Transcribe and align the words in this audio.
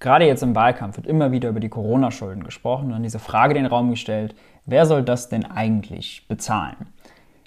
Gerade 0.00 0.26
jetzt 0.26 0.44
im 0.44 0.54
Wahlkampf 0.54 0.96
wird 0.96 1.08
immer 1.08 1.32
wieder 1.32 1.48
über 1.48 1.58
die 1.58 1.68
Corona-Schulden 1.68 2.44
gesprochen 2.44 2.92
und 2.92 3.02
diese 3.02 3.18
Frage 3.18 3.54
in 3.54 3.64
den 3.64 3.70
Raum 3.70 3.90
gestellt, 3.90 4.36
wer 4.64 4.86
soll 4.86 5.02
das 5.02 5.28
denn 5.28 5.44
eigentlich 5.44 6.24
bezahlen? 6.28 6.76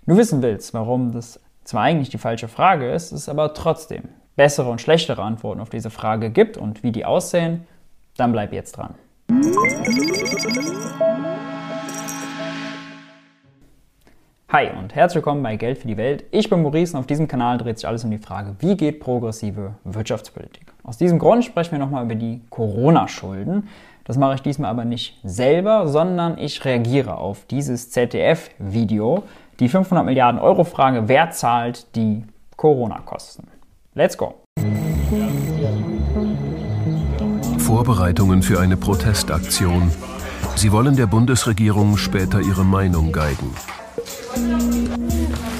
Du 0.06 0.18
wissen 0.18 0.42
willst, 0.42 0.74
warum 0.74 1.14
das 1.14 1.40
zwar 1.64 1.84
eigentlich 1.84 2.10
die 2.10 2.18
falsche 2.18 2.50
Frage 2.50 2.92
ist, 2.92 3.14
es 3.14 3.30
aber 3.30 3.54
trotzdem 3.54 4.04
bessere 4.36 4.70
und 4.70 4.82
schlechtere 4.82 5.22
Antworten 5.22 5.62
auf 5.62 5.70
diese 5.70 5.90
Frage 5.90 6.30
gibt 6.30 6.58
und 6.58 6.84
wie 6.84 6.92
die 6.92 7.06
aussehen, 7.06 7.66
dann 8.18 8.34
bleib 8.34 8.52
jetzt 8.52 8.74
dran. 8.74 8.96
Hi 14.54 14.70
und 14.78 14.94
herzlich 14.94 15.16
willkommen 15.16 15.42
bei 15.44 15.56
Geld 15.56 15.78
für 15.78 15.88
die 15.88 15.96
Welt. 15.96 16.26
Ich 16.30 16.50
bin 16.50 16.62
Maurice 16.62 16.94
und 16.94 17.00
auf 17.00 17.08
diesem 17.08 17.26
Kanal 17.26 17.58
dreht 17.58 17.78
sich 17.78 17.88
alles 17.88 18.04
um 18.04 18.12
die 18.12 18.18
Frage, 18.18 18.54
wie 18.60 18.76
geht 18.76 19.00
progressive 19.00 19.76
Wirtschaftspolitik? 19.86 20.74
Aus 20.84 20.98
diesem 20.98 21.20
Grund 21.20 21.46
sprechen 21.46 21.72
wir 21.72 21.80
nochmal 21.80 22.04
über 22.04 22.16
die 22.16 22.42
Corona-Schulden. 22.50 23.70
Das 24.04 24.18
mache 24.18 24.36
ich 24.36 24.42
diesmal 24.42 24.70
aber 24.70 24.84
nicht 24.84 25.18
selber, 25.24 25.88
sondern 25.88 26.38
ich 26.38 26.66
reagiere 26.66 27.16
auf 27.16 27.46
dieses 27.46 27.92
ZDF-Video, 27.92 29.24
die 29.62 29.70
500 29.70 30.04
Milliarden 30.06 30.42
Euro 30.42 30.66
Frage, 30.66 31.08
wer 31.08 31.32
zahlt 31.32 31.96
die 31.96 32.26
Corona-Kosten? 32.58 33.48
Let's 33.94 34.18
go! 34.18 34.36
Vorbereitungen 37.58 38.42
für 38.42 38.60
eine 38.60 38.76
Protestaktion. 38.76 39.94
Sie 40.56 40.74
wollen 40.74 40.98
der 40.98 41.08
Bundesregierung 41.08 41.96
später 41.96 42.42
ihre 42.42 42.66
Meinung 42.66 43.14
geigen. 43.14 43.56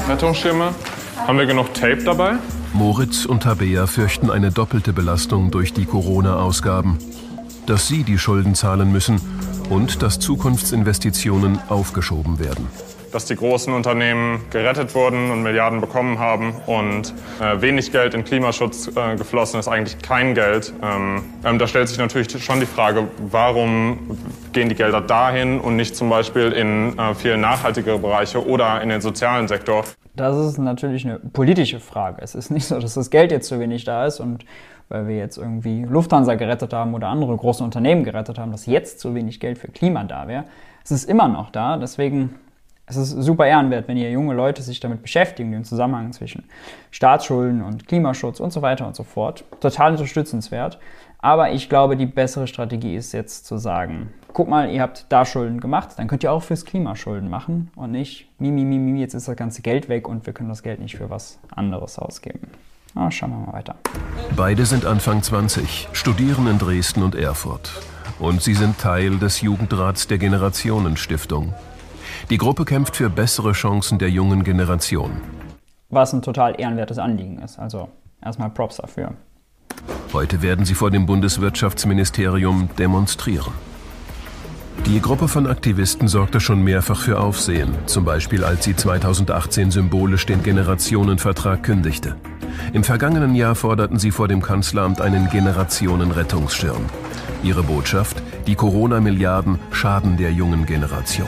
Rettungsschirme. 0.08 0.74
Haben 1.18 1.38
wir 1.38 1.46
genug 1.46 1.74
Tape 1.74 2.04
dabei? 2.04 2.36
Moritz 2.74 3.26
und 3.26 3.44
Tabea 3.44 3.88
fürchten 3.88 4.30
eine 4.30 4.52
doppelte 4.52 4.94
Belastung 4.94 5.52
durch 5.52 5.74
die 5.74 5.86
Corona-Ausgaben. 5.86 6.98
Dass 7.66 7.88
sie 7.88 8.04
die 8.04 8.18
Schulden 8.18 8.56
zahlen 8.56 8.92
müssen 8.92 9.22
und 9.70 10.02
dass 10.02 10.20
Zukunftsinvestitionen 10.20 11.60
aufgeschoben 11.70 12.40
werden 12.40 12.68
dass 13.12 13.26
die 13.26 13.36
großen 13.36 13.74
Unternehmen 13.74 14.42
gerettet 14.50 14.96
wurden 14.96 15.32
und 15.32 15.44
Milliarden 15.44 15.82
bekommen 15.82 16.20
haben 16.20 16.54
und 16.66 17.14
äh, 17.40 17.62
wenig 17.62 17.92
Geld 17.92 18.14
in 18.14 18.24
Klimaschutz 18.24 18.88
äh, 18.96 19.16
geflossen 19.16 19.60
ist, 19.60 19.68
eigentlich 19.68 20.02
kein 20.02 20.34
Geld. 20.34 20.74
Ähm, 20.82 21.24
ähm, 21.44 21.60
da 21.60 21.68
stellt 21.68 21.90
sich 21.90 21.98
natürlich 21.98 22.32
schon 22.44 22.60
die 22.60 22.66
Frage, 22.66 23.08
warum 23.30 24.18
gehen 24.54 24.70
die 24.70 24.76
Gelder 24.76 25.02
dahin 25.02 25.60
und 25.60 25.76
nicht 25.76 25.96
zum 25.96 26.10
Beispiel 26.10 26.52
in 26.52 26.98
äh, 26.98 27.14
viel 27.16 27.38
nachhaltigere 27.38 28.00
Bereiche 28.00 28.46
oder 28.46 28.82
in 28.82 28.90
den 28.90 29.02
sozialen 29.02 29.48
Sektor. 29.48 29.84
Das 30.16 30.38
ist 30.38 30.58
natürlich 30.58 31.06
eine 31.06 31.20
politische 31.20 31.80
Frage. 31.80 32.22
Es 32.22 32.36
ist 32.36 32.52
nicht 32.52 32.66
so, 32.66 32.80
dass 32.80 32.96
das 32.96 33.10
Geld 33.10 33.32
jetzt 33.32 33.48
zu 33.48 33.60
wenig 33.60 33.86
da 33.86 34.06
ist 34.06 34.20
und 34.20 34.46
weil 34.90 35.08
wir 35.08 35.16
jetzt 35.16 35.38
irgendwie 35.38 35.86
Lufthansa 35.86 36.36
gerettet 36.36 36.74
haben 36.74 36.94
oder 36.94 37.08
andere 37.08 37.36
große 37.36 37.64
Unternehmen 37.64 38.04
gerettet 38.04 38.38
haben, 38.38 38.52
dass 38.52 38.66
jetzt 38.66 39.00
zu 39.00 39.16
wenig 39.16 39.40
Geld 39.40 39.58
für 39.58 39.70
Klima 39.70 40.04
da 40.04 40.28
wäre. 40.28 40.44
Es 40.84 40.92
ist 40.92 41.06
immer 41.06 41.30
noch 41.30 41.50
da, 41.50 41.78
deswegen 41.78 42.36
es 42.96 43.14
ist 43.14 43.24
super 43.24 43.46
ehrenwert, 43.46 43.88
wenn 43.88 43.98
ihr 43.98 44.12
junge 44.12 44.34
Leute 44.34 44.62
sich 44.62 44.80
damit 44.80 45.02
beschäftigen, 45.02 45.52
den 45.52 45.64
Zusammenhang 45.64 46.14
zwischen 46.14 46.44
Staatsschulden 46.92 47.62
und 47.62 47.88
Klimaschutz 47.88 48.40
und 48.40 48.52
so 48.52 48.62
weiter 48.62 48.88
und 48.88 48.96
so 48.96 49.04
fort. 49.04 49.44
Total 49.60 49.92
unterstützenswert. 49.92 50.80
Aber 51.20 51.52
ich 51.52 51.70
glaube, 51.70 51.98
die 51.98 52.08
bessere 52.08 52.48
Strategie 52.48 52.96
ist 52.96 53.12
jetzt 53.12 53.46
zu 53.46 53.58
sagen, 53.58 54.12
guck 54.34 54.50
mal, 54.50 54.72
ihr 54.72 54.82
habt 54.82 55.06
da 55.10 55.24
Schulden 55.24 55.60
gemacht, 55.60 55.90
dann 55.98 56.08
könnt 56.08 56.24
ihr 56.24 56.32
auch 56.32 56.42
fürs 56.42 56.66
Klima 56.66 56.96
Schulden 56.96 57.30
machen 57.30 57.70
und 57.76 57.92
nicht, 57.92 58.28
mimi, 58.40 58.64
mimi, 58.64 59.00
jetzt 59.00 59.14
ist 59.14 59.28
das 59.28 59.36
ganze 59.36 59.62
Geld 59.62 59.88
weg 59.88 60.08
und 60.08 60.26
wir 60.26 60.34
können 60.34 60.50
das 60.50 60.64
Geld 60.64 60.80
nicht 60.80 60.98
für 60.98 61.12
was 61.12 61.38
anderes 61.56 62.00
ausgeben. 62.00 62.48
Aber 62.96 63.12
schauen 63.12 63.30
wir 63.32 63.38
mal 63.38 63.54
weiter. 63.54 63.76
Beide 64.36 64.66
sind 64.66 64.86
Anfang 64.86 65.22
20, 65.22 65.90
studieren 65.94 66.48
in 66.48 66.58
Dresden 66.58 67.04
und 67.04 67.16
Erfurt. 67.16 67.72
Und 68.20 68.42
sie 68.42 68.54
sind 68.54 68.78
Teil 68.80 69.18
des 69.18 69.42
Jugendrats 69.42 70.08
der 70.08 70.18
Generationenstiftung. 70.18 71.54
Die 72.32 72.38
Gruppe 72.38 72.64
kämpft 72.64 72.96
für 72.96 73.10
bessere 73.10 73.52
Chancen 73.52 74.00
der 74.00 74.10
jungen 74.10 74.46
Generation. 74.46 75.12
Was 75.90 76.14
ein 76.14 76.22
total 76.22 76.58
ehrenwertes 76.58 76.98
Anliegen 76.98 77.40
ist. 77.40 77.60
Also 77.60 77.90
erstmal 78.24 78.50
Props 78.50 78.78
dafür. 78.78 79.16
Heute 80.14 80.42
werden 80.42 80.64
sie 80.64 80.74
vor 80.74 80.92
dem 80.92 81.06
Bundeswirtschaftsministerium 81.06 82.70
demonstrieren. 82.80 83.52
Die 84.86 85.02
Gruppe 85.02 85.28
von 85.28 85.46
Aktivisten 85.46 86.08
sorgte 86.08 86.40
schon 86.40 86.64
mehrfach 86.64 87.02
für 87.02 87.20
Aufsehen, 87.20 87.76
zum 87.86 88.06
Beispiel 88.06 88.46
als 88.46 88.64
sie 88.64 88.78
2018 88.78 89.70
symbolisch 89.70 90.26
den 90.26 90.42
Generationenvertrag 90.42 91.64
kündigte. 91.64 92.16
Im 92.72 92.86
vergangenen 92.86 93.36
Jahr 93.36 93.56
forderten 93.56 94.00
sie 94.00 94.12
vor 94.12 94.30
dem 94.30 94.42
Kanzleramt 94.42 95.02
einen 95.02 95.30
Generationenrettungsschirm. 95.30 96.86
Ihre 97.44 97.64
Botschaft, 97.64 98.24
die 98.48 98.56
Corona-Milliarden 98.56 99.60
schaden 99.72 100.16
der 100.16 100.32
jungen 100.32 100.66
Generation. 100.66 101.28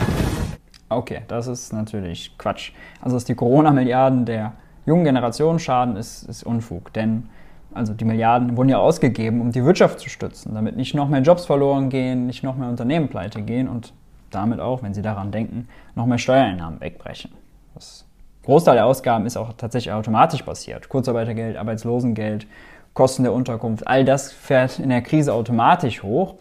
Okay, 0.96 1.22
das 1.28 1.46
ist 1.46 1.72
natürlich 1.72 2.36
Quatsch. 2.38 2.72
Also, 3.00 3.16
dass 3.16 3.24
die 3.24 3.34
Corona-Milliarden 3.34 4.24
der 4.24 4.52
jungen 4.86 5.04
Generation 5.04 5.58
schaden, 5.58 5.96
ist, 5.96 6.24
ist 6.24 6.44
Unfug. 6.44 6.92
Denn 6.92 7.28
also 7.74 7.92
die 7.92 8.04
Milliarden 8.04 8.56
wurden 8.56 8.68
ja 8.68 8.78
ausgegeben, 8.78 9.40
um 9.40 9.50
die 9.50 9.64
Wirtschaft 9.64 9.98
zu 9.98 10.08
stützen, 10.08 10.54
damit 10.54 10.76
nicht 10.76 10.94
noch 10.94 11.08
mehr 11.08 11.22
Jobs 11.22 11.44
verloren 11.44 11.90
gehen, 11.90 12.26
nicht 12.26 12.44
noch 12.44 12.56
mehr 12.56 12.68
Unternehmen 12.68 13.08
pleite 13.08 13.42
gehen 13.42 13.68
und 13.68 13.92
damit 14.30 14.60
auch, 14.60 14.82
wenn 14.82 14.94
Sie 14.94 15.02
daran 15.02 15.32
denken, 15.32 15.68
noch 15.96 16.06
mehr 16.06 16.18
Steuereinnahmen 16.18 16.80
wegbrechen. 16.80 17.32
Das 17.74 18.04
Großteil 18.44 18.76
der 18.76 18.86
Ausgaben 18.86 19.26
ist 19.26 19.36
auch 19.36 19.52
tatsächlich 19.54 19.92
automatisch 19.92 20.42
passiert. 20.42 20.88
Kurzarbeitergeld, 20.88 21.56
Arbeitslosengeld, 21.56 22.46
Kosten 22.92 23.24
der 23.24 23.32
Unterkunft, 23.32 23.86
all 23.88 24.04
das 24.04 24.30
fährt 24.30 24.78
in 24.78 24.90
der 24.90 25.02
Krise 25.02 25.32
automatisch 25.32 26.02
hoch. 26.04 26.36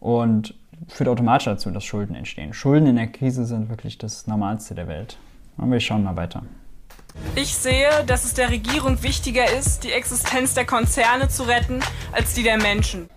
Und 0.00 0.54
führt 0.88 1.08
automatisch 1.08 1.46
dazu, 1.46 1.70
dass 1.70 1.84
Schulden 1.84 2.14
entstehen. 2.14 2.52
Schulden 2.52 2.86
in 2.86 2.96
der 2.96 3.08
Krise 3.08 3.44
sind 3.44 3.68
wirklich 3.68 3.98
das 3.98 4.26
Normalste 4.26 4.74
der 4.74 4.88
Welt. 4.88 5.18
Und 5.56 5.70
wir 5.70 5.80
schauen 5.80 6.04
mal 6.04 6.16
weiter. 6.16 6.42
Ich 7.36 7.54
sehe, 7.54 7.88
dass 8.06 8.24
es 8.24 8.34
der 8.34 8.50
Regierung 8.50 9.02
wichtiger 9.02 9.44
ist, 9.56 9.84
die 9.84 9.92
Existenz 9.92 10.54
der 10.54 10.64
Konzerne 10.64 11.28
zu 11.28 11.44
retten, 11.44 11.80
als 12.12 12.34
die 12.34 12.42
der 12.42 12.58
Menschen. 12.58 13.08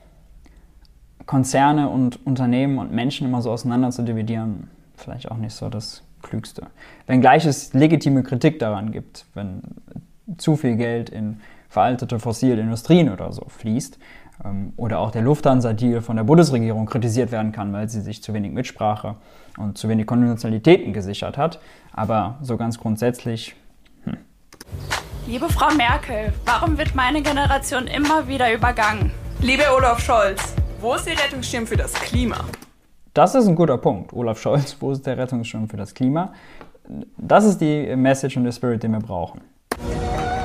Konzerne 1.26 1.90
und 1.90 2.26
Unternehmen 2.26 2.78
und 2.78 2.92
Menschen 2.92 3.28
immer 3.28 3.42
so 3.42 3.52
auseinander 3.52 3.92
zu 3.92 4.04
dividieren, 4.04 4.70
vielleicht 4.96 5.30
auch 5.30 5.38
nicht 5.38 5.54
so 5.54 5.70
das 5.70 6.04
Klügste. 6.22 6.68
Wenngleich 7.06 7.46
es 7.46 7.74
legitime 7.74 8.24
Kritik 8.24 8.60
daran 8.60 8.92
gibt, 8.92 9.26
wenn 9.34 9.62
zu 10.38 10.56
viel 10.56 10.76
Geld 10.76 11.10
in 11.10 11.42
veraltete 11.70 12.20
fossile 12.20 12.62
Industrien 12.62 13.10
oder 13.10 13.32
so 13.34 13.46
fließt, 13.50 14.00
oder 14.78 15.00
auch 15.00 15.12
der 15.12 15.22
Lufthansa-Deal 15.22 16.02
von 16.02 16.16
der 16.16 16.24
Bundesregierung 16.24 16.86
kritisiert 16.86 17.32
werden 17.32 17.52
kann, 17.52 17.74
weil 17.74 17.90
sie 17.90 18.02
sich 18.02 18.22
zu 18.22 18.34
wenig 18.34 18.52
Mitsprache 18.52 19.16
und 19.58 19.78
zu 19.78 19.90
wenig 19.90 20.06
Konventionalitäten 20.06 20.94
gesichert 20.94 21.38
hat. 21.38 21.60
Aber 21.94 22.38
so 22.42 22.58
ganz 22.58 22.78
grundsätzlich. 22.80 23.56
Hm. 24.04 24.18
Liebe 25.28 25.50
Frau 25.50 25.74
Merkel, 25.76 26.34
warum 26.46 26.78
wird 26.78 26.96
meine 26.96 27.22
Generation 27.22 27.88
immer 27.88 28.28
wieder 28.28 28.54
übergangen? 28.54 29.12
Liebe 29.42 29.64
Olaf 29.76 30.00
Scholz, 30.00 30.56
wo 30.82 30.94
ist 30.96 31.06
der 31.06 31.14
Rettungsschirm 31.14 31.68
für 31.68 31.78
das 31.78 31.94
Klima? 31.94 32.38
Das 33.14 33.34
ist 33.34 33.48
ein 33.48 33.56
guter 33.56 33.78
Punkt, 33.78 34.14
Olaf 34.14 34.40
Scholz. 34.40 34.78
Wo 34.80 34.92
ist 34.92 35.06
der 35.06 35.18
Rettungsschirm 35.18 35.68
für 35.68 35.78
das 35.78 35.94
Klima? 35.94 36.34
Das 37.18 37.46
ist 37.46 37.60
die 37.60 37.96
Message 37.96 38.38
und 38.38 38.44
der 38.44 38.52
Spirit, 38.52 38.84
den 38.84 38.92
wir 38.92 39.00
brauchen. 39.00 39.42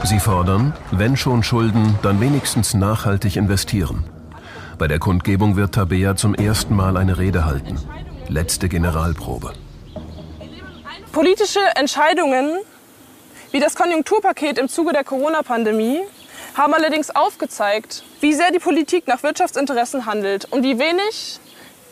Sie 0.05 0.19
fordern, 0.19 0.75
wenn 0.91 1.17
schon 1.17 1.43
Schulden, 1.45 1.99
dann 2.03 2.21
wenigstens 2.21 2.75
nachhaltig 2.75 3.37
investieren. 3.37 4.05
Bei 4.77 4.89
der 4.89 4.99
Kundgebung 4.99 5.57
wird 5.57 5.75
Tabea 5.75 6.17
zum 6.17 6.35
ersten 6.35 6.75
Mal 6.75 6.97
eine 6.97 7.19
Rede 7.19 7.45
halten. 7.45 7.79
Letzte 8.29 8.69
Generalprobe. 8.69 9.53
Politische 11.13 11.61
Entscheidungen 11.77 12.59
wie 13.53 13.61
das 13.61 13.77
Konjunkturpaket 13.77 14.59
im 14.59 14.69
Zuge 14.69 14.93
der 14.93 15.05
Corona-Pandemie 15.05 16.01
haben 16.55 16.75
allerdings 16.75 17.11
aufgezeigt, 17.11 18.03
wie 18.21 18.35
sehr 18.35 18.51
die 18.51 18.59
Politik 18.59 19.07
nach 19.07 19.23
Wirtschaftsinteressen 19.23 20.05
handelt 20.05 20.47
und 20.47 20.65
wie 20.65 20.79
wenig 20.79 21.39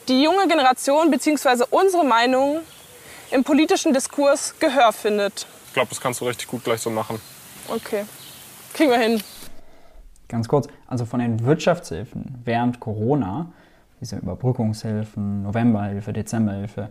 die 0.09 0.23
junge 0.23 0.49
Generation 0.49 1.11
bzw. 1.11 1.65
unsere 1.71 2.05
Meinung 2.05 2.61
im 3.31 3.45
politischen 3.45 3.95
Diskurs 3.95 4.55
Gehör 4.59 4.93
findet. 4.93 5.47
Ich 5.69 5.75
glaube, 5.75 5.91
das 5.91 6.01
kannst 6.01 6.21
du 6.21 6.25
richtig 6.25 6.49
gut 6.49 6.65
gleich 6.65 6.81
so 6.81 6.91
machen. 6.91 7.21
Okay. 7.71 8.05
Kriegen 8.75 8.91
wir 8.91 8.99
hin. 8.99 9.23
Ganz 10.29 10.49
kurz, 10.49 10.69
also 10.87 11.05
von 11.05 11.21
den 11.21 11.45
Wirtschaftshilfen 11.45 12.41
während 12.45 12.81
Corona, 12.81 13.53
diese 14.01 14.17
Überbrückungshilfen, 14.17 15.43
Novemberhilfe, 15.43 16.13
Dezemberhilfe, 16.13 16.91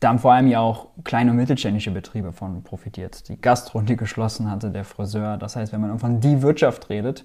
da 0.00 0.08
haben 0.08 0.18
vor 0.18 0.32
allem 0.32 0.46
ja 0.46 0.60
auch 0.60 0.88
kleine 1.04 1.30
und 1.30 1.38
mittelständische 1.38 1.90
Betriebe 1.90 2.32
von 2.32 2.62
profitiert. 2.62 3.28
Die 3.28 3.40
Gastro, 3.40 3.80
die 3.80 3.96
geschlossen 3.96 4.50
hatte, 4.50 4.70
der 4.70 4.84
Friseur. 4.84 5.38
Das 5.38 5.56
heißt, 5.56 5.72
wenn 5.72 5.80
man 5.80 5.98
von 5.98 6.20
die 6.20 6.42
Wirtschaft 6.42 6.90
redet, 6.90 7.24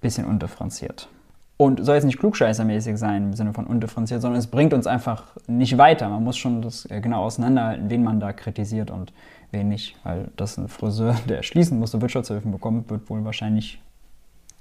bisschen 0.00 0.26
undifferenziert. 0.26 1.08
Und 1.56 1.84
soll 1.84 1.94
jetzt 1.96 2.04
nicht 2.04 2.18
klugscheißermäßig 2.18 2.98
sein 2.98 3.24
im 3.24 3.34
Sinne 3.34 3.52
von 3.52 3.66
undifferenziert, 3.66 4.20
sondern 4.20 4.38
es 4.38 4.46
bringt 4.46 4.74
uns 4.74 4.86
einfach 4.86 5.24
nicht 5.46 5.78
weiter. 5.78 6.08
Man 6.08 6.22
muss 6.22 6.36
schon 6.36 6.62
das 6.62 6.88
äh, 6.90 7.00
genau 7.00 7.24
auseinanderhalten, 7.24 7.90
wen 7.90 8.04
man 8.04 8.20
da 8.20 8.32
kritisiert 8.32 8.90
und 8.90 9.12
wen 9.56 9.68
nicht. 9.68 9.96
Weil 10.04 10.28
das 10.36 10.56
ein 10.56 10.68
Friseur, 10.68 11.16
der 11.28 11.42
schließen 11.42 11.78
musste, 11.78 12.00
Wirtschaftshilfen 12.00 12.52
bekommt, 12.52 12.90
wird 12.90 13.08
wohl 13.10 13.24
wahrscheinlich 13.24 13.80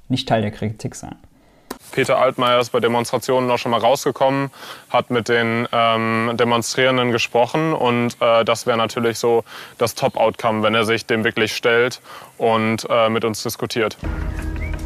nicht 0.08 0.28
Teil 0.28 0.42
der 0.42 0.52
Kritik 0.52 0.96
sein. 0.96 1.16
Peter 1.92 2.20
Altmaier 2.20 2.60
ist 2.60 2.72
bei 2.72 2.80
Demonstrationen 2.80 3.50
auch 3.50 3.58
schon 3.58 3.72
mal 3.72 3.80
rausgekommen, 3.80 4.50
hat 4.90 5.12
mit 5.12 5.30
den 5.30 5.68
ähm, 5.72 6.32
Demonstrierenden 6.34 7.12
gesprochen 7.12 7.74
und 7.74 8.18
äh, 8.20 8.44
das 8.44 8.66
wäre 8.66 8.78
natürlich 8.78 9.18
so 9.18 9.44
das 9.78 9.96
Top-Outcome, 9.96 10.64
wenn 10.64 10.76
er 10.76 10.86
sich 10.86 11.06
dem 11.06 11.24
wirklich 11.24 11.56
stellt 11.56 12.02
und 12.38 12.86
äh, 12.90 13.10
mit 13.10 13.24
uns 13.24 13.44
diskutiert. 13.44 13.98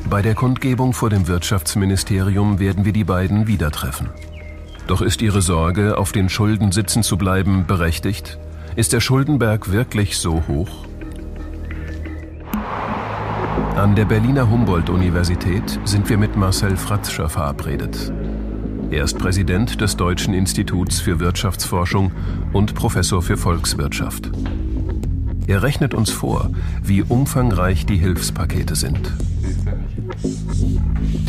Bei 0.09 0.21
der 0.21 0.35
Kundgebung 0.35 0.93
vor 0.93 1.09
dem 1.09 1.27
Wirtschaftsministerium 1.27 2.59
werden 2.59 2.85
wir 2.85 2.93
die 2.93 3.03
beiden 3.03 3.47
wieder 3.47 3.71
treffen. 3.71 4.09
Doch 4.87 5.01
ist 5.01 5.21
ihre 5.21 5.41
Sorge, 5.41 5.97
auf 5.97 6.11
den 6.11 6.29
Schulden 6.29 6.71
sitzen 6.71 7.03
zu 7.03 7.17
bleiben, 7.17 7.65
berechtigt? 7.67 8.39
Ist 8.79 8.93
der 8.93 9.01
Schuldenberg 9.01 9.73
wirklich 9.73 10.17
so 10.17 10.41
hoch? 10.47 10.69
An 13.75 13.93
der 13.93 14.05
Berliner 14.05 14.49
Humboldt-Universität 14.49 15.81
sind 15.83 16.07
wir 16.07 16.17
mit 16.17 16.37
Marcel 16.37 16.77
Fratzscher 16.77 17.27
verabredet. 17.27 18.13
Er 18.89 19.03
ist 19.03 19.17
Präsident 19.17 19.81
des 19.81 19.97
Deutschen 19.97 20.33
Instituts 20.33 21.01
für 21.01 21.19
Wirtschaftsforschung 21.19 22.13
und 22.53 22.73
Professor 22.73 23.21
für 23.21 23.35
Volkswirtschaft. 23.35 24.31
Er 25.45 25.61
rechnet 25.61 25.93
uns 25.93 26.09
vor, 26.09 26.49
wie 26.81 27.03
umfangreich 27.03 27.85
die 27.85 27.97
Hilfspakete 27.97 28.77
sind. 28.77 29.11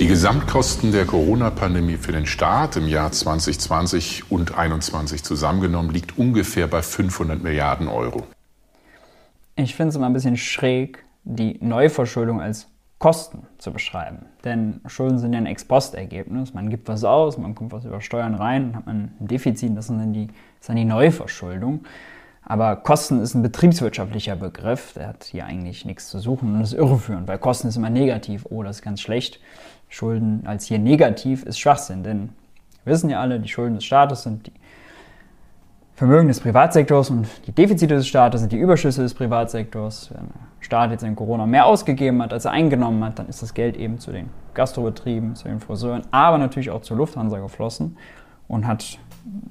Die 0.00 0.06
Gesamtkosten 0.06 0.93
der 0.93 1.05
Corona-Pandemie 1.05 1.99
für 1.99 2.12
den 2.12 2.25
Staat 2.25 2.75
im 2.76 2.88
Jahr 2.88 3.12
2020 3.12 4.31
und 4.32 4.49
2021 4.49 5.23
zusammengenommen 5.23 5.91
liegt 5.91 6.17
ungefähr 6.17 6.69
bei 6.69 6.81
500 6.81 7.43
Milliarden 7.43 7.87
Euro. 7.87 8.23
Ich 9.56 9.75
finde 9.75 9.91
es 9.91 9.97
immer 9.97 10.06
ein 10.06 10.14
bisschen 10.14 10.38
schräg, 10.38 11.05
die 11.25 11.58
Neuverschuldung 11.61 12.41
als 12.41 12.69
Kosten 12.99 13.47
zu 13.58 13.75
beschreiben. 13.75 14.25
Denn 14.43 14.81
Schulden 14.87 15.19
sind 15.19 15.35
ja 15.35 15.38
ein 15.38 15.44
Ex-Post-Ergebnis. 15.44 16.55
Man 16.55 16.70
gibt 16.70 16.88
was 16.88 17.05
aus, 17.05 17.37
man 17.37 17.55
kommt 17.55 17.73
was 17.73 17.85
über 17.85 18.00
Steuern 18.00 18.35
rein, 18.35 18.69
dann 18.69 18.76
hat 18.76 18.87
man 18.87 18.97
ein 19.20 19.26
Defizit, 19.29 19.76
das 19.76 19.91
ist 19.91 19.99
dann 19.99 20.14
die, 20.14 20.29
ist 20.58 20.70
dann 20.70 20.76
die 20.76 20.87
Neuverschuldung. 20.87 21.85
Aber 22.43 22.76
Kosten 22.76 23.20
ist 23.20 23.35
ein 23.35 23.43
betriebswirtschaftlicher 23.43 24.35
Begriff, 24.35 24.94
der 24.94 25.08
hat 25.08 25.25
hier 25.25 25.44
eigentlich 25.44 25.85
nichts 25.85 26.08
zu 26.08 26.19
suchen 26.19 26.55
und 26.55 26.62
ist 26.62 26.73
irreführend, 26.73 27.29
weil 27.29 27.38
Kosten 27.38 27.69
ist 27.69 27.76
immer 27.76 27.91
negativ. 27.91 28.47
Oh, 28.49 28.62
das 28.62 28.76
ist 28.76 28.82
ganz 28.82 29.00
schlecht. 29.00 29.41
Schulden 29.90 30.46
als 30.46 30.64
hier 30.64 30.78
negativ 30.78 31.42
ist 31.42 31.58
Schwachsinn, 31.58 32.02
denn 32.02 32.31
wir 32.84 32.94
wissen 32.94 33.10
ja 33.10 33.20
alle, 33.20 33.40
die 33.40 33.48
Schulden 33.48 33.75
des 33.75 33.84
Staates 33.84 34.22
sind 34.22 34.46
die 34.46 34.52
Vermögen 35.94 36.28
des 36.28 36.40
Privatsektors 36.40 37.10
und 37.10 37.26
die 37.46 37.52
Defizite 37.52 37.94
des 37.94 38.08
Staates 38.08 38.40
sind 38.40 38.52
die 38.52 38.56
Überschüsse 38.56 39.02
des 39.02 39.12
Privatsektors. 39.12 40.10
Wenn 40.14 40.28
der 40.28 40.64
Staat 40.64 40.92
jetzt 40.92 41.02
in 41.02 41.14
Corona 41.14 41.44
mehr 41.44 41.66
ausgegeben 41.66 42.22
hat, 42.22 42.32
als 42.32 42.46
er 42.46 42.52
eingenommen 42.52 43.04
hat, 43.04 43.19
dann 43.19 43.28
ist 43.28 43.42
das 43.42 43.52
Geld 43.52 43.76
eben 43.76 43.98
zu 43.98 44.10
den 44.10 44.31
Gastrobetrieben, 44.54 45.34
zu 45.34 45.48
den 45.48 45.60
Friseuren, 45.60 46.02
aber 46.10 46.38
natürlich 46.38 46.70
auch 46.70 46.81
zur 46.81 46.96
Lufthansa 46.96 47.38
geflossen 47.38 47.98
und 48.48 48.66
hat 48.66 48.98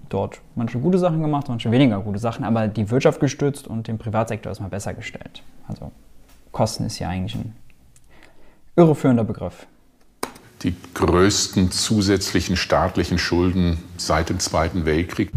dort 0.07 0.41
manche 0.55 0.79
gute 0.79 0.97
Sachen 0.97 1.21
gemacht, 1.21 1.49
manche 1.49 1.69
weniger 1.69 1.99
gute 1.99 2.17
Sachen, 2.17 2.43
aber 2.43 2.67
die 2.67 2.89
Wirtschaft 2.89 3.19
gestützt 3.19 3.67
und 3.67 3.87
den 3.87 3.99
Privatsektor 3.99 4.49
erstmal 4.49 4.71
besser 4.71 4.95
gestellt. 4.95 5.43
Also 5.67 5.91
Kosten 6.51 6.85
ist 6.85 6.97
ja 6.97 7.09
eigentlich 7.09 7.35
ein 7.35 7.53
irreführender 8.75 9.23
Begriff. 9.23 9.67
Die 10.63 10.75
größten 10.93 11.71
zusätzlichen 11.71 12.57
staatlichen 12.57 13.17
Schulden 13.17 13.77
seit 13.95 14.29
dem 14.29 14.39
Zweiten 14.39 14.85
Weltkrieg. 14.85 15.31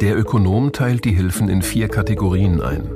Der 0.00 0.16
Ökonom 0.16 0.72
teilt 0.72 1.04
die 1.04 1.12
Hilfen 1.12 1.48
in 1.48 1.62
vier 1.62 1.88
Kategorien 1.88 2.60
ein. 2.60 2.88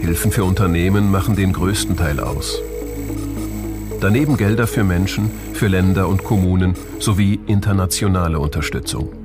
Hilfen 0.00 0.32
für 0.32 0.44
Unternehmen 0.44 1.10
machen 1.10 1.36
den 1.36 1.52
größten 1.52 1.96
Teil 1.96 2.20
aus. 2.20 2.60
Daneben 4.00 4.36
Gelder 4.36 4.66
für 4.66 4.84
Menschen, 4.84 5.30
für 5.52 5.68
Länder 5.68 6.08
und 6.08 6.24
Kommunen 6.24 6.74
sowie 6.98 7.40
internationale 7.46 8.38
Unterstützung. 8.38 9.15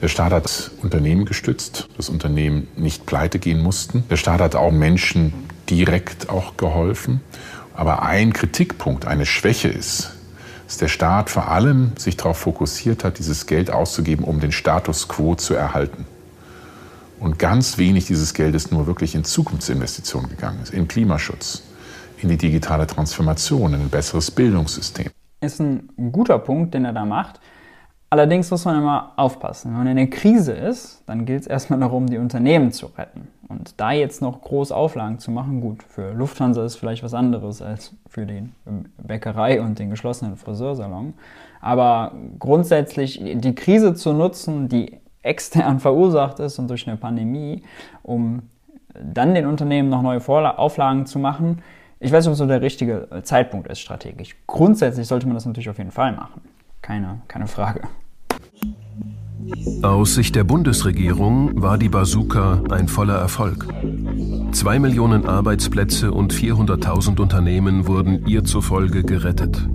Der 0.00 0.08
Staat 0.08 0.32
hat 0.32 0.70
Unternehmen 0.82 1.24
gestützt, 1.24 1.88
dass 1.96 2.08
Unternehmen 2.08 2.68
nicht 2.76 3.04
pleite 3.04 3.40
gehen 3.40 3.60
mussten. 3.60 4.04
Der 4.08 4.16
Staat 4.16 4.40
hat 4.40 4.54
auch 4.54 4.70
Menschen 4.70 5.32
direkt 5.68 6.30
auch 6.30 6.56
geholfen. 6.56 7.20
Aber 7.74 8.02
ein 8.02 8.32
Kritikpunkt, 8.32 9.06
eine 9.06 9.26
Schwäche 9.26 9.68
ist, 9.68 10.12
dass 10.66 10.78
der 10.78 10.88
Staat 10.88 11.30
vor 11.30 11.48
allem 11.48 11.92
sich 11.96 12.16
darauf 12.16 12.38
fokussiert 12.38 13.02
hat, 13.02 13.18
dieses 13.18 13.46
Geld 13.46 13.70
auszugeben, 13.70 14.24
um 14.24 14.38
den 14.38 14.52
Status 14.52 15.08
quo 15.08 15.34
zu 15.34 15.54
erhalten. 15.54 16.06
Und 17.18 17.40
ganz 17.40 17.78
wenig 17.78 18.06
dieses 18.06 18.34
Geldes 18.34 18.70
nur 18.70 18.86
wirklich 18.86 19.16
in 19.16 19.24
Zukunftsinvestitionen 19.24 20.30
gegangen 20.30 20.60
ist, 20.62 20.72
in 20.72 20.86
Klimaschutz, 20.86 21.64
in 22.22 22.28
die 22.28 22.36
digitale 22.36 22.86
Transformation, 22.86 23.74
in 23.74 23.80
ein 23.80 23.90
besseres 23.90 24.30
Bildungssystem. 24.30 25.10
Ist 25.40 25.60
ein 25.60 25.88
guter 26.12 26.38
Punkt, 26.38 26.74
den 26.74 26.84
er 26.84 26.92
da 26.92 27.04
macht. 27.04 27.40
Allerdings 28.10 28.50
muss 28.50 28.64
man 28.64 28.78
immer 28.78 29.12
aufpassen. 29.16 29.70
Wenn 29.70 29.78
man 29.78 29.86
in 29.88 29.98
einer 29.98 30.06
Krise 30.06 30.52
ist, 30.52 31.02
dann 31.06 31.26
gilt 31.26 31.42
es 31.42 31.46
erstmal 31.46 31.78
darum, 31.80 32.06
die 32.06 32.18
Unternehmen 32.18 32.72
zu 32.72 32.86
retten. 32.86 33.28
Und 33.48 33.74
da 33.78 33.92
jetzt 33.92 34.22
noch 34.22 34.40
groß 34.40 34.72
Auflagen 34.72 35.18
zu 35.18 35.30
machen, 35.30 35.60
gut, 35.60 35.82
für 35.82 36.12
Lufthansa 36.12 36.64
ist 36.64 36.76
vielleicht 36.76 37.02
was 37.02 37.14
anderes 37.14 37.62
als 37.62 37.94
für 38.08 38.26
die 38.26 38.48
Bäckerei 38.98 39.60
und 39.60 39.78
den 39.78 39.90
geschlossenen 39.90 40.36
Friseursalon. 40.36 41.14
Aber 41.60 42.12
grundsätzlich 42.38 43.20
die 43.22 43.54
Krise 43.54 43.94
zu 43.94 44.12
nutzen, 44.12 44.68
die 44.68 44.98
extern 45.22 45.80
verursacht 45.80 46.40
ist 46.40 46.58
und 46.58 46.68
durch 46.68 46.86
eine 46.86 46.96
Pandemie, 46.96 47.62
um 48.02 48.42
dann 48.94 49.34
den 49.34 49.46
Unternehmen 49.46 49.90
noch 49.90 50.02
neue 50.02 50.20
Auflagen 50.58 51.06
zu 51.06 51.18
machen, 51.18 51.62
ich 52.00 52.12
weiß 52.12 52.24
nicht, 52.24 52.32
ob 52.32 52.36
so 52.36 52.46
der 52.46 52.62
richtige 52.62 53.08
Zeitpunkt 53.22 53.68
ist 53.68 53.80
strategisch. 53.80 54.36
Grundsätzlich 54.46 55.06
sollte 55.06 55.26
man 55.26 55.34
das 55.34 55.46
natürlich 55.46 55.68
auf 55.68 55.78
jeden 55.78 55.90
Fall 55.90 56.12
machen. 56.12 56.40
Keine, 56.82 57.20
keine 57.28 57.46
Frage. 57.46 57.82
Aus 59.82 60.14
Sicht 60.14 60.34
der 60.34 60.44
Bundesregierung 60.44 61.62
war 61.62 61.78
die 61.78 61.88
Bazooka 61.88 62.62
ein 62.70 62.88
voller 62.88 63.16
Erfolg. 63.16 63.66
Zwei 64.52 64.78
Millionen 64.78 65.26
Arbeitsplätze 65.26 66.12
und 66.12 66.32
400.000 66.32 67.20
Unternehmen 67.20 67.86
wurden 67.86 68.26
ihr 68.26 68.44
zufolge 68.44 69.04
gerettet. 69.04 69.68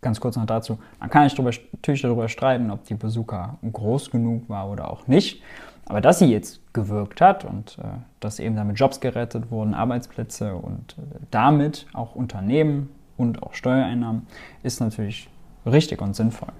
Ganz 0.00 0.20
kurz 0.20 0.36
noch 0.36 0.46
dazu. 0.46 0.78
Man 1.00 1.10
kann 1.10 1.22
natürlich 1.24 2.02
darüber 2.02 2.28
streiten, 2.28 2.70
ob 2.70 2.84
die 2.84 2.94
Bazooka 2.94 3.58
groß 3.72 4.10
genug 4.10 4.48
war 4.48 4.70
oder 4.70 4.90
auch 4.90 5.06
nicht. 5.06 5.42
Aber 5.88 6.02
dass 6.02 6.18
sie 6.18 6.26
jetzt 6.26 6.60
gewirkt 6.74 7.20
hat 7.20 7.44
und 7.44 7.78
äh, 7.78 7.86
dass 8.20 8.38
eben 8.38 8.56
damit 8.56 8.78
Jobs 8.78 9.00
gerettet 9.00 9.50
wurden, 9.50 9.74
Arbeitsplätze 9.74 10.54
und 10.54 10.96
äh, 10.98 11.18
damit 11.30 11.86
auch 11.94 12.14
Unternehmen 12.14 12.90
und 13.16 13.42
auch 13.42 13.54
Steuereinnahmen, 13.54 14.26
ist 14.62 14.80
natürlich 14.80 15.28
richtig 15.64 16.02
und 16.02 16.14
sinnvoll. 16.14 16.52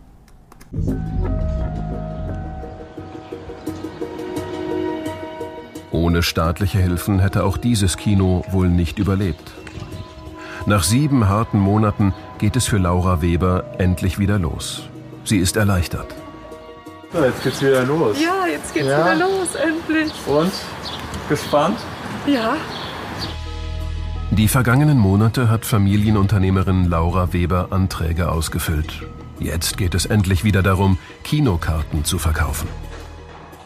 Ohne 5.92 6.22
staatliche 6.22 6.78
Hilfen 6.78 7.18
hätte 7.18 7.44
auch 7.44 7.58
dieses 7.58 7.96
Kino 7.96 8.44
wohl 8.50 8.68
nicht 8.68 8.98
überlebt. 8.98 9.52
Nach 10.66 10.82
sieben 10.82 11.28
harten 11.28 11.58
Monaten 11.58 12.12
geht 12.38 12.56
es 12.56 12.66
für 12.66 12.78
Laura 12.78 13.22
Weber 13.22 13.64
endlich 13.78 14.18
wieder 14.18 14.38
los. 14.38 14.88
Sie 15.24 15.38
ist 15.38 15.56
erleichtert. 15.56 16.14
So, 17.12 17.24
jetzt 17.24 17.42
geht's 17.42 17.62
wieder 17.62 17.84
los. 17.84 18.20
Ja, 18.20 18.46
jetzt 18.46 18.74
geht's 18.74 18.86
ja. 18.88 18.98
wieder 18.98 19.26
los, 19.26 19.54
endlich. 19.54 20.12
Und? 20.26 20.52
Gespannt? 21.28 21.78
Ja. 22.26 22.56
Die 24.30 24.48
vergangenen 24.48 24.98
Monate 24.98 25.48
hat 25.48 25.64
Familienunternehmerin 25.64 26.88
Laura 26.88 27.32
Weber 27.32 27.68
Anträge 27.70 28.30
ausgefüllt. 28.30 29.06
Jetzt 29.38 29.78
geht 29.78 29.94
es 29.94 30.04
endlich 30.04 30.44
wieder 30.44 30.62
darum, 30.62 30.98
Kinokarten 31.24 32.04
zu 32.04 32.18
verkaufen. 32.18 32.68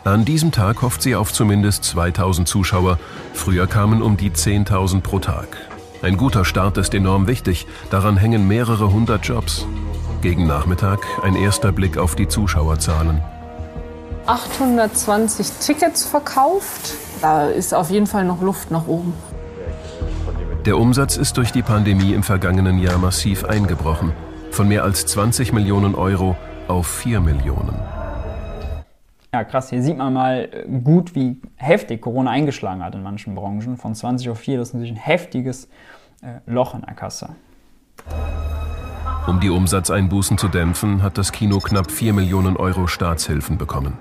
An 0.04 0.25
diesem 0.25 0.52
Tag 0.52 0.82
hofft 0.82 1.02
sie 1.02 1.16
auf 1.16 1.32
zumindest 1.32 1.84
2000 1.84 2.46
Zuschauer. 2.46 2.99
Früher 3.34 3.66
kamen 3.66 4.02
um 4.02 4.16
die 4.16 4.30
10.000 4.30 5.00
pro 5.00 5.18
Tag. 5.18 5.56
Ein 6.02 6.16
guter 6.16 6.44
Start 6.44 6.78
ist 6.78 6.94
enorm 6.94 7.26
wichtig. 7.26 7.66
Daran 7.90 8.16
hängen 8.16 8.46
mehrere 8.46 8.92
hundert 8.92 9.25
Jobs. 9.26 9.66
Gegen 10.23 10.47
Nachmittag 10.47 11.00
ein 11.25 11.35
erster 11.35 11.73
Blick 11.73 11.99
auf 11.99 12.14
die 12.14 12.29
Zuschauerzahlen. 12.29 13.21
820 14.26 15.50
Tickets 15.59 16.05
verkauft. 16.05 16.95
Da 17.21 17.47
ist 17.47 17.75
auf 17.75 17.91
jeden 17.91 18.07
Fall 18.07 18.25
noch 18.25 18.41
Luft 18.41 18.71
nach 18.71 18.87
oben. 18.87 19.14
Der 20.64 20.79
Umsatz 20.79 21.17
ist 21.17 21.38
durch 21.38 21.50
die 21.50 21.62
Pandemie 21.62 22.14
im 22.14 22.23
vergangenen 22.23 22.79
Jahr 22.79 22.99
massiv 22.99 23.45
eingebrochen. 23.45 24.12
Von 24.52 24.69
mehr 24.69 24.85
als 24.85 25.07
20 25.07 25.52
Millionen 25.52 25.97
Euro 25.97 26.37
auf 26.69 26.87
4 26.87 27.19
Millionen. 27.19 27.75
Ja, 29.35 29.43
krass. 29.43 29.71
Hier 29.71 29.83
sieht 29.83 29.97
man 29.97 30.12
mal 30.12 30.49
gut, 30.85 31.17
wie 31.17 31.41
heftig 31.57 32.00
Corona 32.00 32.31
eingeschlagen 32.31 32.85
hat 32.85 32.95
in 32.95 33.02
manchen 33.02 33.35
Branchen. 33.35 33.76
Von 33.76 33.97
20 33.97 34.31
auf 34.31 34.38
4, 34.38 34.59
das 34.59 34.69
ist 34.69 34.75
natürlich 34.75 34.97
ein 34.97 35.02
heftiges 35.02 35.64
äh, 36.23 36.38
Loch 36.47 36.75
in 36.76 36.83
der 36.83 36.95
Kasse. 36.95 37.31
Um 39.26 39.38
die 39.38 39.50
Umsatzeinbußen 39.50 40.37
zu 40.37 40.49
dämpfen, 40.49 41.02
hat 41.02 41.17
das 41.17 41.31
Kino 41.31 41.59
knapp 41.59 41.91
4 41.91 42.12
Millionen 42.12 42.57
Euro 42.57 42.88
Staatshilfen 42.88 43.57
bekommen. 43.57 43.97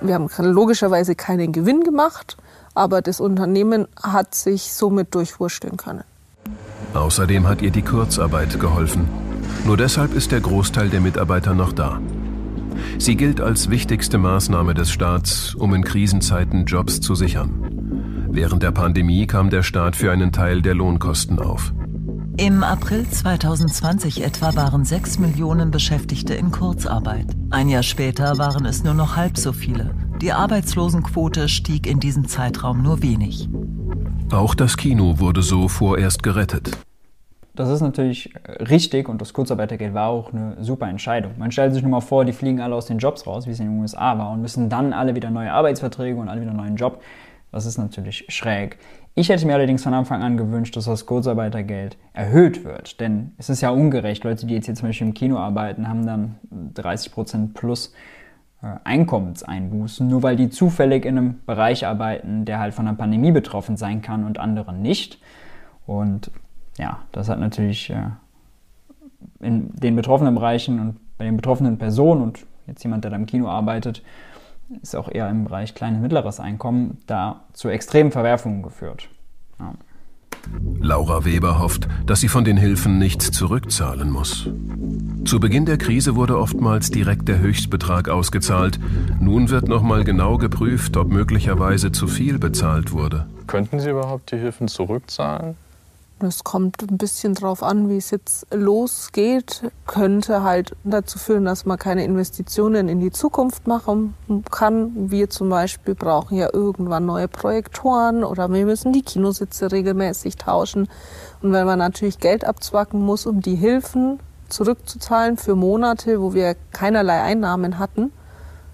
Wir 0.00 0.14
haben 0.14 0.28
logischerweise 0.38 1.14
keinen 1.14 1.52
Gewinn 1.52 1.82
gemacht, 1.82 2.36
aber 2.74 3.00
das 3.00 3.20
Unternehmen 3.20 3.86
hat 4.02 4.34
sich 4.34 4.72
somit 4.72 5.14
durchwursteln 5.14 5.76
können. 5.76 6.04
Außerdem 6.94 7.46
hat 7.46 7.62
ihr 7.62 7.70
die 7.70 7.82
Kurzarbeit 7.82 8.58
geholfen. 8.58 9.08
Nur 9.64 9.76
deshalb 9.76 10.14
ist 10.14 10.32
der 10.32 10.40
Großteil 10.40 10.88
der 10.88 11.00
Mitarbeiter 11.00 11.54
noch 11.54 11.72
da. 11.72 12.00
Sie 12.98 13.16
gilt 13.16 13.40
als 13.40 13.70
wichtigste 13.70 14.18
Maßnahme 14.18 14.74
des 14.74 14.90
Staats, 14.90 15.54
um 15.54 15.74
in 15.74 15.84
Krisenzeiten 15.84 16.64
Jobs 16.64 17.00
zu 17.00 17.14
sichern. 17.14 18.28
Während 18.30 18.62
der 18.62 18.72
Pandemie 18.72 19.26
kam 19.26 19.50
der 19.50 19.62
Staat 19.62 19.96
für 19.96 20.12
einen 20.12 20.32
Teil 20.32 20.62
der 20.62 20.74
Lohnkosten 20.74 21.38
auf. 21.38 21.72
Im 22.40 22.62
April 22.62 23.04
2020 23.04 24.22
etwa 24.22 24.54
waren 24.54 24.84
6 24.84 25.18
Millionen 25.18 25.72
Beschäftigte 25.72 26.34
in 26.34 26.52
Kurzarbeit. 26.52 27.26
Ein 27.50 27.68
Jahr 27.68 27.82
später 27.82 28.38
waren 28.38 28.64
es 28.64 28.84
nur 28.84 28.94
noch 28.94 29.16
halb 29.16 29.36
so 29.36 29.52
viele. 29.52 29.92
Die 30.22 30.30
Arbeitslosenquote 30.30 31.48
stieg 31.48 31.84
in 31.88 31.98
diesem 31.98 32.28
Zeitraum 32.28 32.80
nur 32.80 33.02
wenig. 33.02 33.48
Auch 34.30 34.54
das 34.54 34.76
Kino 34.76 35.18
wurde 35.18 35.42
so 35.42 35.66
vorerst 35.66 36.22
gerettet. 36.22 36.78
Das 37.56 37.68
ist 37.70 37.80
natürlich 37.80 38.32
richtig 38.46 39.08
und 39.08 39.20
das 39.20 39.32
Kurzarbeitergeld 39.32 39.92
war 39.92 40.06
auch 40.06 40.32
eine 40.32 40.62
super 40.62 40.88
Entscheidung. 40.88 41.32
Man 41.38 41.50
stellt 41.50 41.74
sich 41.74 41.82
nur 41.82 41.90
mal 41.90 42.00
vor, 42.00 42.24
die 42.24 42.32
fliegen 42.32 42.60
alle 42.60 42.76
aus 42.76 42.86
den 42.86 42.98
Jobs 42.98 43.26
raus, 43.26 43.48
wie 43.48 43.50
es 43.50 43.58
in 43.58 43.66
den 43.66 43.80
USA 43.80 44.16
war, 44.16 44.30
und 44.30 44.42
müssen 44.42 44.68
dann 44.68 44.92
alle 44.92 45.16
wieder 45.16 45.30
neue 45.30 45.52
Arbeitsverträge 45.52 46.16
und 46.16 46.28
alle 46.28 46.40
wieder 46.42 46.50
einen 46.50 46.60
neuen 46.60 46.76
Job. 46.76 47.02
Das 47.50 47.66
ist 47.66 47.78
natürlich 47.78 48.26
schräg. 48.28 48.78
Ich 49.18 49.30
hätte 49.30 49.48
mir 49.48 49.54
allerdings 49.54 49.82
von 49.82 49.94
Anfang 49.94 50.22
an 50.22 50.36
gewünscht, 50.36 50.76
dass 50.76 50.84
das 50.84 51.04
Kurzarbeitergeld 51.04 51.96
erhöht 52.12 52.62
wird. 52.62 53.00
Denn 53.00 53.32
es 53.36 53.48
ist 53.48 53.60
ja 53.62 53.70
ungerecht. 53.70 54.22
Leute, 54.22 54.46
die 54.46 54.54
jetzt 54.54 54.66
hier 54.66 54.76
zum 54.76 54.90
Beispiel 54.90 55.08
im 55.08 55.14
Kino 55.14 55.38
arbeiten, 55.38 55.88
haben 55.88 56.06
dann 56.06 56.36
30% 56.76 57.52
plus 57.52 57.92
äh, 58.62 58.76
Einkommenseinbußen, 58.84 60.06
nur 60.06 60.22
weil 60.22 60.36
die 60.36 60.50
zufällig 60.50 61.04
in 61.04 61.18
einem 61.18 61.40
Bereich 61.46 61.84
arbeiten, 61.84 62.44
der 62.44 62.60
halt 62.60 62.74
von 62.74 62.86
einer 62.86 62.96
Pandemie 62.96 63.32
betroffen 63.32 63.76
sein 63.76 64.02
kann 64.02 64.24
und 64.24 64.38
andere 64.38 64.72
nicht. 64.72 65.18
Und 65.84 66.30
ja, 66.78 67.00
das 67.10 67.28
hat 67.28 67.40
natürlich 67.40 67.90
äh, 67.90 68.10
in 69.40 69.74
den 69.74 69.96
betroffenen 69.96 70.36
Bereichen 70.36 70.78
und 70.78 71.00
bei 71.18 71.24
den 71.24 71.34
betroffenen 71.34 71.76
Personen 71.76 72.22
und 72.22 72.46
jetzt 72.68 72.84
jemand, 72.84 73.02
der 73.02 73.10
da 73.10 73.16
im 73.16 73.26
Kino 73.26 73.48
arbeitet, 73.48 74.00
ist 74.82 74.94
auch 74.94 75.10
eher 75.10 75.28
im 75.30 75.44
Bereich 75.44 75.74
kleines 75.74 76.00
mittleres 76.00 76.40
Einkommen, 76.40 76.98
da 77.06 77.44
zu 77.52 77.68
extremen 77.68 78.12
Verwerfungen 78.12 78.62
geführt. 78.62 79.08
Ja. 79.58 79.74
Laura 80.80 81.24
Weber 81.24 81.58
hofft, 81.58 81.88
dass 82.06 82.20
sie 82.20 82.28
von 82.28 82.44
den 82.44 82.56
Hilfen 82.56 82.98
nichts 82.98 83.30
zurückzahlen 83.32 84.10
muss. 84.10 84.48
Zu 85.24 85.40
Beginn 85.40 85.66
der 85.66 85.76
Krise 85.76 86.16
wurde 86.16 86.38
oftmals 86.38 86.90
direkt 86.90 87.28
der 87.28 87.40
Höchstbetrag 87.40 88.08
ausgezahlt. 88.08 88.78
Nun 89.20 89.50
wird 89.50 89.68
nochmal 89.68 90.04
genau 90.04 90.38
geprüft, 90.38 90.96
ob 90.96 91.08
möglicherweise 91.08 91.92
zu 91.92 92.06
viel 92.06 92.38
bezahlt 92.38 92.92
wurde. 92.92 93.26
Könnten 93.46 93.80
Sie 93.80 93.90
überhaupt 93.90 94.30
die 94.32 94.38
Hilfen 94.38 94.68
zurückzahlen? 94.68 95.56
Es 96.20 96.42
kommt 96.42 96.82
ein 96.82 96.98
bisschen 96.98 97.34
drauf 97.34 97.62
an, 97.62 97.88
wie 97.88 97.96
es 97.96 98.10
jetzt 98.10 98.46
losgeht. 98.52 99.62
Könnte 99.86 100.42
halt 100.42 100.74
dazu 100.82 101.16
führen, 101.16 101.44
dass 101.44 101.64
man 101.64 101.78
keine 101.78 102.04
Investitionen 102.04 102.88
in 102.88 102.98
die 102.98 103.12
Zukunft 103.12 103.68
machen 103.68 104.14
kann. 104.50 105.10
Wir 105.10 105.30
zum 105.30 105.48
Beispiel 105.48 105.94
brauchen 105.94 106.36
ja 106.36 106.48
irgendwann 106.52 107.06
neue 107.06 107.28
Projektoren 107.28 108.24
oder 108.24 108.52
wir 108.52 108.66
müssen 108.66 108.92
die 108.92 109.02
Kinositze 109.02 109.70
regelmäßig 109.70 110.36
tauschen. 110.36 110.88
Und 111.40 111.52
wenn 111.52 111.66
man 111.66 111.78
natürlich 111.78 112.18
Geld 112.18 112.44
abzwacken 112.44 113.00
muss, 113.00 113.24
um 113.24 113.40
die 113.40 113.54
Hilfen 113.54 114.18
zurückzuzahlen 114.48 115.36
für 115.36 115.54
Monate, 115.54 116.20
wo 116.20 116.34
wir 116.34 116.56
keinerlei 116.72 117.22
Einnahmen 117.22 117.78
hatten, 117.78 118.12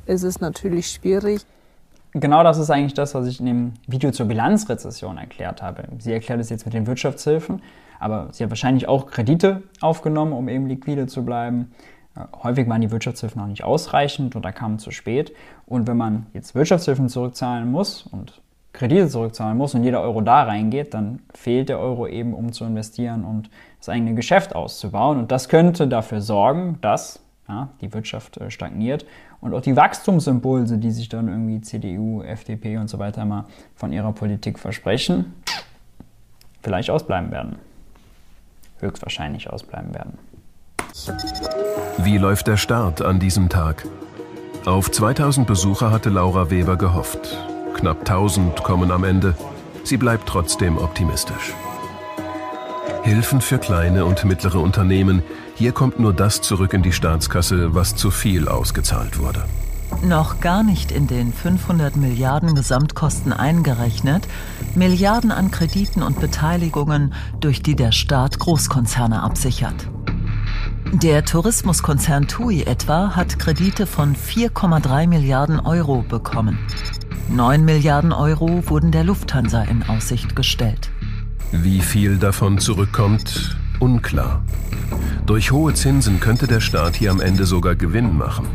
ist 0.07 0.23
es 0.23 0.41
natürlich 0.41 0.91
schwierig 0.91 1.45
genau 2.15 2.43
das 2.43 2.59
ist 2.59 2.71
eigentlich 2.71 2.95
das, 2.95 3.15
was 3.15 3.27
ich 3.27 3.41
in 3.41 3.47
dem 3.47 3.73
Video 3.87 4.11
zur 4.11 4.27
Bilanzrezession 4.27 5.19
erklärt 5.19 5.63
habe. 5.63 5.85
Sie 5.99 6.13
erklärt 6.13 6.41
es 6.41 6.51
jetzt 6.51 6.65
mit 6.65 6.75
den 6.75 6.87
Wirtschaftshilfen, 6.87 7.63
aber 7.99 8.29
sie 8.33 8.45
hat 8.45 8.51
wahrscheinlich 8.51 8.89
auch 8.89 9.07
Kredite 9.07 9.63
aufgenommen, 9.81 10.33
um 10.33 10.49
eben 10.49 10.67
liquide 10.67 11.07
zu 11.07 11.25
bleiben. 11.25 11.73
Äh, 12.17 12.21
häufig 12.43 12.69
waren 12.69 12.81
die 12.81 12.91
Wirtschaftshilfen 12.91 13.41
auch 13.41 13.47
nicht 13.47 13.65
ausreichend 13.65 14.37
oder 14.37 14.53
kamen 14.53 14.79
zu 14.79 14.91
spät. 14.91 15.33
Und 15.67 15.87
wenn 15.87 15.97
man 15.97 16.27
jetzt 16.33 16.55
Wirtschaftshilfen 16.55 17.09
zurückzahlen 17.09 17.71
muss 17.71 18.03
und 18.03 18.41
Kredite 18.73 19.09
zurückzahlen 19.09 19.57
muss 19.57 19.75
und 19.75 19.85
jeder 19.85 20.01
Euro 20.01 20.21
da 20.21 20.43
reingeht, 20.43 20.95
dann 20.95 21.21
fehlt 21.33 21.69
der 21.69 21.79
Euro 21.79 22.09
eben, 22.09 22.35
um 22.35 22.53
zu 22.53 22.65
investieren 22.65 23.25
und 23.25 23.49
das 23.79 23.89
eigene 23.89 24.15
Geschäft 24.15 24.55
auszubauen. 24.55 25.19
Und 25.19 25.31
das 25.31 25.49
könnte 25.49 25.87
dafür 25.87 26.21
sorgen, 26.21 26.79
dass 26.81 27.21
ja, 27.49 27.69
die 27.81 27.93
Wirtschaft 27.93 28.39
äh, 28.39 28.51
stagniert 28.51 29.07
und 29.45 29.53
auch 29.53 29.61
die 29.61 29.77
Wachstumsimpulse, 29.77 30.79
die 30.79 30.91
sich 30.91 31.11
dann 31.11 31.29
irgendwie 31.29 31.61
CDU, 31.61 32.23
FDP 32.23 32.79
und 32.79 32.89
so 32.89 32.99
weiter 32.99 33.27
mal 33.27 33.45
von 33.77 33.93
ihrer 33.93 34.13
Politik 34.13 34.59
versprechen, 34.59 35.35
vielleicht 36.63 36.89
ausbleiben 36.89 37.31
werden. 37.31 37.57
Höchstwahrscheinlich 38.81 39.51
ausbleiben 39.51 39.95
werden. 39.95 40.19
Wie 41.99 42.17
läuft 42.17 42.47
der 42.47 42.57
Start 42.57 43.03
an 43.03 43.21
diesem 43.21 43.51
Tag? 43.51 43.87
Auf 44.65 44.91
2000 44.91 45.47
Besucher 45.47 45.91
hatte 45.91 46.09
Laura 46.09 46.51
Weber 46.51 46.77
gehofft. 46.77 47.37
Knapp 47.75 48.01
1000 48.01 48.63
kommen 48.63 48.91
am 48.91 49.05
Ende. 49.05 49.37
Sie 49.83 49.99
bleibt 49.99 50.27
trotzdem 50.27 50.79
optimistisch. 50.79 51.53
Hilfen 53.05 53.43
für 53.43 53.59
kleine 53.59 54.07
und 54.07 54.25
mittlere 54.25 54.61
Unternehmen. 54.61 55.23
Hier 55.57 55.73
kommt 55.73 56.01
nur 56.01 56.15
das 56.15 56.41
zurück 56.41 56.73
in 56.73 56.83
die 56.83 56.93
Staatskasse, 56.93 57.75
was 57.75 57.95
zu 57.95 58.11
viel 58.11 58.49
ausgezahlt 58.49 59.19
wurde. 59.19 59.45
Noch 60.03 60.41
gar 60.41 60.63
nicht 60.63 60.91
in 60.91 61.07
den 61.07 61.31
500 61.31 61.97
Milliarden 61.97 62.55
Gesamtkosten 62.55 63.35
eingerechnet, 63.35 64.27
Milliarden 64.75 65.33
an 65.33 65.51
Krediten 65.51 66.03
und 66.03 66.19
Beteiligungen, 66.19 67.13
durch 67.41 67.63
die 67.63 67.77
der 67.77 67.93
Staat 67.93 68.39
Großkonzerne 68.39 69.23
absichert. 69.23 69.87
Der 70.95 71.27
Tourismuskonzern 71.27 72.27
TUI 72.27 72.63
etwa 72.63 73.15
hat 73.15 73.39
Kredite 73.39 73.87
von 73.87 74.17
4,3 74.17 75.09
Milliarden 75.09 75.61
Euro 75.61 76.03
bekommen. 76.09 76.59
9 77.29 77.67
Milliarden 77.67 78.15
Euro 78.15 78.63
wurden 78.71 78.93
der 78.93 79.05
Lufthansa 79.05 79.63
in 79.63 79.83
Aussicht 79.83 80.35
gestellt. 80.35 80.91
Wie 81.63 81.81
viel 81.81 82.19
davon 82.19 82.59
zurückkommt, 82.59 83.57
unklar. 83.79 84.43
Durch 85.25 85.53
hohe 85.53 85.73
Zinsen 85.73 86.19
könnte 86.19 86.49
der 86.49 86.59
Staat 86.59 86.97
hier 86.97 87.13
am 87.13 87.21
Ende 87.21 87.47
sogar 87.47 87.77
Gewinn 87.77 88.19
machen. 88.19 88.47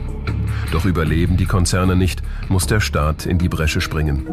Doch 0.73 0.83
überleben 0.83 1.37
die 1.37 1.45
Konzerne 1.45 1.95
nicht, 1.95 2.21
muss 2.49 2.67
der 2.67 2.81
Staat 2.81 3.25
in 3.25 3.37
die 3.37 3.47
Bresche 3.47 3.79
springen. 3.79 4.27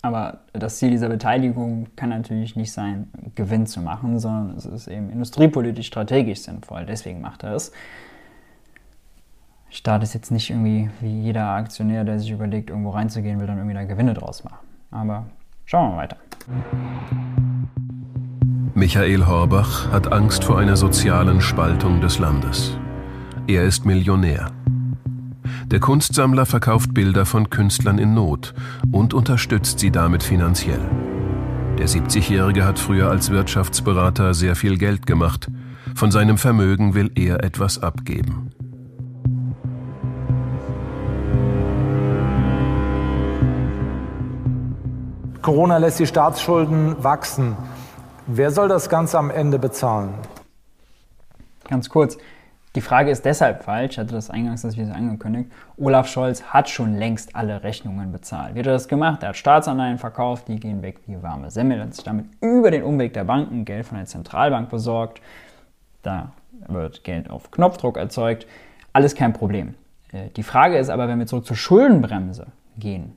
Aber 0.00 0.38
das 0.54 0.78
Ziel 0.78 0.90
dieser 0.90 1.10
Beteiligung 1.10 1.88
kann 1.94 2.08
natürlich 2.08 2.56
nicht 2.56 2.72
sein, 2.72 3.08
Gewinn 3.34 3.66
zu 3.66 3.82
machen, 3.82 4.18
sondern 4.18 4.56
es 4.56 4.64
ist 4.64 4.88
eben 4.88 5.10
industriepolitisch 5.10 5.88
strategisch 5.88 6.40
sinnvoll. 6.40 6.86
Deswegen 6.86 7.20
macht 7.20 7.42
er 7.42 7.54
es. 7.54 7.70
Staat 9.68 10.02
ist 10.02 10.14
jetzt 10.14 10.30
nicht 10.30 10.48
irgendwie 10.48 10.88
wie 11.00 11.20
jeder 11.20 11.48
Aktionär, 11.48 12.04
der 12.04 12.18
sich 12.18 12.30
überlegt, 12.30 12.70
irgendwo 12.70 12.90
reinzugehen 12.90 13.38
will, 13.38 13.46
dann 13.46 13.58
irgendwie 13.58 13.76
da 13.76 13.84
Gewinne 13.84 14.14
draus 14.14 14.42
machen. 14.42 14.66
Aber 14.90 15.26
schauen 15.66 15.90
wir 15.90 15.96
mal 15.96 16.02
weiter. 16.04 16.16
Michael 18.74 19.26
Horbach 19.26 19.90
hat 19.92 20.12
Angst 20.12 20.44
vor 20.44 20.58
einer 20.58 20.76
sozialen 20.76 21.40
Spaltung 21.40 22.00
des 22.00 22.18
Landes. 22.18 22.78
Er 23.46 23.64
ist 23.64 23.84
Millionär. 23.84 24.50
Der 25.66 25.80
Kunstsammler 25.80 26.46
verkauft 26.46 26.94
Bilder 26.94 27.26
von 27.26 27.50
Künstlern 27.50 27.98
in 27.98 28.14
Not 28.14 28.54
und 28.90 29.14
unterstützt 29.14 29.78
sie 29.78 29.90
damit 29.90 30.22
finanziell. 30.22 30.80
Der 31.78 31.88
70-Jährige 31.88 32.64
hat 32.64 32.78
früher 32.78 33.10
als 33.10 33.30
Wirtschaftsberater 33.30 34.34
sehr 34.34 34.56
viel 34.56 34.78
Geld 34.78 35.06
gemacht. 35.06 35.50
Von 35.94 36.10
seinem 36.10 36.38
Vermögen 36.38 36.94
will 36.94 37.10
er 37.14 37.44
etwas 37.44 37.82
abgeben. 37.82 38.50
Corona 45.42 45.78
lässt 45.78 45.98
die 45.98 46.06
Staatsschulden 46.06 47.02
wachsen. 47.02 47.56
Wer 48.26 48.50
soll 48.50 48.68
das 48.68 48.90
Ganze 48.90 49.18
am 49.18 49.30
Ende 49.30 49.58
bezahlen? 49.58 50.12
Ganz 51.66 51.88
kurz. 51.88 52.18
Die 52.74 52.82
Frage 52.82 53.10
ist 53.10 53.24
deshalb 53.24 53.64
falsch, 53.64 53.92
ich 53.92 53.98
hatte 53.98 54.14
das 54.14 54.28
eingangs 54.28 54.62
das 54.62 54.76
Video 54.76 54.92
angekündigt. 54.92 55.50
Olaf 55.78 56.08
Scholz 56.08 56.42
hat 56.42 56.68
schon 56.68 56.94
längst 56.94 57.34
alle 57.34 57.64
Rechnungen 57.64 58.12
bezahlt. 58.12 58.54
Wie 58.54 58.58
hat 58.58 58.66
er 58.66 58.74
das 58.74 58.86
gemacht? 58.86 59.22
Er 59.22 59.30
hat 59.30 59.36
Staatsanleihen 59.36 59.96
verkauft, 59.96 60.46
die 60.46 60.60
gehen 60.60 60.82
weg 60.82 61.00
wie 61.06 61.20
warme 61.22 61.50
Semmel. 61.50 61.78
Er 61.78 61.84
hat 61.84 61.94
sich 61.94 62.04
damit 62.04 62.26
über 62.42 62.70
den 62.70 62.82
Umweg 62.82 63.14
der 63.14 63.24
Banken 63.24 63.64
Geld 63.64 63.86
von 63.86 63.96
der 63.96 64.06
Zentralbank 64.06 64.68
besorgt. 64.68 65.22
Da 66.02 66.32
wird 66.68 67.02
Geld 67.02 67.30
auf 67.30 67.50
Knopfdruck 67.50 67.96
erzeugt. 67.96 68.46
Alles 68.92 69.14
kein 69.14 69.32
Problem. 69.32 69.74
Äh, 70.12 70.28
die 70.36 70.42
Frage 70.42 70.76
ist 70.76 70.90
aber, 70.90 71.08
wenn 71.08 71.18
wir 71.18 71.26
zurück 71.26 71.46
zur 71.46 71.56
Schuldenbremse 71.56 72.46
gehen, 72.78 73.16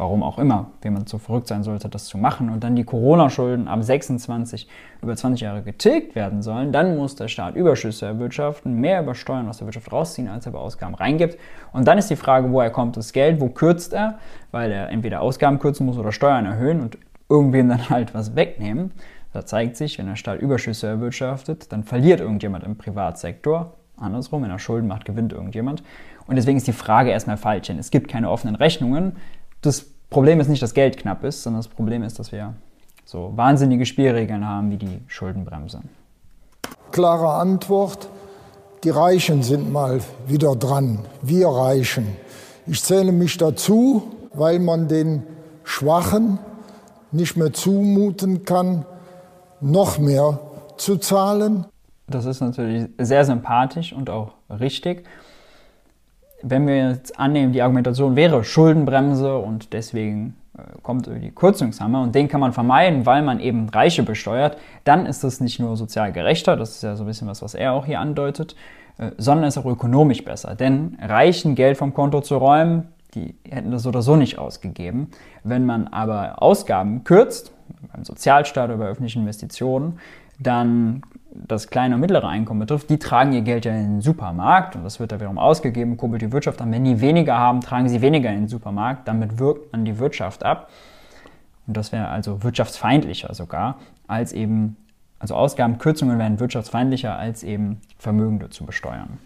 Warum 0.00 0.22
auch 0.22 0.38
immer, 0.38 0.70
wenn 0.80 0.94
man 0.94 1.06
so 1.06 1.18
verrückt 1.18 1.46
sein 1.46 1.62
sollte, 1.62 1.90
das 1.90 2.06
zu 2.06 2.16
machen 2.16 2.48
und 2.48 2.64
dann 2.64 2.74
die 2.74 2.84
Corona-Schulden 2.84 3.68
ab 3.68 3.82
26 3.82 4.66
über 5.02 5.14
20 5.14 5.42
Jahre 5.42 5.60
getilgt 5.60 6.14
werden 6.14 6.40
sollen, 6.40 6.72
dann 6.72 6.96
muss 6.96 7.16
der 7.16 7.28
Staat 7.28 7.54
Überschüsse 7.54 8.06
erwirtschaften, 8.06 8.80
mehr 8.80 9.02
über 9.02 9.14
Steuern 9.14 9.46
aus 9.46 9.58
der 9.58 9.66
Wirtschaft 9.66 9.92
rausziehen, 9.92 10.28
als 10.28 10.46
er 10.46 10.52
bei 10.52 10.58
Ausgaben 10.58 10.94
reingibt. 10.94 11.36
Und 11.74 11.86
dann 11.86 11.98
ist 11.98 12.08
die 12.08 12.16
Frage, 12.16 12.50
woher 12.50 12.70
kommt 12.70 12.96
das 12.96 13.12
Geld, 13.12 13.42
wo 13.42 13.50
kürzt 13.50 13.92
er, 13.92 14.18
weil 14.52 14.72
er 14.72 14.88
entweder 14.88 15.20
Ausgaben 15.20 15.58
kürzen 15.58 15.84
muss 15.84 15.98
oder 15.98 16.12
Steuern 16.12 16.46
erhöhen 16.46 16.80
und 16.80 16.96
irgendwem 17.28 17.68
dann 17.68 17.90
halt 17.90 18.14
was 18.14 18.34
wegnehmen. 18.34 18.92
Da 19.34 19.44
zeigt 19.44 19.76
sich, 19.76 19.98
wenn 19.98 20.06
der 20.06 20.16
Staat 20.16 20.40
Überschüsse 20.40 20.86
erwirtschaftet, 20.86 21.70
dann 21.72 21.84
verliert 21.84 22.20
irgendjemand 22.20 22.64
im 22.64 22.78
Privatsektor. 22.78 23.74
Andersrum, 23.98 24.44
wenn 24.44 24.50
er 24.50 24.58
Schulden 24.58 24.88
macht, 24.88 25.04
gewinnt 25.04 25.34
irgendjemand. 25.34 25.82
Und 26.26 26.36
deswegen 26.36 26.56
ist 26.56 26.66
die 26.66 26.72
Frage 26.72 27.10
erstmal 27.10 27.36
falsch, 27.36 27.66
denn 27.66 27.78
es 27.78 27.90
gibt 27.90 28.08
keine 28.08 28.30
offenen 28.30 28.54
Rechnungen 28.54 29.16
das 29.62 29.84
Problem 30.08 30.40
ist 30.40 30.48
nicht, 30.48 30.62
dass 30.62 30.74
Geld 30.74 30.96
knapp 30.96 31.24
ist, 31.24 31.42
sondern 31.42 31.60
das 31.60 31.68
Problem 31.68 32.02
ist, 32.02 32.18
dass 32.18 32.32
wir 32.32 32.54
so 33.04 33.32
wahnsinnige 33.36 33.86
Spielregeln 33.86 34.46
haben 34.46 34.70
wie 34.70 34.76
die 34.76 35.00
Schuldenbremse. 35.06 35.80
Klare 36.90 37.34
Antwort. 37.34 38.08
Die 38.82 38.90
Reichen 38.90 39.42
sind 39.42 39.72
mal 39.72 40.00
wieder 40.26 40.56
dran. 40.56 41.00
Wir 41.22 41.48
Reichen. 41.48 42.16
Ich 42.66 42.82
zähle 42.82 43.12
mich 43.12 43.36
dazu, 43.36 44.10
weil 44.32 44.58
man 44.58 44.88
den 44.88 45.22
Schwachen 45.64 46.38
nicht 47.12 47.36
mehr 47.36 47.52
zumuten 47.52 48.44
kann, 48.44 48.86
noch 49.60 49.98
mehr 49.98 50.40
zu 50.76 50.96
zahlen. 50.96 51.66
Das 52.06 52.24
ist 52.24 52.40
natürlich 52.40 52.88
sehr 52.98 53.24
sympathisch 53.24 53.92
und 53.92 54.08
auch 54.08 54.32
richtig 54.48 55.04
wenn 56.42 56.66
wir 56.66 56.90
jetzt 56.90 57.18
annehmen, 57.18 57.52
die 57.52 57.62
Argumentation 57.62 58.16
wäre 58.16 58.44
Schuldenbremse 58.44 59.36
und 59.36 59.72
deswegen 59.72 60.36
äh, 60.56 60.62
kommt 60.82 61.06
die 61.06 61.30
Kürzungshammer 61.30 62.02
und 62.02 62.14
den 62.14 62.28
kann 62.28 62.40
man 62.40 62.52
vermeiden, 62.52 63.06
weil 63.06 63.22
man 63.22 63.40
eben 63.40 63.68
Reiche 63.68 64.02
besteuert, 64.02 64.56
dann 64.84 65.06
ist 65.06 65.24
das 65.24 65.40
nicht 65.40 65.60
nur 65.60 65.76
sozial 65.76 66.12
gerechter, 66.12 66.56
das 66.56 66.76
ist 66.76 66.82
ja 66.82 66.96
so 66.96 67.04
ein 67.04 67.06
bisschen 67.06 67.28
was, 67.28 67.42
was 67.42 67.54
er 67.54 67.72
auch 67.72 67.86
hier 67.86 68.00
andeutet, 68.00 68.56
äh, 68.98 69.10
sondern 69.18 69.48
ist 69.48 69.58
auch 69.58 69.66
ökonomisch 69.66 70.24
besser. 70.24 70.54
Denn 70.54 70.98
Reichen 71.00 71.54
Geld 71.54 71.76
vom 71.76 71.94
Konto 71.94 72.20
zu 72.20 72.36
räumen, 72.36 72.88
die 73.14 73.34
hätten 73.48 73.70
das 73.70 73.86
oder 73.86 74.02
so 74.02 74.16
nicht 74.16 74.38
ausgegeben. 74.38 75.08
Wenn 75.42 75.66
man 75.66 75.88
aber 75.88 76.42
Ausgaben 76.42 77.04
kürzt, 77.04 77.52
beim 77.92 78.04
Sozialstaat 78.04 78.68
oder 78.68 78.78
bei 78.78 78.86
öffentlichen 78.86 79.22
Investitionen, 79.22 79.98
dann 80.38 81.02
das 81.46 81.68
kleine 81.68 81.94
und 81.94 82.00
mittlere 82.00 82.28
Einkommen 82.28 82.60
betrifft, 82.60 82.90
die 82.90 82.98
tragen 82.98 83.32
ihr 83.32 83.42
Geld 83.42 83.64
ja 83.64 83.72
in 83.72 83.94
den 83.94 84.00
Supermarkt 84.00 84.76
und 84.76 84.84
das 84.84 85.00
wird 85.00 85.12
da 85.12 85.16
wiederum 85.16 85.38
ausgegeben, 85.38 85.96
kurbelt 85.96 86.22
die 86.22 86.32
Wirtschaft 86.32 86.60
an. 86.60 86.72
Wenn 86.72 86.84
die 86.84 87.00
weniger 87.00 87.38
haben, 87.38 87.60
tragen 87.60 87.88
sie 87.88 88.00
weniger 88.00 88.30
in 88.30 88.42
den 88.42 88.48
Supermarkt, 88.48 89.08
damit 89.08 89.38
wirkt 89.38 89.72
man 89.72 89.84
die 89.84 89.98
Wirtschaft 89.98 90.44
ab. 90.44 90.70
Und 91.66 91.76
das 91.76 91.92
wäre 91.92 92.08
also 92.08 92.42
wirtschaftsfeindlicher 92.42 93.32
sogar, 93.34 93.78
als 94.06 94.32
eben, 94.32 94.76
also 95.18 95.34
Ausgabenkürzungen 95.34 96.18
wären 96.18 96.40
wirtschaftsfeindlicher, 96.40 97.16
als 97.16 97.42
eben 97.42 97.80
Vermögende 97.98 98.50
zu 98.50 98.64
besteuern. 98.64 99.18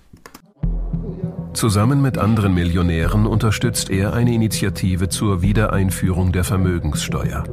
Zusammen 1.52 2.02
mit 2.02 2.18
anderen 2.18 2.52
Millionären 2.52 3.26
unterstützt 3.26 3.88
er 3.88 4.12
eine 4.12 4.34
Initiative 4.34 5.08
zur 5.08 5.40
Wiedereinführung 5.40 6.32
der 6.32 6.42
Vermögenssteuer. 6.42 7.44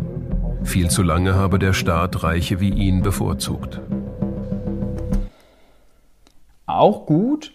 Viel 0.63 0.89
zu 0.89 1.03
lange 1.03 1.35
habe 1.35 1.59
der 1.59 1.73
Staat 1.73 2.23
Reiche 2.23 2.59
wie 2.59 2.69
ihn 2.69 3.01
bevorzugt 3.01 3.79
auch 6.77 7.05
gut. 7.05 7.53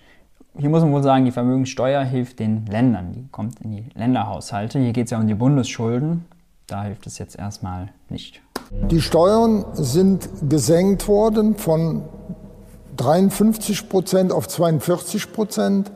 Hier 0.59 0.71
muss 0.71 0.83
man 0.83 0.93
wohl 0.93 1.03
sagen, 1.03 1.25
die 1.25 1.33
Vermögenssteuer 1.33 2.03
hilft 2.03 2.39
den 2.39 2.65
Ländern. 2.67 3.13
Die 3.13 3.29
kommt 3.31 3.61
in 3.61 3.73
die 3.73 3.85
Länderhaushalte. 3.95 4.79
Hier 4.79 4.93
geht 4.93 5.07
es 5.07 5.11
ja 5.11 5.19
um 5.19 5.27
die 5.27 5.35
Bundesschulden. 5.35 6.25
Da 6.67 6.85
hilft 6.85 7.07
es 7.07 7.19
jetzt 7.19 7.39
erstmal 7.39 7.91
nicht. 8.09 8.41
Die 8.91 9.01
Steuern 9.01 9.65
sind 9.75 10.29
gesenkt 10.49 11.07
worden 11.07 11.57
von 11.57 12.03
53 12.97 13.89
Prozent 13.89 14.33
auf 14.33 14.49
42 14.49 15.33
Prozent. 15.33 15.93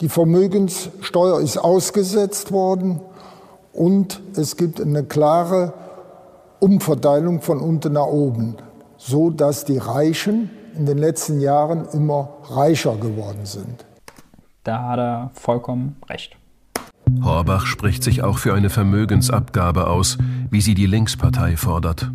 Die 0.00 0.08
Vermögenssteuer 0.08 1.40
ist 1.40 1.58
ausgesetzt 1.58 2.52
worden 2.52 3.00
und 3.72 4.20
es 4.36 4.56
gibt 4.56 4.80
eine 4.80 5.04
klare 5.04 5.74
Umverteilung 6.60 7.42
von 7.42 7.60
unten 7.60 7.94
nach 7.94 8.06
oben, 8.06 8.56
so 8.96 9.30
dass 9.30 9.64
die 9.64 9.78
Reichen 9.78 10.50
in 10.76 10.86
den 10.86 10.98
letzten 10.98 11.40
Jahren 11.40 11.86
immer 11.92 12.28
reicher 12.44 12.96
geworden 12.96 13.44
sind. 13.44 13.84
Da 14.64 14.82
hat 14.88 14.98
er 14.98 15.30
vollkommen 15.34 15.96
recht. 16.08 16.36
Horbach 17.22 17.66
spricht 17.66 18.02
sich 18.02 18.22
auch 18.22 18.38
für 18.38 18.54
eine 18.54 18.68
Vermögensabgabe 18.68 19.86
aus, 19.86 20.18
wie 20.50 20.60
sie 20.60 20.74
die 20.74 20.86
Linkspartei 20.86 21.56
fordert. 21.56 22.10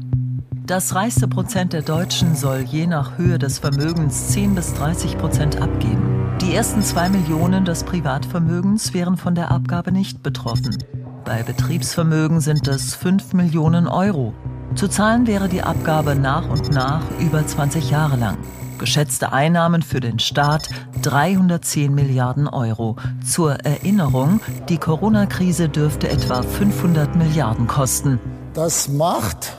Das 0.66 0.96
reichste 0.96 1.28
Prozent 1.28 1.74
der 1.74 1.82
Deutschen 1.82 2.36
soll 2.36 2.60
je 2.60 2.88
nach 2.88 3.18
Höhe 3.18 3.40
des 3.40 3.60
Vermögens 3.60 4.30
10 4.30 4.56
bis 4.56 4.74
30 4.74 5.18
Prozent 5.18 5.62
abgeben. 5.62 6.38
Die 6.42 6.54
ersten 6.54 6.82
zwei 6.82 7.10
Millionen 7.10 7.66
des 7.66 7.84
Privatvermögens 7.84 8.94
wären 8.94 9.18
von 9.18 9.36
der 9.36 9.52
Abgabe 9.52 9.92
nicht 9.92 10.24
betroffen. 10.24 10.78
Bei 11.26 11.44
Betriebsvermögen 11.44 12.42
sind 12.42 12.68
es 12.68 12.96
5 12.96 13.34
Millionen 13.34 13.88
Euro. 13.88 14.34
Zu 14.76 14.88
zahlen 14.88 15.28
wäre 15.28 15.50
die 15.50 15.62
Abgabe 15.62 16.16
nach 16.16 16.50
und 16.50 16.72
nach 16.72 17.04
über 17.20 17.46
20 17.46 17.90
Jahre 17.90 18.16
lang. 18.16 18.38
Geschätzte 18.80 19.34
Einnahmen 19.34 19.82
für 19.82 20.00
den 20.00 20.18
Staat 20.18 20.70
310 21.02 21.94
Milliarden 21.94 22.48
Euro. 22.48 22.96
Zur 23.24 23.52
Erinnerung, 23.66 24.40
die 24.70 24.78
Corona-Krise 24.78 25.68
dürfte 25.68 26.10
etwa 26.10 26.42
500 26.42 27.16
Milliarden 27.16 27.68
kosten. 27.68 28.20
Das 28.54 28.88
macht 28.88 29.58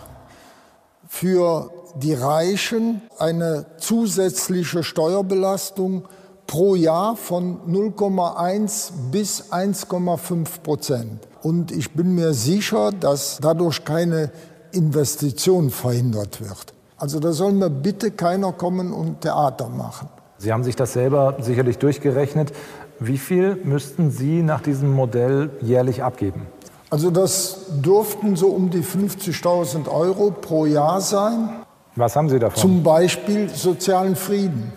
für 1.07 1.71
die 1.95 2.15
Reichen 2.15 3.03
eine 3.19 3.67
zusätzliche 3.79 4.83
Steuerbelastung 4.83 6.09
pro 6.47 6.75
Jahr 6.75 7.17
von 7.17 7.61
0,1 7.69 8.93
bis 9.13 9.53
1,5 9.53 10.63
Prozent. 10.63 11.29
Und 11.43 11.71
ich 11.71 11.93
bin 11.93 12.15
mir 12.15 12.33
sicher, 12.35 12.93
dass 12.93 13.39
dadurch 13.41 13.85
keine 13.85 14.31
Investition 14.73 15.71
verhindert 15.71 16.41
wird. 16.41 16.75
Also 16.97 17.19
da 17.19 17.33
soll 17.33 17.53
mir 17.53 17.71
bitte 17.71 18.11
keiner 18.11 18.53
kommen 18.53 18.93
und 18.93 19.23
Theater 19.23 19.69
machen. 19.69 20.09
Sie 20.39 20.53
haben 20.53 20.65
sich 20.65 20.77
das 20.77 20.93
selber 20.93 21.37
sicherlich 21.41 21.79
durchgerechnet. 21.79 22.53
Wie 22.99 23.19
viel 23.19 23.57
müssten 23.65 24.11
Sie 24.11 24.43
nach 24.43 24.61
diesem 24.61 24.93
Modell 24.93 25.51
jährlich 25.61 26.03
abgeben? 26.03 26.47
Also 26.91 27.11
das 27.11 27.67
dürften 27.71 28.37
so 28.37 28.49
um 28.49 28.71
die 28.71 28.83
50.000 28.83 29.89
Euro 29.89 30.31
pro 30.31 30.67
Jahr 30.67 31.01
sein. 31.01 31.51
Was 31.97 32.17
haben 32.17 32.29
Sie 32.29 32.39
davon? 32.39 32.61
Zum 32.61 32.83
Beispiel 32.83 33.49
sozialen 33.49 34.15
Frieden. 34.15 34.73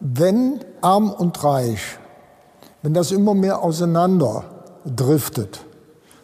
Wenn 0.00 0.60
arm 0.80 1.10
und 1.10 1.42
reich, 1.44 1.98
wenn 2.82 2.94
das 2.94 3.12
immer 3.12 3.34
mehr 3.34 3.62
auseinander 3.62 4.44
driftet, 4.84 5.66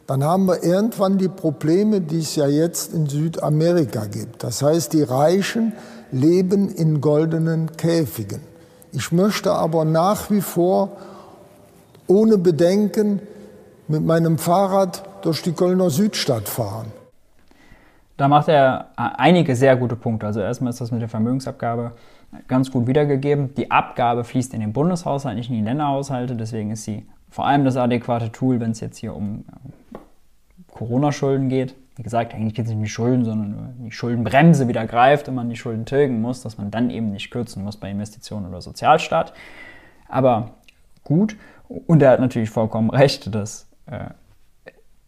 dann 0.07 0.23
haben 0.23 0.47
wir 0.47 0.63
irgendwann 0.63 1.19
die 1.19 1.29
Probleme, 1.29 2.01
die 2.01 2.19
es 2.19 2.37
ja 2.37 2.47
jetzt 2.47 2.93
in 2.93 3.07
Südamerika 3.07 4.07
gibt. 4.07 4.43
Das 4.43 4.63
heißt, 4.63 4.93
die 4.93 5.03
Reichen 5.03 5.73
leben 6.13 6.69
in 6.69 7.01
goldenen 7.01 7.75
Käfigen. 7.77 8.41
Ich 8.93 9.13
möchte 9.13 9.53
aber 9.53 9.85
nach 9.85 10.31
wie 10.31 10.41
vor 10.41 10.91
ohne 12.07 12.39
Bedenken 12.39 13.21
mit 13.89 14.05
meinem 14.05 14.39
Fahrrad 14.39 15.03
durch 15.23 15.43
die 15.43 15.53
Kölner 15.53 15.91
Südstadt 15.91 16.49
fahren. 16.49 16.93
Da 18.17 18.29
macht 18.29 18.49
er 18.49 18.91
einige 18.97 19.57
sehr 19.57 19.77
gute 19.77 19.97
Punkte. 19.97 20.27
Also 20.27 20.41
erstmal 20.41 20.71
ist 20.71 20.81
das 20.81 20.93
mit 20.93 21.01
der 21.01 21.09
Vermögensabgabe 21.09 21.93
ganz 22.47 22.71
gut 22.71 22.87
wiedergegeben. 22.87 23.55
Die 23.55 23.71
Abgabe 23.71 24.23
fließt 24.23 24.55
in 24.55 24.61
den 24.61 24.73
Bundeshaushalt, 24.73 25.37
nicht 25.37 25.51
in 25.51 25.57
die 25.57 25.63
Länderhaushalte. 25.63 26.37
Deswegen 26.37 26.71
ist 26.71 26.85
sie 26.85 27.07
vor 27.31 27.47
allem 27.47 27.65
das 27.65 27.77
adäquate 27.77 28.31
Tool, 28.31 28.61
wenn 28.61 28.71
es 28.71 28.81
jetzt 28.81 28.99
hier 28.99 29.17
um 29.17 29.45
Corona-Schulden 30.75 31.49
geht. 31.49 31.75
Wie 31.97 32.03
gesagt, 32.03 32.35
eigentlich 32.35 32.55
geht 32.55 32.65
es 32.65 32.71
nicht 32.71 32.77
um 32.77 32.83
die 32.83 32.91
Schulden, 32.91 33.25
sondern 33.25 33.77
die 33.79 33.93
Schuldenbremse 33.93 34.69
wieder 34.69 34.87
greift 34.87 35.29
und 35.29 35.37
man 35.37 35.49
die 35.49 35.57
Schulden 35.57 35.87
tilgen 35.87 36.21
muss, 36.21 36.43
dass 36.43 36.59
man 36.59 36.71
dann 36.71 36.91
eben 36.91 37.13
nicht 37.13 37.31
kürzen 37.31 37.63
muss 37.63 37.77
bei 37.77 37.91
Investitionen 37.91 38.47
oder 38.47 38.61
Sozialstaat. 38.61 39.33
Aber 40.09 40.57
gut. 41.05 41.37
Und 41.69 42.03
er 42.03 42.11
hat 42.11 42.21
natürlich 42.21 42.51
vollkommen 42.51 42.91
recht, 42.91 43.35
dass 43.35 43.69
äh, 43.87 44.11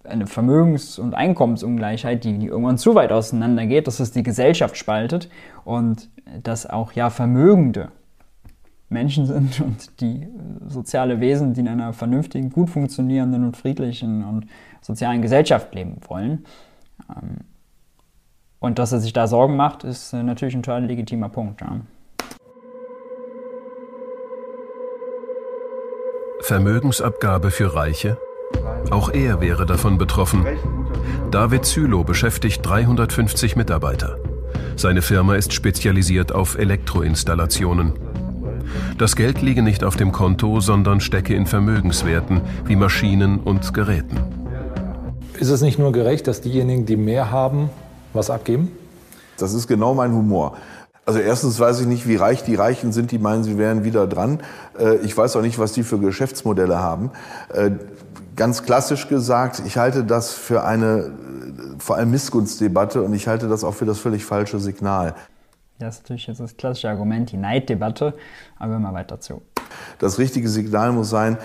eine 0.05 0.27
Vermögens- 0.27 0.99
und 0.99 1.15
Einkommensungleichheit, 1.15 2.25
die, 2.25 2.39
die, 2.39 2.47
irgendwann 2.47 2.79
zu 2.79 2.95
weit 2.95 3.13
auseinander 3.13 3.67
geht, 3.67 3.89
dass 3.89 4.01
es 4.01 4.13
die 4.13 4.23
Gesellschaft 4.23 4.77
spaltet 4.77 5.29
und 5.65 6.09
dass 6.43 6.67
auch 6.67 6.93
ja 6.93 7.11
Vermögende 7.11 7.91
Menschen 8.89 9.27
sind 9.27 9.61
und 9.61 10.01
die 10.01 10.29
soziale 10.67 11.21
Wesen, 11.21 11.55
die 11.55 11.61
in 11.61 11.69
einer 11.69 11.93
vernünftigen, 11.93 12.51
gut 12.51 12.71
funktionierenden 12.71 13.45
und 13.45 13.57
friedlichen 13.57 14.25
und 14.25 14.47
sozialen 14.87 15.21
Gesellschaft 15.21 15.75
leben 15.75 15.97
wollen. 16.09 16.47
Ähm, 17.11 17.39
und 18.59 18.79
dass 18.79 18.93
er 18.93 19.01
sich 19.01 19.13
da 19.13 19.27
Sorgen 19.27 19.57
macht, 19.57 19.85
ist 19.85 20.13
äh, 20.13 20.23
natürlich 20.23 20.55
ein 20.55 20.63
total 20.63 20.85
legitimer 20.85 21.29
Punkt. 21.29 21.61
Ja. 21.61 21.81
Vermögensabgabe 26.41 27.51
für 27.51 27.75
Reiche? 27.75 28.19
Auch 28.91 29.11
er 29.11 29.41
wäre 29.41 29.67
davon 29.67 29.99
betroffen. 29.99 30.47
David 31.33 31.65
Zylo 31.65 32.05
beschäftigt 32.05 32.65
350 32.65 33.57
Mitarbeiter. 33.57 34.19
Seine 34.77 35.03
Firma 35.03 35.35
ist 35.35 35.53
spezialisiert 35.53 36.33
auf 36.33 36.57
Elektroinstallationen. 36.57 37.95
Das 38.99 39.17
Geld 39.17 39.43
liege 39.43 39.63
nicht 39.63 39.83
auf 39.83 39.97
dem 39.97 40.13
Konto, 40.13 40.61
sondern 40.61 41.01
stecke 41.01 41.35
in 41.35 41.47
Vermögenswerten 41.47 42.43
wie 42.65 42.77
Maschinen 42.77 43.41
und 43.41 43.75
Geräten. 43.75 44.46
Ist 45.39 45.51
es 45.51 45.61
nicht 45.61 45.79
nur 45.79 45.93
gerecht, 45.93 46.27
dass 46.27 46.41
diejenigen, 46.41 46.87
die 46.87 46.97
mehr 46.97 47.31
haben, 47.31 47.71
was 48.13 48.31
abgeben? 48.31 48.73
Das 49.39 49.53
ist 49.53 49.67
genau 49.67 49.95
mein 49.95 50.13
Humor. 50.13 50.57
Also 51.05 51.21
erstens 51.21 51.61
weiß 51.61 51.81
ich 51.81 51.87
nicht, 51.87 52.09
wie 52.09 52.17
reich 52.17 52.43
die 52.43 52.55
Reichen 52.55 52.93
sind, 52.93 53.13
die 53.13 53.19
meinen, 53.19 53.45
sie 53.45 53.59
wären 53.59 53.85
wieder 53.85 54.07
dran. 54.07 54.41
Äh, 54.79 54.97
ich 54.97 55.17
weiß 55.17 55.37
auch 55.37 55.43
nicht, 55.43 55.59
was 55.59 55.73
die 55.73 55.83
für 55.83 55.99
Geschäftsmodelle 55.99 56.79
haben. 56.79 57.11
Äh, 57.53 57.73
ganz 58.35 58.63
klassisch 58.65 59.09
gesagt, 59.09 59.63
ich 59.67 59.77
halte 59.77 60.05
das 60.05 60.33
für 60.33 60.65
eine 60.65 60.87
äh, 60.97 61.11
vor 61.79 61.97
allem 61.97 62.11
Missgunstdebatte 62.11 63.03
und 63.03 63.13
ich 63.15 63.29
halte 63.29 63.47
das 63.47 63.63
auch 63.63 63.75
für 63.75 63.85
das 63.85 63.99
völlig 63.99 64.25
falsche 64.25 64.59
Signal. 64.59 65.15
Das 65.79 65.97
ist 65.97 66.03
natürlich 66.05 66.27
jetzt 66.27 66.41
das 66.41 66.57
klassische 66.57 66.89
Argument, 66.89 67.31
die 67.31 67.37
Neiddebatte, 67.37 68.15
aber 68.59 68.73
wir 68.73 68.79
mal 68.79 68.95
weiter 68.95 69.21
zu. 69.21 69.43
Das 69.99 70.19
richtige 70.19 70.49
Signal 70.49 70.93
muss 70.93 71.11
sein, 71.11 71.39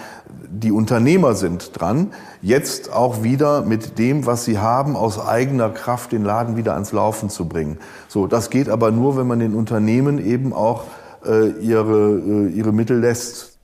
die 0.50 0.72
Unternehmer 0.72 1.36
sind 1.36 1.80
dran, 1.80 2.12
jetzt 2.42 2.92
auch 2.92 3.24
wieder 3.24 3.62
mit 3.62 3.98
dem, 3.98 4.26
was 4.26 4.46
sie 4.46 4.60
haben, 4.60 4.96
aus 4.96 5.20
eigener 5.20 5.70
Kraft 5.70 6.12
den 6.12 6.24
Laden 6.24 6.58
wieder 6.58 6.74
ans 6.74 6.92
Laufen 6.92 7.30
zu 7.30 7.48
bringen. 7.48 7.78
So, 8.08 8.28
das 8.28 8.50
geht 8.50 8.70
aber 8.70 8.92
nur, 8.92 9.18
wenn 9.18 9.28
man 9.28 9.40
den 9.40 9.54
Unternehmen 9.54 10.24
eben 10.24 10.54
auch 10.54 10.86
äh, 11.26 11.50
ihre, 11.60 12.20
äh, 12.20 12.50
ihre 12.50 12.72
Mittel 12.72 13.00
lässt. 13.00 13.60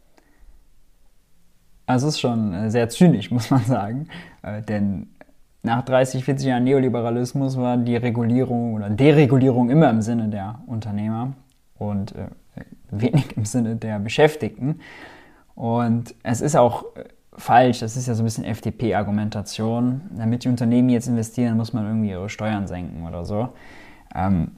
Also 1.86 2.08
es 2.08 2.16
ist 2.16 2.20
schon 2.20 2.54
äh, 2.54 2.70
sehr 2.70 2.90
zynisch, 2.90 3.32
muss 3.32 3.50
man 3.50 3.64
sagen, 3.64 4.08
äh, 4.44 4.62
denn 4.62 5.08
nach 5.64 5.84
30, 5.84 6.24
40 6.24 6.48
Jahren 6.48 6.64
Neoliberalismus 6.64 7.58
war 7.58 7.78
die 7.78 7.96
Regulierung 7.96 8.74
oder 8.76 8.90
Deregulierung 8.90 9.70
immer 9.70 9.90
im 9.90 10.02
Sinne 10.02 10.30
der 10.30 10.62
Unternehmer 10.68 11.34
und 11.78 12.16
äh, 12.16 12.28
wenig 12.92 13.36
im 13.38 13.46
Sinne 13.46 13.76
der 13.76 14.00
Beschäftigten. 14.00 14.80
Und 15.56 16.14
es 16.24 16.42
ist 16.42 16.56
auch 16.56 16.84
äh, 16.96 17.06
falsch, 17.34 17.80
das 17.80 17.98
ist 17.98 18.08
ja 18.08 18.14
so 18.14 18.24
ein 18.24 18.26
bisschen 18.26 18.44
FDP-Argumentation. 18.44 20.02
Damit 20.16 20.44
die 20.44 20.50
Unternehmen 20.50 20.90
jetzt 20.90 21.08
investieren, 21.08 21.58
muss 21.58 21.74
man 21.74 21.86
irgendwie 21.86 22.10
ihre 22.10 22.30
Steuern 22.30 22.68
senken 22.68 23.08
oder 23.08 23.26
so. 23.26 23.50
Ähm, 24.16 24.52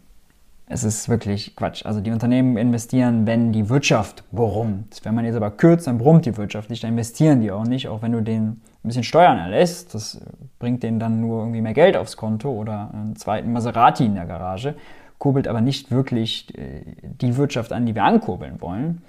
es 0.72 0.84
ist 0.84 1.10
wirklich 1.10 1.56
Quatsch. 1.56 1.84
Also 1.86 2.00
die 2.00 2.12
Unternehmen 2.12 2.56
investieren, 2.56 3.26
wenn 3.26 3.52
die 3.52 3.70
Wirtschaft 3.70 4.24
brummt. 4.32 5.00
Wenn 5.04 5.16
man 5.16 5.26
jetzt 5.26 5.36
aber 5.36 5.50
kürzt, 5.50 5.88
dann 5.88 5.98
brummt 5.98 6.26
die 6.26 6.38
Wirtschaft 6.38 6.70
nicht, 6.70 6.84
dann 6.84 6.92
investieren 6.92 7.42
die 7.42 7.52
auch 7.52 7.66
nicht, 7.66 7.88
auch 7.88 8.04
wenn 8.04 8.12
du 8.12 8.22
denen 8.22 8.62
ein 8.84 8.88
bisschen 8.88 9.04
Steuern 9.04 9.40
erlässt. 9.40 9.96
Das 9.96 10.22
bringt 10.60 10.84
denen 10.84 11.00
dann 11.00 11.22
nur 11.22 11.40
irgendwie 11.40 11.62
mehr 11.62 11.74
Geld 11.74 11.98
aufs 11.98 12.18
Konto 12.18 12.52
oder 12.52 12.92
einen 12.94 13.16
zweiten 13.16 13.52
Maserati 13.52 14.06
in 14.06 14.16
der 14.16 14.26
Garage 14.26 14.76
kurbelt 15.20 15.48
aber 15.48 15.62
nicht 15.62 15.92
wirklich 15.92 16.58
äh, 16.58 16.82
die 17.04 17.38
Wirtschaft 17.38 17.72
an, 17.72 17.86
die 17.86 17.94
wir 17.94 18.04
ankurbeln 18.04 18.60
wollen. 18.62 19.04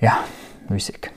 Ja, 0.00 0.18
müßig. 0.68 1.10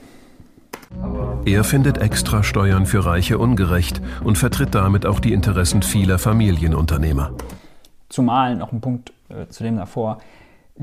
Er 1.46 1.64
findet 1.64 1.98
Extrasteuern 1.98 2.86
für 2.86 3.04
Reiche 3.04 3.38
ungerecht 3.38 4.02
und 4.22 4.36
vertritt 4.36 4.74
damit 4.74 5.06
auch 5.06 5.20
die 5.20 5.32
Interessen 5.32 5.82
vieler 5.82 6.18
Familienunternehmer. 6.18 7.32
Zumal 8.08 8.56
noch 8.56 8.72
ein 8.72 8.80
Punkt 8.80 9.12
äh, 9.30 9.46
zu 9.48 9.64
dem 9.64 9.76
davor 9.76 10.20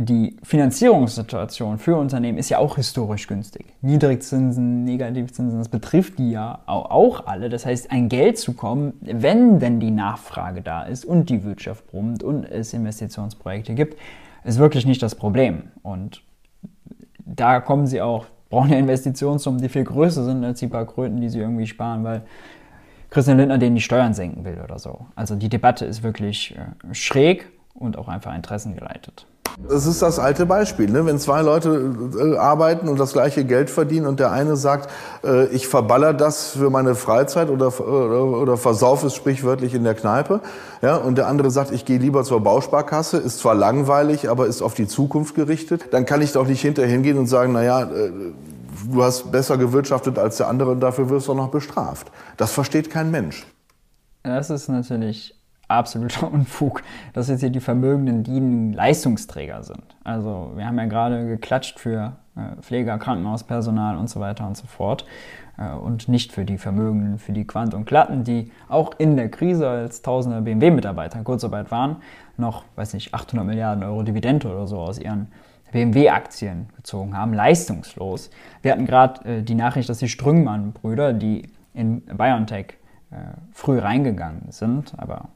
die 0.02 0.38
Finanzierungssituation 0.44 1.78
für 1.78 1.98
Unternehmen 1.98 2.38
ist 2.38 2.48
ja 2.48 2.58
auch 2.60 2.78
historisch 2.78 3.28
günstig. 3.28 3.66
Niedrigzinsen, 3.82 4.86
Negativzinsen, 4.86 5.60
das 5.60 5.68
betrifft 5.68 6.20
die 6.20 6.32
ja 6.32 6.60
auch 6.68 7.26
alle. 7.28 7.50
Das 7.50 7.66
heißt, 7.66 7.92
ein 7.92 8.08
Geld 8.08 8.38
zu 8.38 8.54
kommen, 8.54 8.94
wenn 9.02 9.60
denn 9.60 9.82
die 9.82 9.92
Nachfrage 9.92 10.62
da 10.62 10.84
ist 10.84 11.04
und 11.04 11.30
die 11.30 11.44
Wirtschaft 11.44 11.86
brummt 11.88 12.24
und 12.24 12.46
es 12.46 12.74
Investitionsprojekte 12.74 13.74
gibt, 13.76 13.98
ist 14.46 14.58
wirklich 14.58 14.86
nicht 14.86 15.04
das 15.04 15.16
Problem. 15.16 15.64
Und 15.84 16.24
da 17.18 17.60
kommen 17.60 17.86
sie 17.86 18.02
auch, 18.02 18.26
brauchen 18.50 18.70
ja 18.70 18.78
Investitionssummen, 18.78 19.62
die 19.62 19.68
viel 19.68 19.84
größer 19.84 20.24
sind 20.24 20.46
als 20.46 20.60
die 20.60 20.68
paar 20.68 20.86
Kröten, 20.86 21.20
die 21.20 21.28
sie 21.28 21.40
irgendwie 21.40 21.68
sparen, 21.68 22.06
weil 22.06 22.22
Christian 23.10 23.36
Lindner 23.36 23.58
denen 23.58 23.76
die 23.76 23.82
Steuern 23.82 24.14
senken 24.14 24.46
will 24.46 24.62
oder 24.64 24.80
so. 24.80 25.08
Also 25.18 25.36
die 25.36 25.50
Debatte 25.50 25.84
ist 25.84 26.04
wirklich 26.04 26.56
äh, 26.56 26.94
schräg 26.94 27.52
und 27.74 27.98
auch 27.98 28.08
einfach 28.08 28.34
interessengeleitet. 28.34 29.26
Es 29.70 29.86
ist 29.86 30.02
das 30.02 30.20
alte 30.20 30.46
Beispiel, 30.46 30.90
ne? 30.90 31.06
wenn 31.06 31.20
zwei 31.20 31.42
Leute 31.42 31.94
äh, 32.18 32.38
arbeiten 32.38 32.88
und 32.88 33.00
das 33.00 33.14
gleiche 33.14 33.46
Geld 33.46 33.70
verdienen 33.70 34.08
und 34.08 34.20
der 34.20 34.32
eine 34.32 34.56
sagt, 34.56 34.90
äh, 35.24 35.48
ich 35.48 35.68
verballer 35.68 36.14
das 36.14 36.52
für 36.52 36.70
meine 36.70 36.96
Freizeit 36.96 37.50
oder, 37.50 37.68
oder, 37.80 38.24
oder 38.24 38.58
versaufe 38.58 39.08
es 39.08 39.16
sprichwörtlich 39.16 39.74
in 39.74 39.84
der 39.84 39.96
Kneipe, 39.96 40.42
ja? 40.82 40.96
und 40.96 41.18
der 41.18 41.28
andere 41.28 41.52
sagt, 41.52 41.72
ich 41.72 41.86
gehe 41.86 42.00
lieber 42.00 42.24
zur 42.24 42.42
Bausparkasse, 42.42 43.18
ist 43.18 43.40
zwar 43.40 43.56
langweilig, 43.56 44.30
aber 44.30 44.48
ist 44.48 44.62
auf 44.62 44.74
die 44.74 44.88
Zukunft 44.88 45.36
gerichtet, 45.36 45.86
dann 45.92 46.06
kann 46.06 46.22
ich 46.22 46.32
doch 46.32 46.48
nicht 46.48 46.62
hinterher 46.62 46.92
hingehen 46.92 47.18
und 47.18 47.28
sagen, 47.28 47.54
naja, 47.54 47.84
äh, 47.84 48.12
du 48.92 49.04
hast 49.04 49.32
besser 49.32 49.58
gewirtschaftet 49.58 50.18
als 50.18 50.38
der 50.38 50.48
andere 50.48 50.72
und 50.72 50.80
dafür 50.80 51.10
wirst 51.10 51.28
du 51.28 51.34
auch 51.34 51.38
noch 51.38 51.52
bestraft. 51.52 52.12
Das 52.38 52.52
versteht 52.52 52.90
kein 52.90 53.12
Mensch. 53.12 53.46
Das 54.24 54.50
ist 54.50 54.68
natürlich 54.68 55.39
absoluter 55.70 56.28
Unfug, 56.32 56.84
dass 57.14 57.30
jetzt 57.30 57.40
hier 57.40 57.50
die 57.50 57.60
Vermögenden, 57.60 58.24
die 58.24 58.76
Leistungsträger 58.76 59.64
sind. 59.64 59.84
Also 60.04 60.52
wir 60.56 60.66
haben 60.66 60.78
ja 60.78 60.86
gerade 60.86 61.26
geklatscht 61.28 61.80
für 61.80 62.18
äh, 62.36 62.62
Pfleger, 62.62 62.98
Krankenhauspersonal 62.98 63.98
und 63.98 64.10
so 64.10 64.20
weiter 64.20 64.46
und 64.48 64.58
so 64.58 64.68
fort 64.68 65.06
äh, 65.58 65.72
und 65.72 66.08
nicht 66.08 66.32
für 66.32 66.46
die 66.46 66.58
Vermögenden, 66.58 67.20
für 67.20 67.32
die 67.32 67.46
Quant 67.46 67.74
und 67.74 67.86
Glatten, 67.86 68.24
die 68.24 68.52
auch 68.68 68.92
in 68.98 69.16
der 69.16 69.30
Krise 69.30 69.70
als 69.70 70.02
tausender 70.02 70.42
BMW-Mitarbeiter 70.42 71.20
in 71.20 71.24
Kurzarbeit 71.24 71.72
waren, 71.72 71.98
noch, 72.38 72.64
weiß 72.76 72.94
nicht, 72.94 73.14
800 73.14 73.46
Milliarden 73.46 73.84
Euro 73.84 74.04
Dividende 74.04 74.52
oder 74.52 74.68
so 74.68 74.80
aus 74.80 75.00
ihren 75.00 75.28
BMW-Aktien 75.72 76.70
gezogen 76.76 77.16
haben, 77.16 77.34
leistungslos. 77.34 78.32
Wir 78.64 78.72
hatten 78.72 78.86
gerade 78.86 79.24
äh, 79.30 79.42
die 79.44 79.56
Nachricht, 79.56 79.88
dass 79.88 80.00
die 80.00 80.10
Strüngmann-Brüder, 80.10 81.14
die 81.14 81.50
in 81.74 82.02
BioNTech 82.02 82.78
früh 83.54 83.80
reingegangen 83.80 84.52
sind, 84.52 84.94
aber 84.98 85.30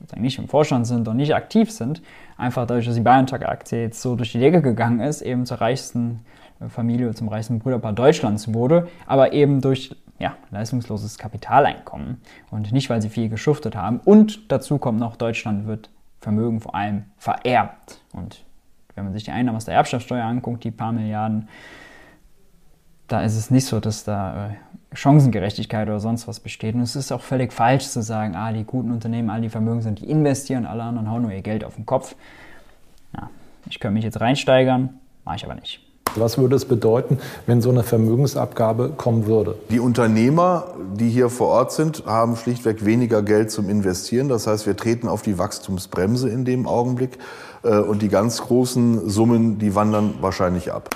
sozusagen 0.00 0.22
nicht 0.22 0.38
im 0.38 0.48
Vorstand 0.48 0.86
sind 0.86 1.06
und 1.06 1.16
nicht 1.16 1.34
aktiv 1.34 1.70
sind, 1.70 2.02
einfach 2.36 2.66
dadurch, 2.66 2.86
dass 2.86 2.94
die 2.94 3.02
BioNTech-Aktie 3.02 3.82
jetzt 3.82 4.02
so 4.02 4.16
durch 4.16 4.32
die 4.32 4.40
Decke 4.40 4.62
gegangen 4.62 5.00
ist, 5.00 5.22
eben 5.22 5.46
zur 5.46 5.60
reichsten 5.60 6.20
äh, 6.60 6.68
Familie, 6.68 7.14
zum 7.14 7.28
reichsten 7.28 7.58
Brüderpaar 7.58 7.92
Deutschlands 7.92 8.52
wurde, 8.52 8.88
aber 9.06 9.32
eben 9.32 9.60
durch 9.60 9.94
ja, 10.18 10.36
leistungsloses 10.50 11.18
Kapitaleinkommen 11.18 12.20
und 12.50 12.72
nicht, 12.72 12.90
weil 12.90 13.00
sie 13.00 13.08
viel 13.08 13.28
geschuftet 13.28 13.76
haben. 13.76 14.00
Und 14.04 14.50
dazu 14.50 14.78
kommt 14.78 14.98
noch, 14.98 15.16
Deutschland 15.16 15.66
wird 15.66 15.88
Vermögen 16.20 16.60
vor 16.60 16.74
allem 16.74 17.04
vererbt. 17.16 18.00
Und 18.12 18.44
wenn 18.94 19.04
man 19.04 19.14
sich 19.14 19.24
die 19.24 19.30
Einnahmen 19.30 19.56
aus 19.56 19.64
der 19.64 19.74
Erbschaftssteuer 19.74 20.24
anguckt, 20.24 20.64
die 20.64 20.70
paar 20.70 20.92
Milliarden, 20.92 21.48
da 23.10 23.22
ist 23.22 23.36
es 23.36 23.50
nicht 23.50 23.66
so, 23.66 23.80
dass 23.80 24.04
da 24.04 24.46
äh, 24.46 24.50
Chancengerechtigkeit 24.94 25.88
oder 25.88 26.00
sonst 26.00 26.28
was 26.28 26.40
besteht. 26.40 26.74
Und 26.76 26.82
es 26.82 26.96
ist 26.96 27.10
auch 27.10 27.22
völlig 27.22 27.52
falsch 27.52 27.88
zu 27.88 28.02
sagen, 28.02 28.36
ah, 28.36 28.52
die 28.52 28.64
guten 28.64 28.92
Unternehmen, 28.92 29.30
all 29.30 29.40
die 29.40 29.48
Vermögen 29.48 29.82
sind, 29.82 30.00
die 30.00 30.08
investieren, 30.08 30.64
alle 30.64 30.84
anderen 30.84 31.10
hauen 31.10 31.22
nur 31.22 31.32
ihr 31.32 31.42
Geld 31.42 31.64
auf 31.64 31.74
den 31.74 31.86
Kopf. 31.86 32.14
Ja, 33.14 33.28
ich 33.68 33.80
könnte 33.80 33.94
mich 33.94 34.04
jetzt 34.04 34.20
reinsteigern, 34.20 34.90
mache 35.24 35.36
ich 35.36 35.44
aber 35.44 35.56
nicht. 35.56 35.80
Was 36.16 36.38
würde 36.38 36.56
es 36.56 36.64
bedeuten, 36.64 37.18
wenn 37.46 37.62
so 37.62 37.70
eine 37.70 37.84
Vermögensabgabe 37.84 38.90
kommen 38.96 39.26
würde? 39.26 39.56
Die 39.70 39.78
Unternehmer, 39.78 40.74
die 40.94 41.08
hier 41.08 41.30
vor 41.30 41.48
Ort 41.48 41.72
sind, 41.72 42.04
haben 42.06 42.36
schlichtweg 42.36 42.84
weniger 42.84 43.22
Geld 43.22 43.52
zum 43.52 43.68
Investieren. 43.68 44.28
Das 44.28 44.48
heißt, 44.48 44.66
wir 44.66 44.76
treten 44.76 45.06
auf 45.06 45.22
die 45.22 45.38
Wachstumsbremse 45.38 46.28
in 46.28 46.44
dem 46.44 46.66
Augenblick. 46.66 47.18
Äh, 47.62 47.78
und 47.78 48.02
die 48.02 48.08
ganz 48.08 48.40
großen 48.40 49.08
Summen, 49.08 49.58
die 49.58 49.74
wandern 49.74 50.14
wahrscheinlich 50.20 50.72
ab 50.72 50.90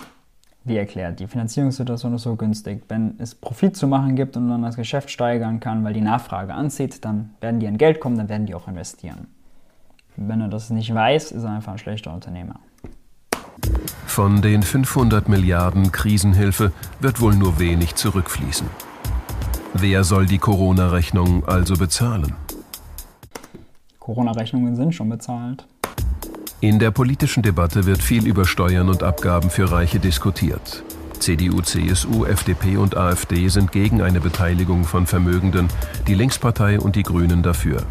wie 0.64 0.76
erklärt, 0.76 1.20
die 1.20 1.26
Finanzierungssituation 1.26 2.14
ist 2.14 2.22
so 2.22 2.36
günstig. 2.36 2.84
Wenn 2.88 3.14
es 3.18 3.34
Profit 3.34 3.76
zu 3.76 3.86
machen 3.86 4.16
gibt 4.16 4.36
und 4.36 4.48
man 4.48 4.62
das 4.62 4.76
Geschäft 4.76 5.10
steigern 5.10 5.60
kann, 5.60 5.84
weil 5.84 5.92
die 5.92 6.00
Nachfrage 6.00 6.54
anzieht, 6.54 7.04
dann 7.04 7.30
werden 7.40 7.60
die 7.60 7.68
an 7.68 7.76
Geld 7.76 8.00
kommen, 8.00 8.16
dann 8.16 8.30
werden 8.30 8.46
die 8.46 8.54
auch 8.54 8.66
investieren. 8.66 9.26
Wenn 10.16 10.40
er 10.40 10.48
das 10.48 10.70
nicht 10.70 10.94
weiß, 10.94 11.32
ist 11.32 11.44
er 11.44 11.50
einfach 11.50 11.72
ein 11.72 11.78
schlechter 11.78 12.14
Unternehmer. 12.14 12.60
Von 14.06 14.40
den 14.42 14.62
500 14.62 15.28
Milliarden 15.28 15.92
Krisenhilfe 15.92 16.72
wird 17.00 17.20
wohl 17.20 17.34
nur 17.34 17.58
wenig 17.58 17.96
zurückfließen. 17.96 18.66
Wer 19.74 20.04
soll 20.04 20.26
die 20.26 20.38
Corona-Rechnung 20.38 21.44
also 21.46 21.74
bezahlen? 21.74 22.32
Corona-Rechnungen 23.98 24.76
sind 24.76 24.94
schon 24.94 25.08
bezahlt. 25.08 25.66
In 26.64 26.78
der 26.78 26.92
politischen 26.92 27.42
Debatte 27.42 27.84
wird 27.84 28.02
viel 28.02 28.26
über 28.26 28.46
Steuern 28.46 28.88
und 28.88 29.02
Abgaben 29.02 29.50
für 29.50 29.70
Reiche 29.70 29.98
diskutiert. 29.98 30.82
CDU, 31.18 31.60
CSU, 31.60 32.24
FDP 32.24 32.78
und 32.78 32.96
AfD 32.96 33.48
sind 33.48 33.70
gegen 33.70 34.00
eine 34.00 34.18
Beteiligung 34.18 34.84
von 34.84 35.06
Vermögenden, 35.06 35.68
die 36.08 36.14
Linkspartei 36.14 36.80
und 36.80 36.96
die 36.96 37.02
Grünen 37.02 37.42
dafür. 37.42 37.82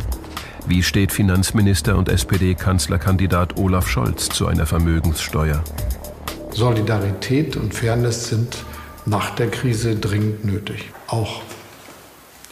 Wie 0.66 0.82
steht 0.82 1.12
Finanzminister 1.12 1.96
und 1.96 2.10
SPD-Kanzlerkandidat 2.10 3.60
Olaf 3.60 3.88
Scholz 3.88 4.30
zu 4.30 4.48
einer 4.48 4.66
Vermögenssteuer? 4.66 5.64
Solidarität 6.50 7.56
und 7.56 7.76
Fairness 7.76 8.30
sind 8.30 8.58
nach 9.06 9.36
der 9.36 9.52
Krise 9.52 9.98
dringend 9.98 10.46
nötig. 10.46 10.92
Auch 11.06 11.44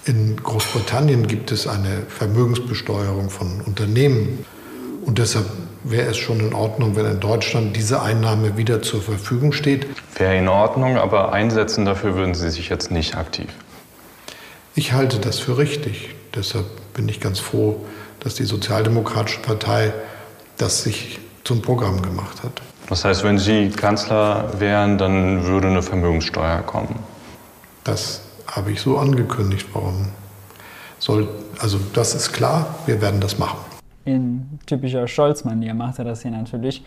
In 0.05 0.35
Großbritannien 0.35 1.25
gibt 1.25 1.51
es 1.51 1.65
eine 1.65 2.03
Vermögensbesteuerung 2.09 3.31
von 3.31 3.61
Unternehmen. 3.61 4.45
Und 5.03 5.17
deshalb 5.17 5.47
wäre 5.83 6.09
es 6.09 6.17
schon 6.17 6.39
in 6.39 6.53
Ordnung, 6.53 6.95
wenn 6.95 7.05
in 7.05 7.19
Deutschland 7.19 7.75
diese 7.75 8.01
Einnahme 8.01 8.57
wieder 8.57 8.81
zur 8.81 9.01
Verfügung 9.01 9.51
steht. 9.51 9.87
Wäre 10.15 10.37
in 10.37 10.47
Ordnung, 10.47 10.97
aber 10.97 11.33
einsetzen 11.33 11.85
dafür 11.85 12.15
würden 12.15 12.35
Sie 12.35 12.49
sich 12.49 12.69
jetzt 12.69 12.91
nicht 12.91 13.15
aktiv. 13.15 13.49
Ich 14.75 14.93
halte 14.93 15.19
das 15.19 15.39
für 15.39 15.57
richtig. 15.57 16.15
Deshalb 16.35 16.65
bin 16.93 17.09
ich 17.09 17.19
ganz 17.19 17.39
froh, 17.39 17.85
dass 18.19 18.35
die 18.35 18.45
Sozialdemokratische 18.45 19.41
Partei 19.41 19.93
das 20.57 20.83
sich 20.83 21.19
zum 21.43 21.61
Programm 21.61 22.01
gemacht 22.01 22.43
hat. 22.43 22.61
Das 22.87 23.03
heißt, 23.03 23.23
wenn 23.23 23.39
Sie 23.39 23.69
Kanzler 23.69 24.59
wären, 24.59 24.97
dann 24.97 25.45
würde 25.45 25.67
eine 25.67 25.81
Vermögenssteuer 25.81 26.59
kommen. 26.59 26.99
Das 27.83 28.21
habe 28.47 28.71
ich 28.71 28.81
so 28.81 28.97
angekündigt. 28.97 29.67
Warum 29.73 30.09
soll, 30.99 31.27
also 31.59 31.79
das 31.93 32.13
ist 32.13 32.31
klar, 32.33 32.75
wir 32.85 33.01
werden 33.01 33.19
das 33.19 33.37
machen. 33.37 33.70
In 34.05 34.59
typischer 34.65 35.07
Scholz-Manier 35.07 35.73
macht 35.73 35.99
er 35.99 36.05
das 36.05 36.21
hier 36.21 36.31
natürlich. 36.31 36.83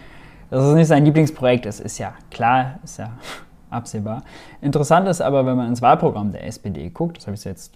Das 0.51 0.65
ist 0.65 0.75
nicht 0.75 0.89
sein 0.89 1.05
Lieblingsprojekt, 1.05 1.67
das 1.67 1.81
ist 1.81 1.99
ja 1.99 2.15
klar, 2.31 2.79
ist 2.85 2.99
ja 2.99 3.11
absehbar. 3.71 4.23
Interessant 4.61 5.09
ist 5.09 5.21
aber, 5.21 5.47
wenn 5.47 5.57
man 5.57 5.69
ins 5.69 5.83
Wahlprogramm 5.83 6.33
der 6.33 6.47
SPD 6.47 6.91
guckt, 6.91 7.17
das 7.19 7.27
habe 7.27 7.37
ich 7.37 7.45
jetzt 7.45 7.75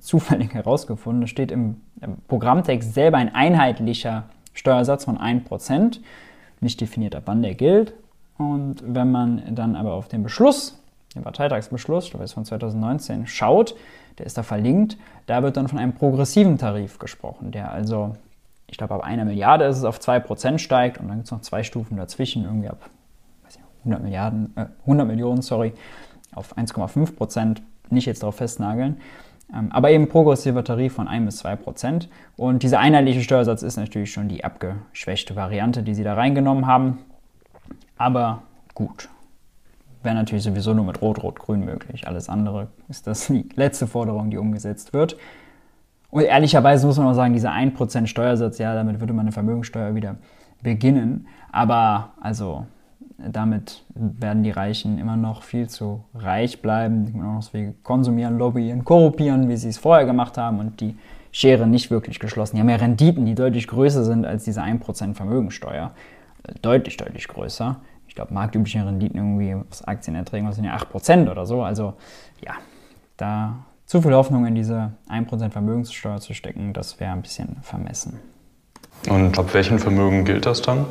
zufällig 0.00 0.54
herausgefunden, 0.54 1.22
da 1.22 1.26
steht 1.26 1.50
im 1.52 1.80
Programmtext 2.28 2.94
selber 2.94 3.18
ein 3.18 3.34
einheitlicher 3.34 4.24
Steuersatz 4.54 5.04
von 5.04 5.18
1%, 5.18 6.00
nicht 6.60 6.80
definiert, 6.80 7.14
ab 7.14 7.24
wann 7.26 7.42
der 7.42 7.54
gilt. 7.54 7.92
Und 8.38 8.82
wenn 8.86 9.10
man 9.10 9.54
dann 9.54 9.76
aber 9.76 9.92
auf 9.92 10.08
den 10.08 10.22
Beschluss 10.22 10.78
den 11.16 11.22
Parteitagsbeschluss, 11.22 12.04
ich 12.04 12.10
glaube, 12.10 12.22
das 12.22 12.30
ist 12.30 12.34
von 12.34 12.44
2019, 12.44 13.26
schaut, 13.26 13.74
der 14.18 14.26
ist 14.26 14.38
da 14.38 14.42
verlinkt, 14.42 14.96
da 15.26 15.42
wird 15.42 15.56
dann 15.56 15.68
von 15.68 15.78
einem 15.78 15.94
progressiven 15.94 16.58
Tarif 16.58 16.98
gesprochen, 16.98 17.50
der 17.50 17.72
also, 17.72 18.14
ich 18.68 18.78
glaube, 18.78 18.94
ab 18.94 19.02
einer 19.02 19.24
Milliarde 19.24 19.64
ist 19.64 19.78
es 19.78 19.84
auf 19.84 19.98
2% 19.98 20.58
steigt 20.58 20.98
und 20.98 21.08
dann 21.08 21.18
gibt 21.18 21.26
es 21.26 21.32
noch 21.32 21.40
zwei 21.40 21.62
Stufen 21.62 21.96
dazwischen, 21.96 22.44
irgendwie 22.44 22.68
ab 22.68 22.90
nicht, 23.44 23.60
100, 23.80 24.02
Milliarden, 24.02 24.52
äh, 24.56 24.66
100 24.82 25.06
Millionen, 25.06 25.42
sorry, 25.42 25.72
auf 26.34 26.56
1,5%, 26.56 27.62
nicht 27.90 28.06
jetzt 28.06 28.22
darauf 28.22 28.36
festnageln. 28.36 29.00
Ähm, 29.54 29.70
aber 29.70 29.90
eben 29.90 30.08
progressiver 30.08 30.64
Tarif 30.64 30.94
von 30.94 31.06
1 31.06 31.24
bis 31.24 31.36
2 31.38 31.56
Prozent. 31.56 32.08
Und 32.36 32.62
dieser 32.62 32.80
einheitliche 32.80 33.22
Steuersatz 33.22 33.62
ist 33.62 33.76
natürlich 33.76 34.12
schon 34.12 34.28
die 34.28 34.44
abgeschwächte 34.44 35.36
Variante, 35.36 35.82
die 35.82 35.94
sie 35.94 36.02
da 36.02 36.14
reingenommen 36.14 36.66
haben. 36.66 36.98
Aber 37.96 38.42
gut, 38.74 39.08
wäre 40.02 40.16
natürlich 40.16 40.44
sowieso 40.44 40.74
nur 40.74 40.84
mit 40.84 41.00
Rot-Rot-Grün 41.00 41.64
möglich. 41.64 42.08
Alles 42.08 42.28
andere 42.28 42.68
ist 42.88 43.06
das 43.06 43.28
die 43.28 43.48
letzte 43.54 43.86
Forderung, 43.86 44.30
die 44.30 44.38
umgesetzt 44.38 44.92
wird. 44.92 45.16
Und 46.10 46.22
ehrlicherweise 46.22 46.86
muss 46.86 46.98
man 46.98 47.08
auch 47.08 47.14
sagen, 47.14 47.32
dieser 47.32 47.52
1% 47.52 48.06
Steuersatz, 48.06 48.58
ja, 48.58 48.74
damit 48.74 49.00
würde 49.00 49.12
man 49.12 49.26
eine 49.26 49.32
Vermögensteuer 49.32 49.94
wieder 49.94 50.16
beginnen. 50.62 51.26
Aber 51.52 52.10
also 52.20 52.66
damit 53.18 53.84
werden 53.94 54.42
die 54.42 54.50
Reichen 54.50 54.98
immer 54.98 55.16
noch 55.16 55.42
viel 55.42 55.68
zu 55.68 56.04
reich 56.14 56.62
bleiben, 56.62 57.12
immer 57.14 57.34
noch 57.34 57.44
viel 57.44 57.74
konsumieren, 57.82 58.38
lobbyieren, 58.38 58.84
korruptieren, 58.84 59.48
wie 59.48 59.56
sie 59.56 59.70
es 59.70 59.78
vorher 59.78 60.06
gemacht 60.06 60.38
haben 60.38 60.60
und 60.60 60.80
die 60.80 60.96
Schere 61.32 61.66
nicht 61.66 61.90
wirklich 61.90 62.18
geschlossen. 62.18 62.56
Die 62.56 62.60
haben 62.60 62.68
ja 62.68 62.76
Renditen, 62.76 63.26
die 63.26 63.34
deutlich 63.34 63.66
größer 63.66 64.04
sind 64.04 64.24
als 64.24 64.44
diese 64.44 64.62
1% 64.62 65.14
Vermögensteuer. 65.14 65.90
Deutlich, 66.62 66.96
deutlich 66.96 67.28
größer 67.28 67.76
glaube, 68.16 68.34
marktübliche 68.34 68.84
Renditen 68.84 69.16
irgendwie 69.16 69.54
aus 69.70 69.84
Aktienerträgen 69.84 70.50
sind 70.52 70.64
ja 70.64 70.76
8% 70.76 71.30
oder 71.30 71.46
so. 71.46 71.62
Also 71.62 71.94
ja, 72.44 72.54
da 73.16 73.58
zu 73.86 74.02
viel 74.02 74.12
Hoffnung 74.12 74.46
in 74.46 74.54
diese 74.54 74.92
1% 75.08 75.50
Vermögenssteuer 75.50 76.20
zu 76.20 76.34
stecken, 76.34 76.72
das 76.72 77.00
wäre 77.00 77.12
ein 77.12 77.22
bisschen 77.22 77.56
vermessen. 77.62 78.18
Und 79.08 79.38
ab 79.38 79.54
welchem 79.54 79.78
Vermögen 79.78 80.24
gilt 80.24 80.46
das 80.46 80.62
dann? 80.62 80.86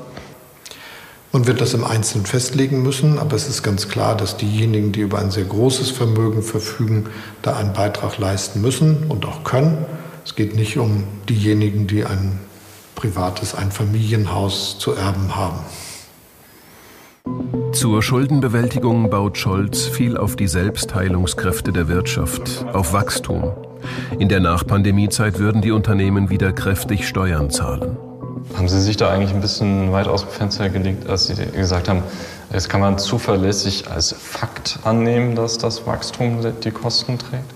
Man 1.34 1.47
wird 1.47 1.60
das 1.60 1.73
im 1.73 1.84
Einzelnen 1.84 2.25
festlegen 2.25 2.81
müssen, 2.81 3.19
aber 3.19 3.36
es 3.36 3.49
ist 3.49 3.62
ganz 3.62 3.89
klar, 3.89 4.15
dass 4.15 4.38
diejenigen, 4.38 4.93
die 4.93 5.01
über 5.01 5.19
ein 5.19 5.31
sehr 5.31 5.43
großes 5.43 5.91
Vermögen 5.91 6.41
verfügen, 6.41 7.10
da 7.41 7.58
einen 7.58 7.73
Beitrag 7.73 8.17
leisten 8.17 8.62
müssen 8.62 9.08
und 9.10 9.25
auch 9.25 9.43
können. 9.43 9.86
Es 10.23 10.36
geht 10.36 10.55
nicht 10.55 10.77
um 10.77 11.03
diejenigen, 11.27 11.88
die 11.88 12.05
ein 12.05 12.39
privates 12.95 13.53
Einfamilienhaus 13.53 14.79
zu 14.79 14.93
erben 14.93 15.36
haben. 15.36 15.60
Zur 17.76 18.02
Schuldenbewältigung 18.02 19.10
baut 19.10 19.38
Scholz 19.38 19.86
viel 19.86 20.16
auf 20.16 20.38
die 20.38 20.48
Selbstheilungskräfte 20.48 21.74
der 21.74 21.90
Wirtschaft, 21.90 22.66
auf 22.72 22.94
Wachstum. 22.94 23.52
In 24.18 24.30
der 24.30 24.40
Nachpandemiezeit 24.40 25.40
würden 25.40 25.62
die 25.62 25.72
Unternehmen 25.72 26.30
wieder 26.30 26.54
kräftig 26.54 27.06
Steuern 27.06 27.50
zahlen. 27.50 27.98
Haben 28.56 28.70
Sie 28.70 28.80
sich 28.80 28.96
da 28.96 29.10
eigentlich 29.10 29.34
ein 29.34 29.42
bisschen 29.42 29.92
weit 29.92 30.08
aus 30.08 30.22
dem 30.22 30.30
Fenster 30.30 30.70
gelegt, 30.70 31.10
als 31.10 31.28
Sie 31.28 31.36
gesagt 31.36 31.90
haben, 31.90 32.04
jetzt 32.54 32.70
kann 32.70 32.80
man 32.80 32.98
zuverlässig 32.98 33.90
als 33.92 34.14
Fakt 34.14 34.80
annehmen, 34.84 35.36
dass 35.36 35.58
das 35.58 35.86
Wachstum 35.86 36.40
die 36.64 36.72
Kosten 36.72 37.18
trägt? 37.18 37.54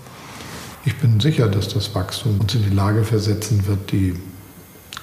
Ich 0.83 0.97
bin 0.97 1.19
sicher, 1.19 1.47
dass 1.47 1.69
das 1.69 1.95
Wachstum 1.95 2.41
uns 2.41 2.55
in 2.55 2.63
die 2.63 2.75
Lage 2.75 3.03
versetzen 3.03 3.65
wird, 3.67 3.91
die 3.91 4.19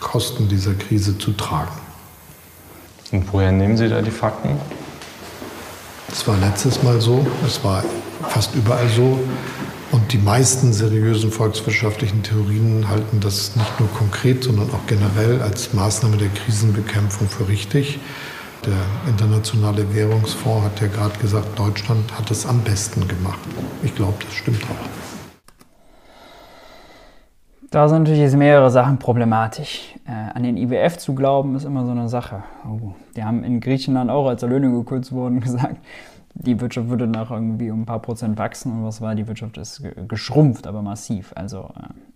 Kosten 0.00 0.48
dieser 0.48 0.74
Krise 0.74 1.16
zu 1.16 1.32
tragen. 1.32 1.85
Und 3.12 3.32
woher 3.32 3.52
nehmen 3.52 3.76
Sie 3.76 3.88
da 3.88 4.02
die 4.02 4.10
Fakten? 4.10 4.50
Es 6.10 6.26
war 6.26 6.36
letztes 6.38 6.82
Mal 6.82 7.00
so, 7.00 7.26
es 7.46 7.62
war 7.62 7.84
fast 8.28 8.54
überall 8.54 8.88
so. 8.88 9.18
Und 9.92 10.12
die 10.12 10.18
meisten 10.18 10.72
seriösen 10.72 11.30
volkswirtschaftlichen 11.30 12.22
Theorien 12.22 12.88
halten 12.88 13.20
das 13.20 13.54
nicht 13.54 13.80
nur 13.80 13.88
konkret, 13.92 14.42
sondern 14.42 14.70
auch 14.70 14.86
generell 14.88 15.40
als 15.42 15.72
Maßnahme 15.72 16.16
der 16.16 16.28
Krisenbekämpfung 16.30 17.28
für 17.28 17.48
richtig. 17.48 18.00
Der 18.64 18.74
Internationale 19.08 19.94
Währungsfonds 19.94 20.64
hat 20.64 20.80
ja 20.80 20.88
gerade 20.88 21.16
gesagt, 21.20 21.56
Deutschland 21.56 22.12
hat 22.18 22.30
es 22.32 22.46
am 22.46 22.62
besten 22.62 23.06
gemacht. 23.06 23.38
Ich 23.84 23.94
glaube, 23.94 24.16
das 24.24 24.34
stimmt 24.34 24.62
auch. 24.64 25.05
Da 27.70 27.88
sind 27.88 27.98
natürlich 28.00 28.20
jetzt 28.20 28.36
mehrere 28.36 28.70
Sachen 28.70 28.98
problematisch. 28.98 29.94
Äh, 30.06 30.34
an 30.34 30.42
den 30.42 30.56
IWF 30.56 30.98
zu 30.98 31.14
glauben, 31.14 31.56
ist 31.56 31.64
immer 31.64 31.84
so 31.84 31.90
eine 31.90 32.08
Sache. 32.08 32.44
Oh, 32.64 32.92
die 33.16 33.24
haben 33.24 33.42
in 33.42 33.60
Griechenland 33.60 34.10
auch, 34.10 34.28
als 34.28 34.42
Löhne 34.42 34.70
gekürzt 34.70 35.12
wurden, 35.12 35.40
gesagt, 35.46 35.78
die 36.34 36.60
Wirtschaft 36.60 36.88
würde 36.88 37.06
nach 37.06 37.30
irgendwie 37.30 37.70
um 37.70 37.82
ein 37.82 37.86
paar 37.86 38.00
Prozent 38.00 38.38
wachsen 38.38 38.70
und 38.72 38.84
was 38.84 39.00
war, 39.00 39.14
die 39.14 39.26
Wirtschaft 39.26 39.56
ist 39.56 39.82
geschrumpft, 40.06 40.66
aber 40.66 40.82
massiv. 40.82 41.32
Also 41.34 41.70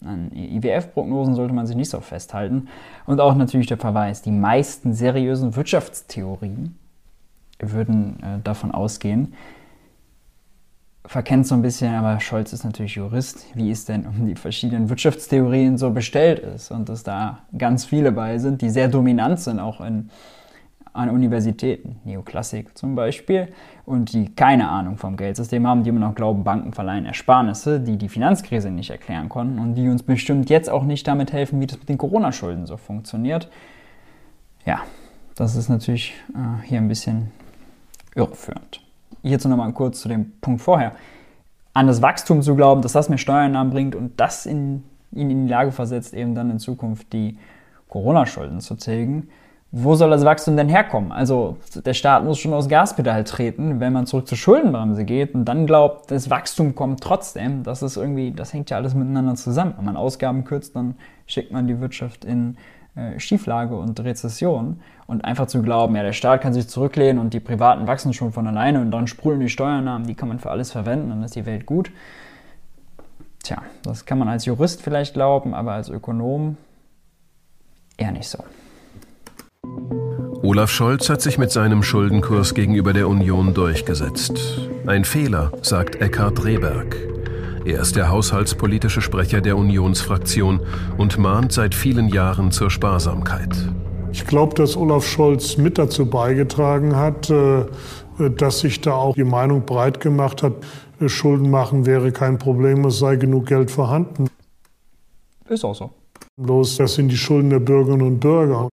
äh, 0.04 0.06
an 0.06 0.30
IWF-Prognosen 0.32 1.34
sollte 1.34 1.54
man 1.54 1.66
sich 1.66 1.76
nicht 1.76 1.90
so 1.90 2.00
festhalten. 2.00 2.68
Und 3.06 3.20
auch 3.20 3.34
natürlich 3.34 3.66
der 3.66 3.78
Verweis, 3.78 4.22
die 4.22 4.30
meisten 4.30 4.92
seriösen 4.94 5.56
Wirtschaftstheorien 5.56 6.76
würden 7.58 8.22
äh, 8.22 8.38
davon 8.44 8.70
ausgehen, 8.70 9.34
verkennt 11.06 11.46
so 11.46 11.54
ein 11.54 11.62
bisschen, 11.62 11.94
aber 11.94 12.20
Scholz 12.20 12.52
ist 12.52 12.64
natürlich 12.64 12.94
Jurist, 12.94 13.46
wie 13.54 13.70
es 13.70 13.84
denn 13.84 14.06
um 14.06 14.26
die 14.26 14.34
verschiedenen 14.34 14.88
Wirtschaftstheorien 14.88 15.78
so 15.78 15.90
bestellt 15.90 16.40
ist 16.40 16.70
und 16.70 16.88
dass 16.88 17.02
da 17.02 17.40
ganz 17.56 17.84
viele 17.84 18.12
bei 18.12 18.38
sind, 18.38 18.60
die 18.62 18.70
sehr 18.70 18.88
dominant 18.88 19.40
sind, 19.40 19.60
auch 19.60 19.80
in, 19.80 20.10
an 20.92 21.08
Universitäten, 21.08 22.00
Neoklassik 22.04 22.76
zum 22.76 22.94
Beispiel, 22.94 23.48
und 23.86 24.12
die 24.12 24.34
keine 24.34 24.68
Ahnung 24.68 24.98
vom 24.98 25.16
Geldsystem 25.16 25.66
haben, 25.66 25.84
die 25.84 25.88
immer 25.88 26.00
noch 26.00 26.14
glauben, 26.14 26.44
Banken 26.44 26.72
verleihen 26.72 27.06
Ersparnisse, 27.06 27.80
die 27.80 27.96
die 27.96 28.08
Finanzkrise 28.08 28.70
nicht 28.70 28.90
erklären 28.90 29.28
konnten 29.28 29.58
und 29.58 29.74
die 29.74 29.88
uns 29.88 30.02
bestimmt 30.02 30.50
jetzt 30.50 30.68
auch 30.68 30.84
nicht 30.84 31.08
damit 31.08 31.32
helfen, 31.32 31.60
wie 31.60 31.66
das 31.66 31.78
mit 31.78 31.88
den 31.88 31.98
Corona-Schulden 31.98 32.66
so 32.66 32.76
funktioniert. 32.76 33.48
Ja, 34.66 34.80
das 35.34 35.56
ist 35.56 35.70
natürlich 35.70 36.14
äh, 36.34 36.66
hier 36.66 36.78
ein 36.78 36.88
bisschen 36.88 37.30
irreführend 38.14 38.82
hierzu 39.22 39.48
nochmal 39.48 39.72
kurz 39.72 40.00
zu 40.00 40.08
dem 40.08 40.32
Punkt 40.40 40.60
vorher, 40.60 40.92
an 41.72 41.86
das 41.86 42.02
Wachstum 42.02 42.42
zu 42.42 42.56
glauben, 42.56 42.82
dass 42.82 42.92
das 42.92 43.08
mehr 43.08 43.18
Steuereinnahmen 43.18 43.72
bringt 43.72 43.94
und 43.94 44.18
das 44.18 44.46
in, 44.46 44.84
ihn 45.12 45.30
in 45.30 45.46
die 45.46 45.50
Lage 45.50 45.72
versetzt, 45.72 46.14
eben 46.14 46.34
dann 46.34 46.50
in 46.50 46.58
Zukunft 46.58 47.12
die 47.12 47.38
Corona-Schulden 47.88 48.60
zu 48.60 48.74
tilgen. 48.74 49.28
Wo 49.72 49.94
soll 49.94 50.10
das 50.10 50.24
Wachstum 50.24 50.56
denn 50.56 50.68
herkommen? 50.68 51.12
Also 51.12 51.56
der 51.84 51.94
Staat 51.94 52.24
muss 52.24 52.40
schon 52.40 52.52
aus 52.52 52.68
Gaspedal 52.68 53.22
treten, 53.22 53.78
wenn 53.78 53.92
man 53.92 54.06
zurück 54.06 54.26
zur 54.26 54.36
Schuldenbremse 54.36 55.04
geht 55.04 55.32
und 55.32 55.44
dann 55.44 55.64
glaubt, 55.64 56.10
das 56.10 56.28
Wachstum 56.28 56.74
kommt 56.74 57.00
trotzdem. 57.00 57.62
Das 57.62 57.80
ist 57.80 57.96
irgendwie, 57.96 58.32
das 58.32 58.52
hängt 58.52 58.70
ja 58.70 58.78
alles 58.78 58.94
miteinander 58.94 59.36
zusammen. 59.36 59.74
Wenn 59.76 59.84
man 59.84 59.96
Ausgaben 59.96 60.42
kürzt, 60.42 60.74
dann 60.74 60.96
schickt 61.26 61.52
man 61.52 61.68
die 61.68 61.80
Wirtschaft 61.80 62.24
in 62.24 62.56
äh, 62.96 63.20
Schieflage 63.20 63.76
und 63.76 64.00
Rezession. 64.00 64.80
Und 65.10 65.24
einfach 65.24 65.48
zu 65.48 65.60
glauben, 65.60 65.96
ja, 65.96 66.04
der 66.04 66.12
Staat 66.12 66.40
kann 66.40 66.52
sich 66.52 66.68
zurücklehnen 66.68 67.18
und 67.18 67.34
die 67.34 67.40
Privaten 67.40 67.88
wachsen 67.88 68.12
schon 68.12 68.30
von 68.30 68.46
alleine 68.46 68.80
und 68.80 68.92
dann 68.92 69.08
sprudeln 69.08 69.40
die 69.40 69.48
Steuernahmen, 69.48 70.06
die 70.06 70.14
kann 70.14 70.28
man 70.28 70.38
für 70.38 70.50
alles 70.50 70.70
verwenden, 70.70 71.08
dann 71.08 71.24
ist 71.24 71.34
die 71.34 71.46
Welt 71.46 71.66
gut. 71.66 71.90
Tja, 73.42 73.60
das 73.82 74.06
kann 74.06 74.20
man 74.20 74.28
als 74.28 74.44
Jurist 74.44 74.82
vielleicht 74.82 75.14
glauben, 75.14 75.52
aber 75.52 75.72
als 75.72 75.88
Ökonom 75.88 76.56
eher 77.96 78.12
nicht 78.12 78.28
so. 78.28 78.38
Olaf 80.44 80.70
Scholz 80.70 81.10
hat 81.10 81.20
sich 81.22 81.38
mit 81.38 81.50
seinem 81.50 81.82
Schuldenkurs 81.82 82.54
gegenüber 82.54 82.92
der 82.92 83.08
Union 83.08 83.52
durchgesetzt. 83.52 84.60
Ein 84.86 85.04
Fehler, 85.04 85.50
sagt 85.62 85.96
Eckhard 85.96 86.44
Rehberg. 86.44 86.96
Er 87.64 87.80
ist 87.80 87.96
der 87.96 88.10
haushaltspolitische 88.10 89.00
Sprecher 89.00 89.40
der 89.40 89.56
Unionsfraktion 89.56 90.60
und 90.98 91.18
mahnt 91.18 91.50
seit 91.50 91.74
vielen 91.74 92.06
Jahren 92.06 92.52
zur 92.52 92.70
Sparsamkeit. 92.70 93.56
Ich 94.12 94.26
glaube, 94.26 94.54
dass 94.54 94.76
Olaf 94.76 95.06
Scholz 95.06 95.56
mit 95.56 95.78
dazu 95.78 96.08
beigetragen 96.08 96.96
hat, 96.96 97.30
äh, 97.30 97.66
dass 98.36 98.60
sich 98.60 98.80
da 98.80 98.94
auch 98.94 99.14
die 99.14 99.24
Meinung 99.24 99.64
breit 99.64 100.00
gemacht 100.00 100.42
hat, 100.42 100.54
äh, 101.00 101.08
Schulden 101.08 101.50
machen 101.50 101.86
wäre 101.86 102.12
kein 102.12 102.38
Problem, 102.38 102.84
es 102.84 102.98
sei 102.98 103.16
genug 103.16 103.46
Geld 103.46 103.70
vorhanden. 103.70 104.28
Ist 105.48 105.64
auch 105.64 105.74
so. 105.74 105.90
Bloß, 106.36 106.76
das 106.76 106.94
sind 106.94 107.08
die 107.08 107.16
Schulden 107.16 107.50
der 107.50 107.60
Bürgerinnen 107.60 108.06
und 108.06 108.20
Bürger. 108.20 108.68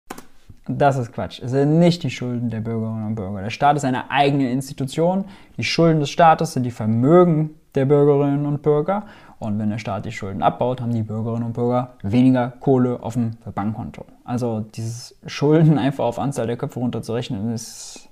Das 0.67 0.97
ist 0.97 1.13
Quatsch. 1.13 1.41
Es 1.43 1.51
sind 1.51 1.77
nicht 1.79 2.01
die 2.01 2.09
Schulden 2.09 2.49
der 2.49 2.61
Bürgerinnen 2.61 3.05
und 3.05 3.15
Bürger. 3.15 3.41
Der 3.41 3.51
Staat 3.51 3.77
ist 3.77 3.85
eine 3.85 4.09
eigene 4.09 4.51
Institution. 4.51 5.25
Die 5.57 5.63
Schulden 5.63 5.99
des 5.99 6.09
Staates 6.09 6.53
sind 6.53 6.63
die 6.63 6.71
Vermögen 6.71 7.51
der 7.75 7.85
Bürgerinnen 7.85 8.45
und 8.45 8.63
Bürger. 8.63 9.05
Und 9.39 9.59
wenn 9.59 9.69
der 9.69 9.77
Staat 9.77 10.05
die 10.05 10.11
Schulden 10.11 10.41
abbaut, 10.41 10.81
haben 10.81 10.93
die 10.93 11.03
Bürgerinnen 11.03 11.43
und 11.43 11.53
Bürger 11.53 11.93
weniger 12.01 12.53
Kohle 12.59 13.03
auf 13.03 13.13
dem 13.13 13.31
Bankkonto. 13.53 14.05
Also 14.23 14.61
dieses 14.61 15.15
Schulden 15.25 15.77
einfach 15.77 16.05
auf 16.05 16.19
Anzahl 16.19 16.47
der 16.47 16.57
Köpfe 16.57 16.79
runterzurechnen, 16.79 17.53
ist. 17.53 18.09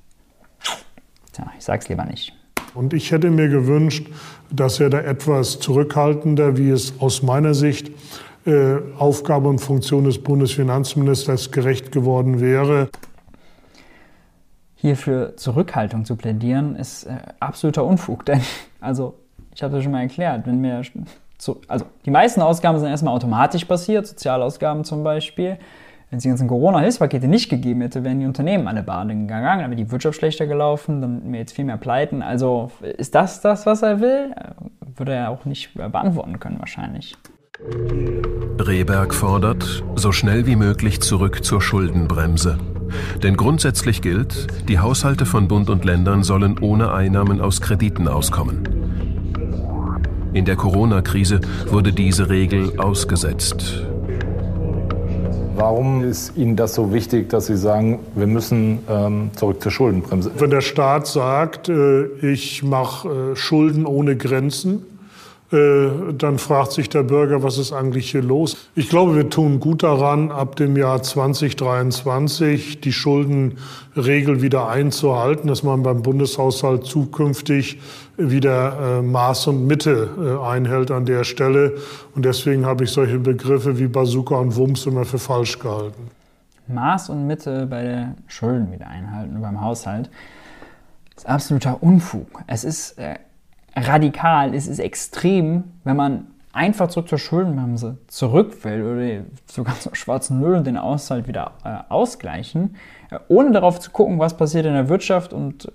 Tja, 1.31 1.45
ich 1.57 1.63
sag's 1.63 1.89
lieber 1.89 2.05
nicht. 2.05 2.33
Und 2.75 2.93
ich 2.93 3.11
hätte 3.11 3.29
mir 3.29 3.49
gewünscht, 3.49 4.09
dass 4.51 4.79
er 4.79 4.89
da 4.89 4.99
etwas 4.99 5.59
zurückhaltender, 5.59 6.57
wie 6.57 6.69
es 6.69 6.99
aus 6.99 7.21
meiner 7.21 7.53
Sicht 7.53 7.91
äh, 8.45 8.77
Aufgabe 8.97 9.47
und 9.47 9.59
Funktion 9.59 10.03
des 10.03 10.21
Bundesfinanzministers 10.21 11.51
gerecht 11.51 11.91
geworden 11.91 12.41
wäre. 12.41 12.89
Hier 14.75 14.97
für 14.97 15.35
Zurückhaltung 15.37 16.03
zu 16.03 16.15
plädieren, 16.15 16.75
ist 16.75 17.05
äh, 17.05 17.17
absoluter 17.39 17.85
Unfug. 17.85 18.25
Denn, 18.25 18.41
also, 18.81 19.15
ich 19.55 19.63
habe 19.63 19.75
das 19.75 19.83
schon 19.83 19.91
mal 19.91 20.01
erklärt, 20.01 20.45
wenn 20.45 20.61
wir. 20.61 20.81
Zu, 21.37 21.59
also, 21.67 21.85
die 22.05 22.11
meisten 22.11 22.41
Ausgaben 22.41 22.79
sind 22.79 22.89
erstmal 22.89 23.13
automatisch 23.13 23.65
passiert, 23.65 24.07
Sozialausgaben 24.07 24.85
zum 24.85 25.03
Beispiel. 25.03 25.57
Wenn 26.09 26.17
es 26.17 26.23
die 26.23 26.29
ganzen 26.29 26.47
Corona-Hilfspakete 26.47 27.27
nicht 27.27 27.49
gegeben 27.49 27.81
hätte, 27.81 28.03
wären 28.03 28.19
die 28.19 28.27
Unternehmen 28.27 28.67
alle 28.67 28.83
baden 28.83 29.27
gegangen, 29.27 29.61
dann 29.61 29.71
wäre 29.71 29.75
die 29.75 29.91
Wirtschaft 29.91 30.19
schlechter 30.19 30.45
gelaufen, 30.45 31.01
dann 31.01 31.15
hätten 31.15 31.33
wir 31.33 31.39
jetzt 31.39 31.53
viel 31.53 31.65
mehr 31.65 31.77
Pleiten. 31.77 32.21
Also 32.21 32.69
ist 32.97 33.15
das 33.15 33.41
das, 33.41 33.65
was 33.65 33.81
er 33.81 33.99
will? 33.99 34.33
Würde 34.95 35.13
er 35.13 35.31
auch 35.31 35.45
nicht 35.45 35.73
beantworten 35.73 36.39
können 36.39 36.59
wahrscheinlich. 36.59 37.15
Rehberg 38.59 39.13
fordert, 39.13 39.83
so 39.95 40.11
schnell 40.11 40.45
wie 40.45 40.55
möglich 40.55 41.01
zurück 41.01 41.43
zur 41.43 41.61
Schuldenbremse. 41.61 42.59
Denn 43.23 43.35
grundsätzlich 43.35 44.01
gilt, 44.03 44.69
die 44.69 44.79
Haushalte 44.79 45.25
von 45.25 45.47
Bund 45.47 45.69
und 45.69 45.83
Ländern 45.83 46.23
sollen 46.23 46.59
ohne 46.59 46.93
Einnahmen 46.93 47.41
aus 47.41 47.59
Krediten 47.59 48.07
auskommen. 48.07 48.82
In 50.33 50.45
der 50.45 50.55
Corona-Krise 50.55 51.41
wurde 51.67 51.93
diese 51.93 52.29
Regel 52.29 52.79
ausgesetzt. 52.79 53.83
Warum 55.55 56.03
ist 56.03 56.35
Ihnen 56.35 56.55
das 56.55 56.73
so 56.73 56.91
wichtig, 56.91 57.29
dass 57.29 57.45
Sie 57.45 57.55
sagen, 57.55 57.99
wir 58.15 58.25
müssen 58.25 58.79
ähm, 58.89 59.29
zurück 59.35 59.61
zur 59.61 59.71
Schuldenbremse? 59.71 60.31
Wenn 60.37 60.49
der 60.49 60.61
Staat 60.61 61.05
sagt, 61.05 61.69
äh, 61.69 62.05
ich 62.21 62.63
mache 62.63 63.33
äh, 63.33 63.35
Schulden 63.35 63.85
ohne 63.85 64.17
Grenzen, 64.17 64.83
dann 65.53 66.39
fragt 66.39 66.71
sich 66.71 66.89
der 66.89 67.03
Bürger, 67.03 67.43
was 67.43 67.57
ist 67.57 67.73
eigentlich 67.73 68.09
hier 68.09 68.23
los? 68.23 68.57
Ich 68.75 68.89
glaube, 68.89 69.15
wir 69.15 69.29
tun 69.29 69.59
gut 69.59 69.83
daran, 69.83 70.31
ab 70.31 70.55
dem 70.55 70.75
Jahr 70.75 71.03
2023 71.03 72.81
die 72.81 72.91
Schuldenregel 72.91 74.41
wieder 74.41 74.67
einzuhalten, 74.67 75.47
dass 75.47 75.61
man 75.61 75.83
beim 75.83 76.01
Bundeshaushalt 76.01 76.85
zukünftig 76.85 77.79
wieder 78.17 78.99
äh, 78.99 79.01
Maß 79.01 79.47
und 79.47 79.67
Mitte 79.67 80.09
äh, 80.17 80.45
einhält 80.45 80.89
an 80.91 81.05
der 81.05 81.23
Stelle. 81.23 81.75
Und 82.15 82.25
deswegen 82.25 82.65
habe 82.65 82.85
ich 82.85 82.91
solche 82.91 83.19
Begriffe 83.19 83.77
wie 83.77 83.87
Bazooka 83.87 84.35
und 84.35 84.55
Wumms 84.55 84.85
immer 84.87 85.05
für 85.05 85.19
falsch 85.19 85.59
gehalten. 85.59 86.09
Maß 86.67 87.09
und 87.09 87.27
Mitte 87.27 87.67
bei 87.67 87.83
der 87.83 88.15
Schulden 88.27 88.71
wieder 88.71 88.87
einhalten 88.87 89.41
beim 89.41 89.61
Haushalt 89.61 90.09
ist 91.15 91.27
absoluter 91.27 91.81
Unfug. 91.81 92.43
Es 92.47 92.63
ist 92.63 92.97
äh, 92.97 93.15
radikal, 93.75 94.53
es 94.53 94.67
ist 94.67 94.79
extrem, 94.79 95.63
wenn 95.83 95.95
man 95.95 96.27
einfach 96.53 96.87
zurück 96.87 97.09
zur 97.09 97.17
Schuldenbremse 97.17 97.97
zurück 98.07 98.63
will 98.63 98.83
oder 98.83 99.25
sogar 99.47 99.77
zur 99.79 99.95
schwarzen 99.95 100.39
Null 100.39 100.55
und 100.55 100.67
den 100.67 100.77
Aushalt 100.77 101.27
wieder 101.27 101.53
äh, 101.65 101.77
ausgleichen, 101.89 102.75
äh, 103.09 103.17
ohne 103.27 103.51
darauf 103.51 103.79
zu 103.79 103.89
gucken, 103.89 104.19
was 104.19 104.37
passiert 104.37 104.67
in 104.67 104.73
der 104.73 104.87
Wirtschaft 104.87 105.33
und 105.33 105.65
äh, 105.65 105.69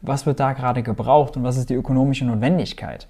was 0.00 0.24
wird 0.24 0.40
da 0.40 0.54
gerade 0.54 0.82
gebraucht 0.82 1.36
und 1.36 1.44
was 1.44 1.58
ist 1.58 1.68
die 1.68 1.74
ökonomische 1.74 2.24
Notwendigkeit. 2.24 3.06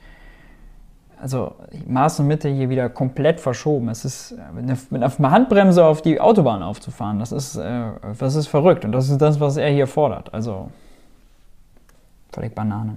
Also 1.19 1.55
Maß 1.87 2.21
und 2.21 2.27
Mitte 2.27 2.49
hier 2.49 2.69
wieder 2.69 2.91
komplett 2.91 3.41
verschoben. 3.41 3.89
Es 3.89 4.05
ist 4.05 4.33
äh, 4.33 4.77
mit 4.91 5.03
einer 5.03 5.31
Handbremse 5.31 5.85
auf 5.85 6.03
die 6.03 6.21
Autobahn 6.21 6.65
aufzufahren, 6.65 7.21
das 7.21 7.31
ist, 7.31 7.55
äh, 7.55 7.85
das 8.19 8.35
ist 8.35 8.49
verrückt 8.49 8.85
und 8.85 8.91
das 8.91 9.09
ist 9.09 9.23
das, 9.23 9.39
was 9.39 9.57
er 9.57 9.71
hier 9.71 9.87
fordert. 9.87 10.35
Also 10.35 10.71
völlig 12.33 12.53
Banane. 12.53 12.97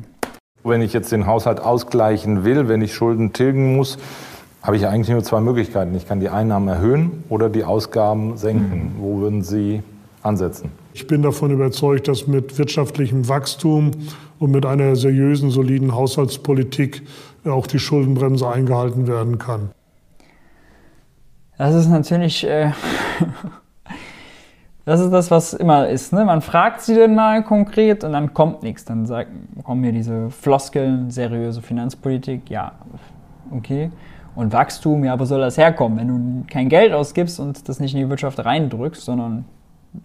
Wenn 0.64 0.82
ich 0.82 0.94
jetzt 0.94 1.12
den 1.12 1.26
Haushalt 1.26 1.60
ausgleichen 1.60 2.44
will, 2.44 2.68
wenn 2.68 2.82
ich 2.82 2.94
Schulden 2.94 3.34
tilgen 3.34 3.76
muss, 3.76 3.98
habe 4.62 4.76
ich 4.76 4.88
eigentlich 4.88 5.10
nur 5.10 5.24
zwei 5.24 5.40
Möglichkeiten. 5.40 5.96
Ich 5.96 6.08
kann 6.08 6.20
die 6.20 6.30
Einnahmen 6.30 6.68
erhöhen 6.68 7.24
oder 7.30 7.50
die 7.50 7.64
Ausgaben 7.64 8.38
senken. 8.38 8.96
Mhm. 8.98 9.02
Wo 9.02 9.20
würden 9.20 9.42
Sie 9.42 9.82
ansetzen? 10.22 10.72
Ich 10.94 11.08
bin 11.08 11.22
davon 11.22 11.52
überzeugt, 11.52 12.08
dass 12.08 12.28
mit 12.28 12.58
wirtschaftlichem 12.58 13.30
Wachstum 13.30 13.92
und 14.38 14.52
mit 14.52 14.66
einer 14.66 14.96
seriösen, 14.96 15.50
soliden 15.50 15.96
Haushaltspolitik 15.96 17.04
auch 17.46 17.68
die 17.68 17.80
Schuldenbremse 17.80 18.48
eingehalten 18.50 19.08
werden 19.08 19.38
kann. 19.38 19.70
Das 21.58 21.76
ist 21.76 21.90
natürlich 21.90 22.46
äh, 22.46 22.72
Das 24.90 25.02
ist 25.02 25.12
das, 25.12 25.30
was 25.30 25.54
immer 25.54 25.88
ist. 25.88 26.14
Ne? 26.14 26.26
Man 26.26 26.42
fragt 26.42 26.82
sie 26.82 26.96
dann 26.96 27.14
mal 27.14 27.44
konkret 27.44 28.04
und 28.04 28.12
dann 28.12 28.34
kommt 28.34 28.64
nichts. 28.64 28.86
Dann 28.86 29.06
sagt, 29.06 29.30
kommen 29.64 29.84
hier 29.84 29.92
diese 29.92 30.32
Floskeln, 30.32 31.12
seriöse 31.12 31.62
Finanzpolitik, 31.62 32.50
ja, 32.50 32.72
okay. 33.52 33.92
Und 34.34 34.52
Wachstum, 34.52 35.04
ja, 35.04 35.20
wo 35.20 35.26
soll 35.26 35.42
das 35.42 35.60
herkommen? 35.60 36.00
Wenn 36.00 36.08
du 36.08 36.44
kein 36.52 36.70
Geld 36.70 36.92
ausgibst 36.92 37.40
und 37.40 37.70
das 37.70 37.80
nicht 37.80 37.94
in 37.94 38.00
die 38.00 38.10
Wirtschaft 38.10 38.44
reindrückst, 38.44 39.06
sondern 39.06 39.46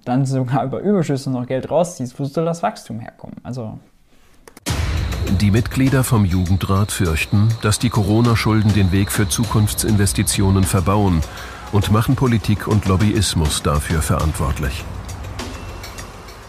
dann 0.04 0.26
sogar 0.26 0.62
über 0.64 0.80
Überschüsse 0.80 1.30
noch 1.30 1.46
Geld 1.46 1.70
rausziehst, 1.70 2.20
wo 2.20 2.24
soll 2.26 2.44
das 2.44 2.62
Wachstum 2.62 3.00
herkommen? 3.00 3.36
Also 3.42 3.78
die 5.40 5.50
Mitglieder 5.50 6.04
vom 6.04 6.26
Jugendrat 6.26 6.92
fürchten, 6.92 7.48
dass 7.62 7.78
die 7.78 7.88
Corona-Schulden 7.88 8.74
den 8.74 8.92
Weg 8.92 9.10
für 9.10 9.26
Zukunftsinvestitionen 9.26 10.64
verbauen 10.64 11.22
und 11.74 11.90
machen 11.90 12.14
Politik 12.14 12.68
und 12.68 12.86
Lobbyismus 12.86 13.64
dafür 13.64 14.00
verantwortlich. 14.00 14.84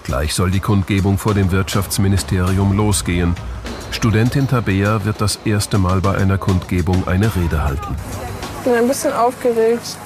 Gleich 0.03 0.35
soll 0.35 0.51
die 0.51 0.59
Kundgebung 0.59 1.17
vor 1.17 1.33
dem 1.33 1.51
Wirtschaftsministerium 1.51 2.77
losgehen. 2.77 3.33
Studentin 3.89 4.47
Tabea 4.47 5.03
wird 5.03 5.19
das 5.21 5.39
erste 5.43 5.79
Mal 5.79 5.99
bei 5.99 6.15
einer 6.15 6.37
Kundgebung 6.37 7.07
eine 7.07 7.35
Rede 7.35 7.63
halten. 7.63 7.95
Ich 8.59 8.65
bin 8.65 8.75
ein 8.75 8.87
bisschen 8.87 9.13
aufgeregt. 9.13 9.97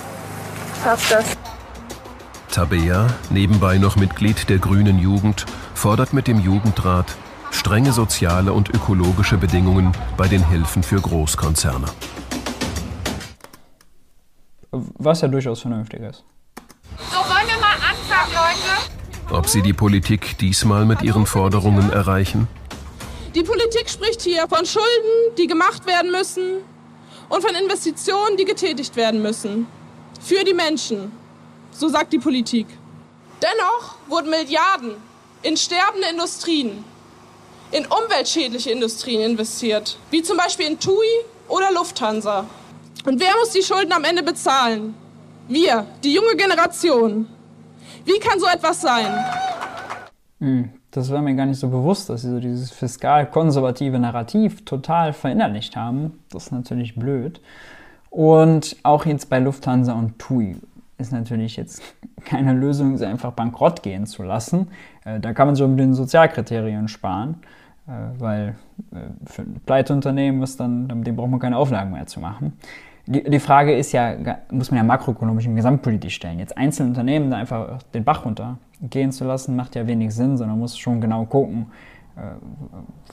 Schaff 0.82 1.10
das. 1.10 1.26
Tabea, 2.50 3.08
nebenbei 3.30 3.78
noch 3.78 3.98
Mitglied 3.98 4.48
der 4.48 4.60
Grünen 4.60 5.00
Jugend, 5.00 5.46
fordert 5.74 6.14
mit 6.14 6.28
dem 6.28 6.40
Jugendrat 6.40 7.18
strenge 7.52 7.92
soziale 7.92 8.54
und 8.54 8.70
ökologische 8.70 9.38
Bedingungen 9.38 9.92
bei 10.16 10.30
den 10.30 10.48
Hilfen 10.48 10.82
für 10.82 11.02
Großkonzerne 11.02 11.88
was 14.72 15.22
ja 15.22 15.28
durchaus 15.28 15.62
vernünftig 15.62 16.02
ist. 16.02 16.24
So, 17.12 17.18
wollen 17.18 17.48
wir 17.48 17.60
mal 17.60 17.76
anfangen, 17.76 18.34
Leute? 18.34 19.36
Ob 19.36 19.48
sie 19.48 19.62
die 19.62 19.74
Politik 19.74 20.38
diesmal 20.38 20.86
mit 20.86 21.02
ihren 21.02 21.26
Forderungen 21.26 21.92
erreichen? 21.92 22.48
Die 23.36 23.44
Politik 23.44 23.90
spricht 23.90 24.22
hier 24.22 24.48
von 24.48 24.66
Schulden, 24.66 25.36
die 25.38 25.48
gemacht 25.48 25.86
werden 25.86 26.12
müssen 26.12 26.58
und 27.30 27.42
von 27.44 27.56
Investitionen, 27.56 28.38
die 28.38 28.46
getätigt 28.46 28.96
werden 28.96 29.22
müssen. 29.22 29.68
Für 30.20 30.44
die 30.44 30.54
Menschen. 30.54 31.12
So 31.72 31.88
sagt 31.88 32.12
die 32.12 32.20
Politik. 32.20 32.68
Dennoch 33.42 33.96
wurden 34.08 34.32
Milliarden 34.32 34.96
in 35.44 35.56
sterbende 35.56 36.10
Industrien, 36.10 36.84
in 37.72 37.86
umweltschädliche 37.86 38.72
Industrien 38.72 39.22
investiert, 39.22 39.98
wie 40.10 40.22
zum 40.24 40.38
Beispiel 40.38 40.68
in 40.68 40.80
TUI 40.80 41.08
oder 41.48 41.72
Lufthansa. 41.72 42.46
Und 43.06 43.20
wer 43.20 43.32
muss 43.40 43.52
die 43.52 43.62
Schulden 43.62 43.92
am 43.92 44.04
Ende 44.04 44.24
bezahlen? 44.24 44.94
Wir, 45.48 45.86
die 46.04 46.14
junge 46.14 46.36
Generation. 46.36 47.28
Wie 48.06 48.20
kann 48.20 48.40
so 48.40 48.46
etwas 48.48 48.82
sein? 48.82 49.08
Hm, 50.40 50.70
das 50.92 51.10
war 51.12 51.22
mir 51.22 51.36
gar 51.36 51.46
nicht 51.46 51.60
so 51.60 51.70
bewusst, 51.70 52.10
dass 52.10 52.22
sie 52.22 52.30
so 52.30 52.40
dieses 52.40 52.72
fiskal-konservative 52.72 54.00
Narrativ 54.00 54.66
total 54.66 55.14
verinnerlicht 55.14 55.76
haben. 55.76 56.20
Das 56.32 56.48
ist 56.48 56.52
natürlich 56.52 56.96
blöd. 56.96 57.42
Und 58.10 58.76
auch 58.84 59.06
jetzt 59.06 59.30
bei 59.30 59.40
Lufthansa 59.40 59.94
und 59.94 60.20
TUI 60.20 60.58
ist 60.98 61.12
natürlich 61.12 61.56
jetzt 61.56 61.82
keine 62.26 62.54
Lösung, 62.54 62.98
sie 62.98 63.06
einfach 63.06 63.32
bankrott 63.32 63.82
gehen 63.82 64.06
zu 64.06 64.24
lassen. 64.24 64.68
Äh, 65.06 65.20
da 65.20 65.34
kann 65.34 65.48
man 65.48 65.56
so 65.56 65.68
mit 65.68 65.80
den 65.80 65.94
Sozialkriterien 65.94 66.88
sparen. 66.88 67.38
Äh, 67.88 68.20
weil 68.20 68.56
äh, 68.92 68.98
für 69.26 69.42
ein 69.42 69.62
Pleiteunternehmen 69.66 70.44
ist 70.44 70.60
dann, 70.60 71.04
dem 71.04 71.16
braucht 71.16 71.32
man 71.32 71.40
keine 71.40 71.58
Auflagen 71.58 71.92
mehr 71.92 72.06
zu 72.06 72.20
machen. 72.20 72.54
Die, 73.12 73.24
die 73.24 73.40
Frage 73.40 73.76
ist 73.76 73.92
ja, 73.92 74.14
muss 74.52 74.70
man 74.70 74.78
ja 74.78 74.84
makroökonomisch 74.84 75.48
und 75.48 75.56
gesamtpolitisch 75.56 76.14
stellen. 76.14 76.38
Jetzt 76.38 76.56
einzelne 76.56 76.90
Unternehmen 76.90 77.32
da 77.32 77.38
einfach 77.38 77.82
den 77.92 78.04
Bach 78.04 78.24
runtergehen 78.24 79.12
zu 79.12 79.26
lassen, 79.26 79.56
macht 79.56 79.76
ja 79.76 79.88
wenig 79.88 80.14
Sinn, 80.14 80.38
sondern 80.38 80.52
man 80.52 80.60
muss 80.60 80.78
schon 80.78 81.02
genau 81.02 81.26
gucken, 81.26 81.72
äh, 82.16 82.22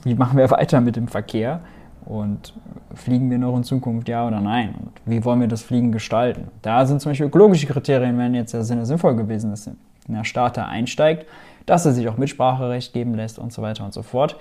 wie 0.03 0.13
machen 0.13 0.37
wir 0.37 0.51
weiter 0.51 0.81
mit 0.81 0.97
dem 0.97 1.07
Verkehr 1.07 1.61
und 2.05 2.53
fliegen 2.93 3.31
wir 3.31 3.39
noch 3.39 3.57
in 3.57 3.63
Zukunft, 3.63 4.07
ja 4.07 4.27
oder 4.27 4.39
nein? 4.39 4.75
Und 4.79 4.91
wie 5.05 5.25
wollen 5.25 5.41
wir 5.41 5.47
das 5.47 5.63
Fliegen 5.63 5.91
gestalten? 5.91 6.49
Da 6.61 6.85
sind 6.85 7.01
zum 7.01 7.09
Beispiel 7.09 7.25
ökologische 7.25 7.65
Kriterien, 7.65 8.19
wenn 8.19 8.35
jetzt 8.35 8.53
der 8.53 8.63
Sinne 8.63 8.85
sinnvoll 8.85 9.15
gewesen 9.15 9.51
ist, 9.51 9.65
wenn 9.65 10.15
der 10.15 10.25
Staat 10.25 10.57
da 10.57 10.67
einsteigt, 10.67 11.25
dass 11.65 11.87
er 11.87 11.93
sich 11.93 12.07
auch 12.07 12.17
Mitspracherecht 12.17 12.93
geben 12.93 13.15
lässt 13.15 13.39
und 13.39 13.51
so 13.51 13.63
weiter 13.63 13.83
und 13.83 13.95
so 13.95 14.03
fort. 14.03 14.37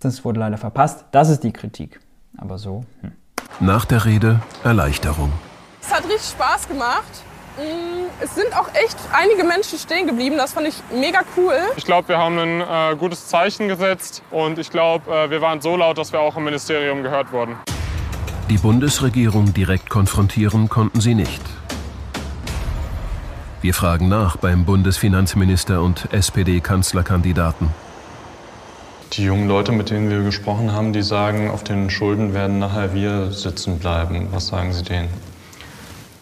Das 0.00 0.24
wurde 0.24 0.40
leider 0.40 0.56
verpasst. 0.56 1.04
Das 1.12 1.30
ist 1.30 1.44
die 1.44 1.52
Kritik. 1.52 2.00
Aber 2.36 2.58
so. 2.58 2.82
Hm. 3.00 3.12
Nach 3.60 3.84
der 3.84 4.04
Rede 4.04 4.40
Erleichterung. 4.64 5.32
Es 5.80 5.92
hat 5.92 6.04
richtig 6.04 6.30
Spaß 6.30 6.68
gemacht. 6.68 7.24
Mm, 7.56 8.06
es 8.22 8.34
sind 8.34 8.56
auch 8.56 8.68
echt 8.74 8.96
einige 9.12 9.42
Menschen 9.42 9.78
stehen 9.78 10.06
geblieben. 10.06 10.36
Das 10.36 10.52
fand 10.52 10.68
ich 10.68 10.76
mega 10.92 11.20
cool. 11.36 11.54
Ich 11.76 11.84
glaube, 11.84 12.08
wir 12.08 12.18
haben 12.18 12.38
ein 12.38 12.60
äh, 12.60 12.96
gutes 12.96 13.26
Zeichen 13.26 13.66
gesetzt 13.68 14.22
und 14.30 14.58
ich 14.58 14.70
glaube, 14.70 15.10
äh, 15.12 15.30
wir 15.30 15.40
waren 15.40 15.60
so 15.60 15.76
laut, 15.76 15.98
dass 15.98 16.12
wir 16.12 16.20
auch 16.20 16.36
im 16.36 16.44
Ministerium 16.44 17.02
gehört 17.02 17.32
wurden. 17.32 17.56
Die 18.48 18.58
Bundesregierung 18.58 19.52
direkt 19.52 19.90
konfrontieren 19.90 20.68
konnten 20.68 21.00
sie 21.00 21.14
nicht. 21.14 21.42
Wir 23.60 23.74
fragen 23.74 24.08
nach 24.08 24.36
beim 24.36 24.64
Bundesfinanzminister 24.64 25.82
und 25.82 26.12
SPD-Kanzlerkandidaten. 26.12 27.70
Die 29.12 29.24
jungen 29.24 29.48
Leute, 29.48 29.72
mit 29.72 29.90
denen 29.90 30.10
wir 30.10 30.22
gesprochen 30.22 30.72
haben, 30.72 30.92
die 30.92 31.02
sagen, 31.02 31.50
auf 31.50 31.64
den 31.64 31.88
Schulden 31.88 32.34
werden 32.34 32.58
nachher 32.58 32.94
wir 32.94 33.32
sitzen 33.32 33.78
bleiben. 33.78 34.28
Was 34.32 34.48
sagen 34.48 34.72
Sie 34.72 34.82
denen? 34.84 35.08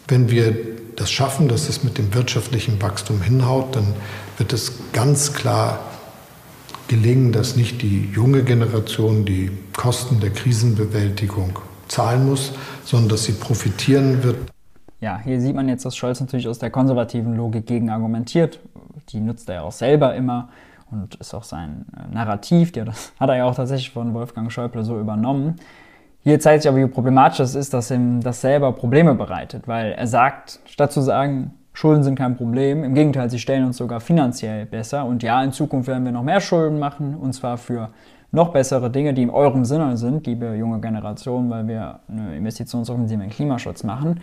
Wenn 0.07 0.31
wir 0.31 0.55
das 0.95 1.11
schaffen, 1.11 1.47
dass 1.47 1.67
es 1.67 1.83
mit 1.83 1.97
dem 1.97 2.13
wirtschaftlichen 2.13 2.81
Wachstum 2.81 3.21
hinhaut, 3.21 3.75
dann 3.75 3.93
wird 4.37 4.53
es 4.53 4.79
ganz 4.93 5.33
klar 5.33 5.79
gelingen, 6.87 7.33
dass 7.33 7.55
nicht 7.57 7.81
die 7.81 8.09
junge 8.13 8.43
Generation 8.43 9.25
die 9.25 9.51
Kosten 9.75 10.19
der 10.21 10.29
Krisenbewältigung 10.29 11.59
zahlen 11.89 12.25
muss, 12.25 12.53
sondern 12.85 13.09
dass 13.09 13.25
sie 13.25 13.33
profitieren 13.33 14.23
wird. 14.23 14.37
Ja, 14.99 15.19
hier 15.23 15.39
sieht 15.41 15.55
man 15.55 15.67
jetzt, 15.69 15.85
dass 15.85 15.95
Scholz 15.95 16.19
natürlich 16.19 16.47
aus 16.47 16.59
der 16.59 16.69
konservativen 16.69 17.35
Logik 17.35 17.67
gegen 17.67 17.89
argumentiert. 17.89 18.59
Die 19.09 19.19
nutzt 19.19 19.49
er 19.49 19.55
ja 19.55 19.61
auch 19.61 19.71
selber 19.71 20.15
immer 20.15 20.49
und 20.91 21.15
ist 21.15 21.33
auch 21.33 21.43
sein 21.43 21.85
äh, 21.95 22.13
Narrativ, 22.13 22.75
ja, 22.75 22.85
das 22.85 23.13
hat 23.19 23.29
er 23.29 23.37
ja 23.37 23.45
auch 23.45 23.55
tatsächlich 23.55 23.91
von 23.91 24.13
Wolfgang 24.13 24.51
Schäuble 24.51 24.83
so 24.83 24.99
übernommen. 24.99 25.55
Hier 26.23 26.39
zeigt 26.39 26.63
sich 26.63 26.69
aber, 26.69 26.79
wie 26.79 26.87
problematisch 26.87 27.39
es 27.39 27.55
ist, 27.55 27.73
dass 27.73 27.91
ihm 27.91 28.21
das 28.21 28.41
selber 28.41 28.73
Probleme 28.73 29.15
bereitet, 29.15 29.67
weil 29.67 29.93
er 29.93 30.07
sagt, 30.07 30.59
statt 30.65 30.91
zu 30.91 31.01
sagen, 31.01 31.53
Schulden 31.73 32.03
sind 32.03 32.15
kein 32.15 32.35
Problem, 32.35 32.83
im 32.83 32.95
Gegenteil, 32.95 33.29
sie 33.29 33.39
stellen 33.39 33.63
uns 33.63 33.77
sogar 33.77 33.99
finanziell 33.99 34.65
besser 34.65 35.05
und 35.05 35.21
ja, 35.23 35.41
in 35.43 35.51
Zukunft 35.51 35.87
werden 35.87 36.03
wir 36.05 36.11
noch 36.11 36.23
mehr 36.23 36.41
Schulden 36.41 36.79
machen 36.79 37.15
und 37.15 37.33
zwar 37.33 37.57
für 37.57 37.91
noch 38.31 38.49
bessere 38.51 38.89
Dinge, 38.89 39.13
die 39.13 39.23
in 39.23 39.29
eurem 39.29 39.63
Sinne 39.63 39.95
sind, 39.97 40.27
liebe 40.27 40.55
junge 40.55 40.79
Generation, 40.81 41.49
weil 41.49 41.67
wir 41.67 41.99
eine 42.09 42.35
Investitionsoffensive 42.35 43.23
in 43.23 43.29
Klimaschutz 43.29 43.83
machen. 43.83 44.19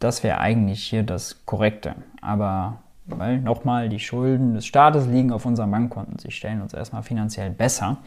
Das 0.00 0.22
wäre 0.22 0.38
eigentlich 0.38 0.82
hier 0.82 1.02
das 1.02 1.44
Korrekte. 1.46 1.94
Aber 2.20 2.78
weil 3.16 3.40
nochmal, 3.40 3.88
die 3.88 3.98
Schulden 3.98 4.54
des 4.54 4.66
Staates 4.66 5.06
liegen 5.06 5.32
auf 5.32 5.46
unseren 5.46 5.70
Bankkonten. 5.70 6.18
Sie 6.18 6.30
stellen 6.30 6.62
uns 6.62 6.74
erstmal 6.74 7.02
finanziell 7.02 7.50
besser. 7.50 7.98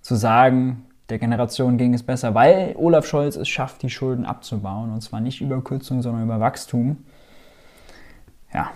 Zu 0.00 0.14
sagen, 0.14 0.86
der 1.08 1.18
Generation 1.18 1.76
ging 1.76 1.94
es 1.94 2.02
besser, 2.02 2.34
weil 2.34 2.74
Olaf 2.76 3.06
Scholz 3.06 3.36
es 3.36 3.48
schafft, 3.48 3.82
die 3.82 3.90
Schulden 3.90 4.24
abzubauen. 4.24 4.92
Und 4.92 5.00
zwar 5.02 5.20
nicht 5.20 5.40
über 5.40 5.62
Kürzung, 5.62 6.02
sondern 6.02 6.24
über 6.24 6.40
Wachstum. 6.40 6.98
Ja, 8.52 8.70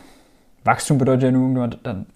Wachstum 0.65 0.97
bedeutet 0.97 1.25
ja 1.25 1.31
nur, 1.31 1.69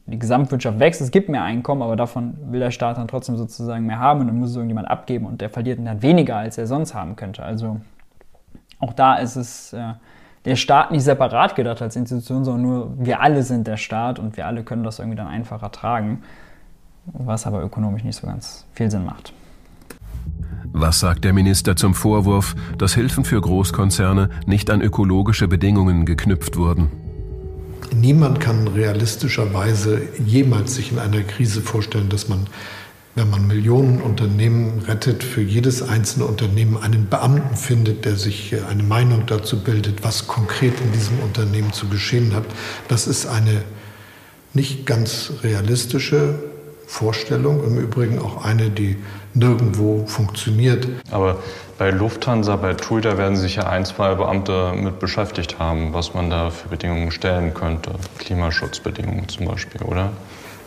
die 0.07 0.19
Gesamtwirtschaft 0.19 0.79
wächst, 0.79 1.03
es 1.03 1.11
gibt 1.11 1.29
mehr 1.29 1.43
Einkommen, 1.43 1.83
aber 1.83 1.97
davon 1.97 2.39
will 2.51 2.61
der 2.61 2.71
Staat 2.71 2.97
dann 2.97 3.07
trotzdem 3.07 3.37
sozusagen 3.37 3.85
mehr 3.85 3.99
haben 3.99 4.21
und 4.21 4.29
dann 4.29 4.39
muss 4.39 4.51
es 4.51 4.57
irgendjemand 4.57 4.89
abgeben 4.89 5.27
und 5.27 5.43
der 5.43 5.51
verliert 5.51 5.79
dann 5.85 6.03
weniger, 6.03 6.37
als 6.37 6.57
er 6.57 6.67
sonst 6.67 6.95
haben 6.95 7.15
könnte. 7.15 7.43
Also 7.43 7.81
auch 8.79 8.95
da 8.95 9.17
ist 9.17 9.37
es 9.37 9.75
äh, 9.75 9.93
der 10.49 10.57
Staat 10.57 10.91
nicht 10.91 11.05
separat 11.05 11.55
gedacht 11.57 11.83
als 11.83 11.95
Institution, 11.95 12.45
sondern 12.45 12.63
nur 12.63 12.93
wir 12.99 13.21
alle 13.21 13.43
sind 13.43 13.67
der 13.67 13.77
Staat 13.77 14.19
und 14.19 14.37
wir 14.37 14.47
alle 14.47 14.63
können 14.63 14.83
das 14.83 14.99
irgendwie 14.99 15.17
dann 15.17 15.27
einfacher 15.27 15.71
tragen, 15.71 16.23
was 17.13 17.47
aber 17.47 17.63
ökonomisch 17.63 18.03
nicht 18.03 18.17
so 18.17 18.27
ganz 18.27 18.65
viel 18.73 18.91
Sinn 18.91 19.05
macht. 19.05 19.33
Was 20.73 21.01
sagt 21.01 21.25
der 21.25 21.33
Minister 21.33 21.77
zum 21.77 21.95
Vorwurf, 21.95 22.55
dass 22.79 22.95
Hilfen 22.95 23.25
für 23.25 23.41
Großkonzerne 23.41 24.31
nicht 24.47 24.71
an 24.71 24.81
ökologische 24.81 25.49
Bedingungen 25.49 26.07
geknüpft 26.07 26.57
wurden? 26.57 26.89
Niemand 27.95 28.41
kann 28.41 28.69
realistischerweise 28.69 30.03
jemals 30.25 30.75
sich 30.75 30.93
in 30.93 30.99
einer 30.99 31.23
Krise 31.23 31.63
vorstellen, 31.63 32.09
dass 32.09 32.29
man 32.29 32.47
wenn 33.15 33.31
man 33.31 33.47
Millionen 33.47 34.01
Unternehmen 34.01 34.83
rettet, 34.87 35.25
für 35.25 35.43
jedes 35.43 35.83
einzelne 35.83 36.27
Unternehmen 36.27 36.77
einen 36.77 37.09
Beamten 37.09 37.57
findet, 37.57 38.05
der 38.05 38.17
sich 38.17 38.55
eine 38.69 38.83
Meinung 38.83 39.25
dazu 39.27 39.63
bildet, 39.63 40.05
was 40.05 40.29
konkret 40.29 40.81
in 40.81 40.93
diesem 40.93 41.19
Unternehmen 41.21 41.73
zu 41.73 41.89
geschehen 41.89 42.35
hat. 42.35 42.45
Das 42.87 43.07
ist 43.07 43.27
eine 43.27 43.63
nicht 44.55 44.87
ganz 44.87 45.33
realistische 45.43 46.39
Vorstellung, 46.87 47.65
im 47.65 47.79
Übrigen 47.79 48.19
auch 48.19 48.45
eine, 48.45 48.71
die 48.71 48.97
nirgendwo 49.35 50.07
funktioniert. 50.07 50.89
Aber 51.11 51.37
bei 51.77 51.91
Lufthansa, 51.91 52.57
bei 52.57 52.75
TUI, 52.75 53.03
da 53.03 53.19
werden 53.19 53.37
sich 53.37 53.57
ja 53.57 53.69
ein, 53.69 53.85
zwei 53.85 54.15
Beamte 54.15 54.73
mit 54.75 54.99
beschäftigt 54.99 55.59
haben, 55.59 55.93
was 55.93 56.15
man 56.15 56.31
da 56.31 56.51
für 56.51 56.69
Bedingungen 56.69 57.11
stellen 57.11 57.53
könnte. 57.53 57.93
Klimaschutzbedingungen 58.19 59.29
zum 59.29 59.47
Beispiel, 59.47 59.83
oder? 59.83 60.13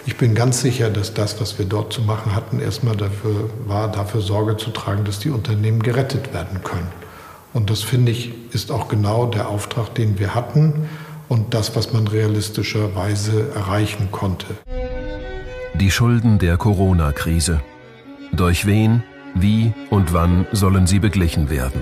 Ich 0.05 0.17
bin 0.17 0.33
ganz 0.33 0.61
sicher, 0.61 0.89
dass 0.89 1.13
das, 1.13 1.39
was 1.39 1.59
wir 1.59 1.65
dort 1.65 1.93
zu 1.93 2.01
machen 2.01 2.35
hatten, 2.35 2.59
erstmal 2.59 2.95
dafür 2.95 3.49
war, 3.67 3.91
dafür 3.91 4.21
Sorge 4.21 4.57
zu 4.57 4.71
tragen, 4.71 5.03
dass 5.03 5.19
die 5.19 5.29
Unternehmen 5.29 5.83
gerettet 5.83 6.33
werden 6.33 6.63
können. 6.63 6.87
Und 7.53 7.69
das 7.69 7.83
finde 7.83 8.11
ich, 8.11 8.33
ist 8.53 8.71
auch 8.71 8.87
genau 8.87 9.27
der 9.27 9.49
Auftrag, 9.49 9.93
den 9.93 10.17
wir 10.17 10.33
hatten 10.33 10.89
und 11.27 11.53
das, 11.53 11.75
was 11.75 11.93
man 11.93 12.07
realistischerweise 12.07 13.51
erreichen 13.53 14.09
konnte. 14.11 14.47
Die 15.75 15.91
Schulden 15.91 16.39
der 16.39 16.57
Corona-Krise. 16.57 17.61
Durch 18.33 18.65
wen, 18.65 19.03
wie 19.35 19.73
und 19.89 20.13
wann 20.13 20.47
sollen 20.51 20.87
sie 20.87 20.99
beglichen 20.99 21.49
werden? 21.49 21.81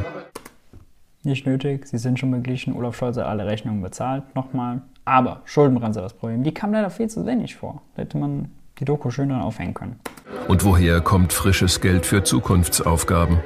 Nicht 1.24 1.46
nötig, 1.46 1.86
sie 1.86 1.98
sind 1.98 2.18
schon 2.18 2.32
beglichen. 2.32 2.74
Olaf 2.74 2.96
Scholz 2.96 3.18
hat 3.18 3.26
alle 3.26 3.46
Rechnungen 3.46 3.82
bezahlt. 3.82 4.24
Nochmal, 4.36 4.82
aber 5.04 5.42
Schuldenbremse 5.44 6.00
das 6.00 6.14
Problem. 6.14 6.44
Die 6.44 6.54
kam 6.54 6.72
leider 6.72 6.90
viel 6.90 7.10
zu 7.10 7.26
wenig 7.26 7.58
vor. 7.58 7.82
Da 7.96 8.04
hätte 8.04 8.18
man 8.18 8.52
die 8.80 8.86
Doku 8.86 9.12
schön 9.12 9.28
dran 9.28 9.42
aufhängen 9.42 9.74
können. 9.74 10.00
Und 10.48 10.64
woher 10.64 11.02
kommt 11.02 11.34
frisches 11.34 11.82
Geld 11.82 12.06
für 12.06 12.24
Zukunftsaufgaben? 12.24 13.40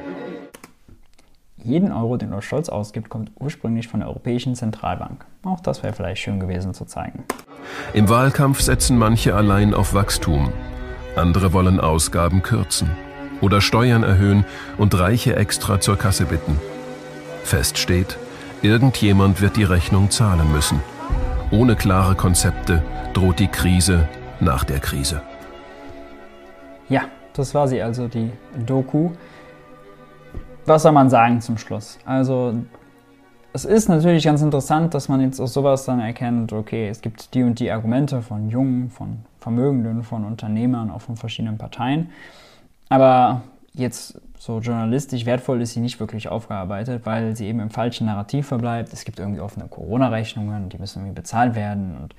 Jeden 1.64 1.92
Euro, 1.92 2.18
den 2.18 2.32
Olaf 2.32 2.44
Scholz 2.44 2.70
ausgibt, 2.70 3.10
kommt 3.10 3.32
ursprünglich 3.40 3.88
von 3.88 4.02
der 4.02 4.10
Europäischen 4.10 4.54
Zentralbank. 4.54 5.26
Auch 5.44 5.62
das 5.62 5.82
wäre 5.82 5.94
vielleicht 5.94 6.22
schön 6.22 6.40
gewesen 6.40 6.76
zu 6.76 6.86
zeigen. 6.86 7.24
Im 7.96 8.08
Wahlkampf 8.08 8.62
setzen 8.62 9.00
manche 9.00 9.34
allein 9.34 9.74
auf 9.74 9.96
Wachstum. 9.96 10.52
Andere 11.16 11.54
wollen 11.54 11.80
Ausgaben 11.80 12.44
kürzen 12.44 12.92
oder 13.42 13.62
Steuern 13.62 14.04
erhöhen 14.04 14.46
und 14.78 14.98
Reiche 14.98 15.36
extra 15.36 15.80
zur 15.80 15.98
Kasse 15.98 16.26
bitten. 16.26 16.60
Fest 17.44 17.78
steht, 17.78 18.18
irgendjemand 18.62 19.42
wird 19.42 19.58
die 19.58 19.64
Rechnung 19.64 20.10
zahlen 20.10 20.52
müssen. 20.52 20.82
Ohne 21.52 21.76
klare 21.76 22.16
Konzepte 22.16 22.82
droht 23.14 23.40
die 23.40 23.48
Krise 23.48 24.08
nach 24.40 24.64
der 24.64 24.80
Krise. 24.80 25.22
Ja, 26.90 27.04
das 27.34 27.54
war 27.54 27.68
sie 27.68 27.82
also, 27.82 28.08
die 28.08 28.32
Doku. 28.66 29.12
Was 30.66 30.84
soll 30.84 30.94
man 30.94 31.10
sagen 31.10 31.42
zum 31.42 31.58
Schluss? 31.58 32.00
Also, 32.06 32.56
es 33.54 33.66
ist 33.66 33.88
natürlich 33.88 34.24
ganz 34.24 34.42
interessant, 34.42 34.94
dass 34.94 35.10
man 35.10 35.22
jetzt 35.22 35.40
aus 35.40 35.54
sowas 35.54 35.86
dann 35.86 36.00
erkennt, 36.00 36.54
okay, 36.54 36.88
es 36.90 37.02
gibt 37.02 37.34
die 37.34 37.44
und 37.44 37.60
die 37.60 37.70
Argumente 37.70 38.22
von 38.22 38.50
Jungen, 38.50 38.90
von 38.90 39.20
Vermögenden, 39.40 40.04
von 40.04 40.26
Unternehmern, 40.26 40.90
auch 40.90 41.02
von 41.02 41.18
verschiedenen 41.18 41.58
Parteien. 41.58 42.10
Aber 42.90 43.42
jetzt 43.74 44.20
so 44.46 44.60
journalistisch 44.60 45.26
wertvoll 45.26 45.62
ist 45.62 45.72
sie 45.72 45.80
nicht 45.80 46.02
wirklich 46.02 46.28
aufgearbeitet, 46.28 47.06
weil 47.06 47.34
sie 47.34 47.48
eben 47.48 47.62
im 47.62 47.70
falschen 47.70 48.08
Narrativ 48.08 48.46
verbleibt. 48.46 48.92
Es 48.92 49.06
gibt 49.06 49.18
irgendwie 49.18 49.40
offene 49.40 49.70
Corona-Rechnungen, 49.70 50.68
die 50.68 50.78
müssen 50.78 51.00
irgendwie 51.00 51.16
bezahlt 51.16 51.56
werden 51.56 51.96
und 52.02 52.14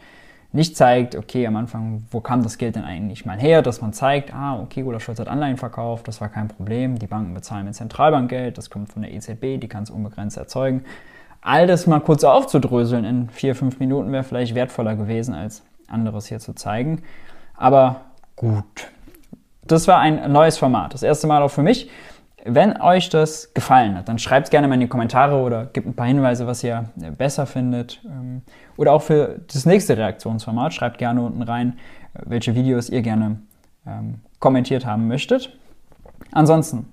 nicht 0.51 0.75
zeigt, 0.75 1.17
okay, 1.17 1.47
am 1.47 1.57
Anfang, 1.57 2.07
wo 2.11 2.23
kam 2.23 2.43
das 2.43 2.57
Geld 2.57 2.77
denn 2.77 2.85
eigentlich 2.85 3.27
mal 3.27 3.39
her, 3.39 3.61
dass 3.61 3.83
man 3.83 3.93
zeigt, 3.93 4.33
ah, 4.33 4.59
okay, 4.59 4.83
Olaf 4.85 5.05
Scholz 5.05 5.19
hat 5.19 5.29
Anleihen 5.29 5.59
verkauft, 5.59 6.09
das 6.09 6.23
war 6.23 6.31
kein 6.31 6.49
Problem, 6.49 6.99
die 6.99 7.07
Banken 7.07 7.35
bezahlen 7.35 7.67
mit 7.67 7.75
Zentralbankgeld, 7.75 8.57
das 8.57 8.71
kommt 8.71 8.91
von 8.91 9.03
der 9.03 9.13
EZB, 9.13 9.61
die 9.61 9.69
kann 9.69 9.83
es 9.83 9.91
unbegrenzt 9.91 10.39
erzeugen. 10.39 10.83
All 11.43 11.67
das 11.67 11.87
mal 11.87 12.01
kurz 12.01 12.25
aufzudröseln 12.25 13.05
in 13.05 13.29
vier, 13.29 13.55
fünf 13.55 13.81
Minuten 13.81 14.11
wäre 14.13 14.25
vielleicht 14.25 14.55
wertvoller 14.55 14.97
gewesen, 14.97 15.35
als 15.35 15.63
anderes 15.89 16.25
hier 16.25 16.39
zu 16.39 16.55
zeigen. 16.55 17.03
Aber 17.55 18.01
gut, 18.35 18.89
Das 19.67 19.89
war 19.89 19.99
ein 19.99 20.31
neues 20.31 20.59
Format, 20.59 20.93
das 20.93 21.03
erste 21.03 21.27
Mal 21.27 21.43
auch 21.43 21.51
für 21.51 21.63
mich. 21.63 21.89
Wenn 22.47 22.79
euch 22.79 23.09
das 23.09 23.55
gefallen 23.55 23.97
hat, 23.97 24.09
dann 24.09 24.19
schreibt 24.19 24.49
es 24.49 24.51
gerne 24.51 24.69
mal 24.69 24.75
in 24.75 24.81
die 24.81 24.89
Kommentare 24.89 25.37
oder 25.37 25.65
gebt 25.65 25.87
ein 25.87 25.95
paar 25.95 26.07
Hinweise, 26.07 26.47
was 26.47 26.63
ihr 26.63 26.91
besser 27.17 27.47
findet. 27.47 28.03
Ähm, 28.05 28.43
oder 28.77 28.93
auch 28.93 29.01
für 29.01 29.41
das 29.51 29.65
nächste 29.65 29.97
Reaktionsformat, 29.97 30.75
schreibt 30.75 30.99
gerne 30.99 31.23
unten 31.23 31.41
rein, 31.41 31.79
welche 32.13 32.55
Videos 32.55 32.91
ihr 32.91 33.01
gerne 33.01 33.39
ähm, 33.87 34.21
kommentiert 34.41 34.85
haben 34.85 35.09
möchtet. 35.09 35.57
Ansonsten, 36.33 36.93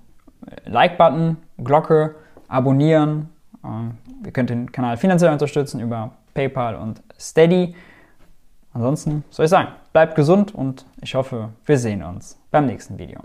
Like-Button, 0.64 1.36
Glocke, 1.58 2.14
abonnieren. 2.48 3.28
Ähm, 3.62 3.98
ihr 4.24 4.32
könnt 4.32 4.48
den 4.48 4.72
Kanal 4.72 4.96
finanziell 4.96 5.32
unterstützen 5.32 5.80
über 5.80 6.12
PayPal 6.32 6.76
und 6.76 7.02
Steady. 7.20 7.74
Ansonsten 8.72 9.22
soll 9.28 9.44
ich 9.44 9.50
sagen, 9.50 9.68
bleibt 9.92 10.14
gesund 10.14 10.54
und 10.54 10.86
ich 11.02 11.14
hoffe, 11.14 11.50
wir 11.66 11.76
sehen 11.76 12.02
uns 12.02 12.38
beim 12.50 12.64
nächsten 12.64 12.96
Video. 12.96 13.20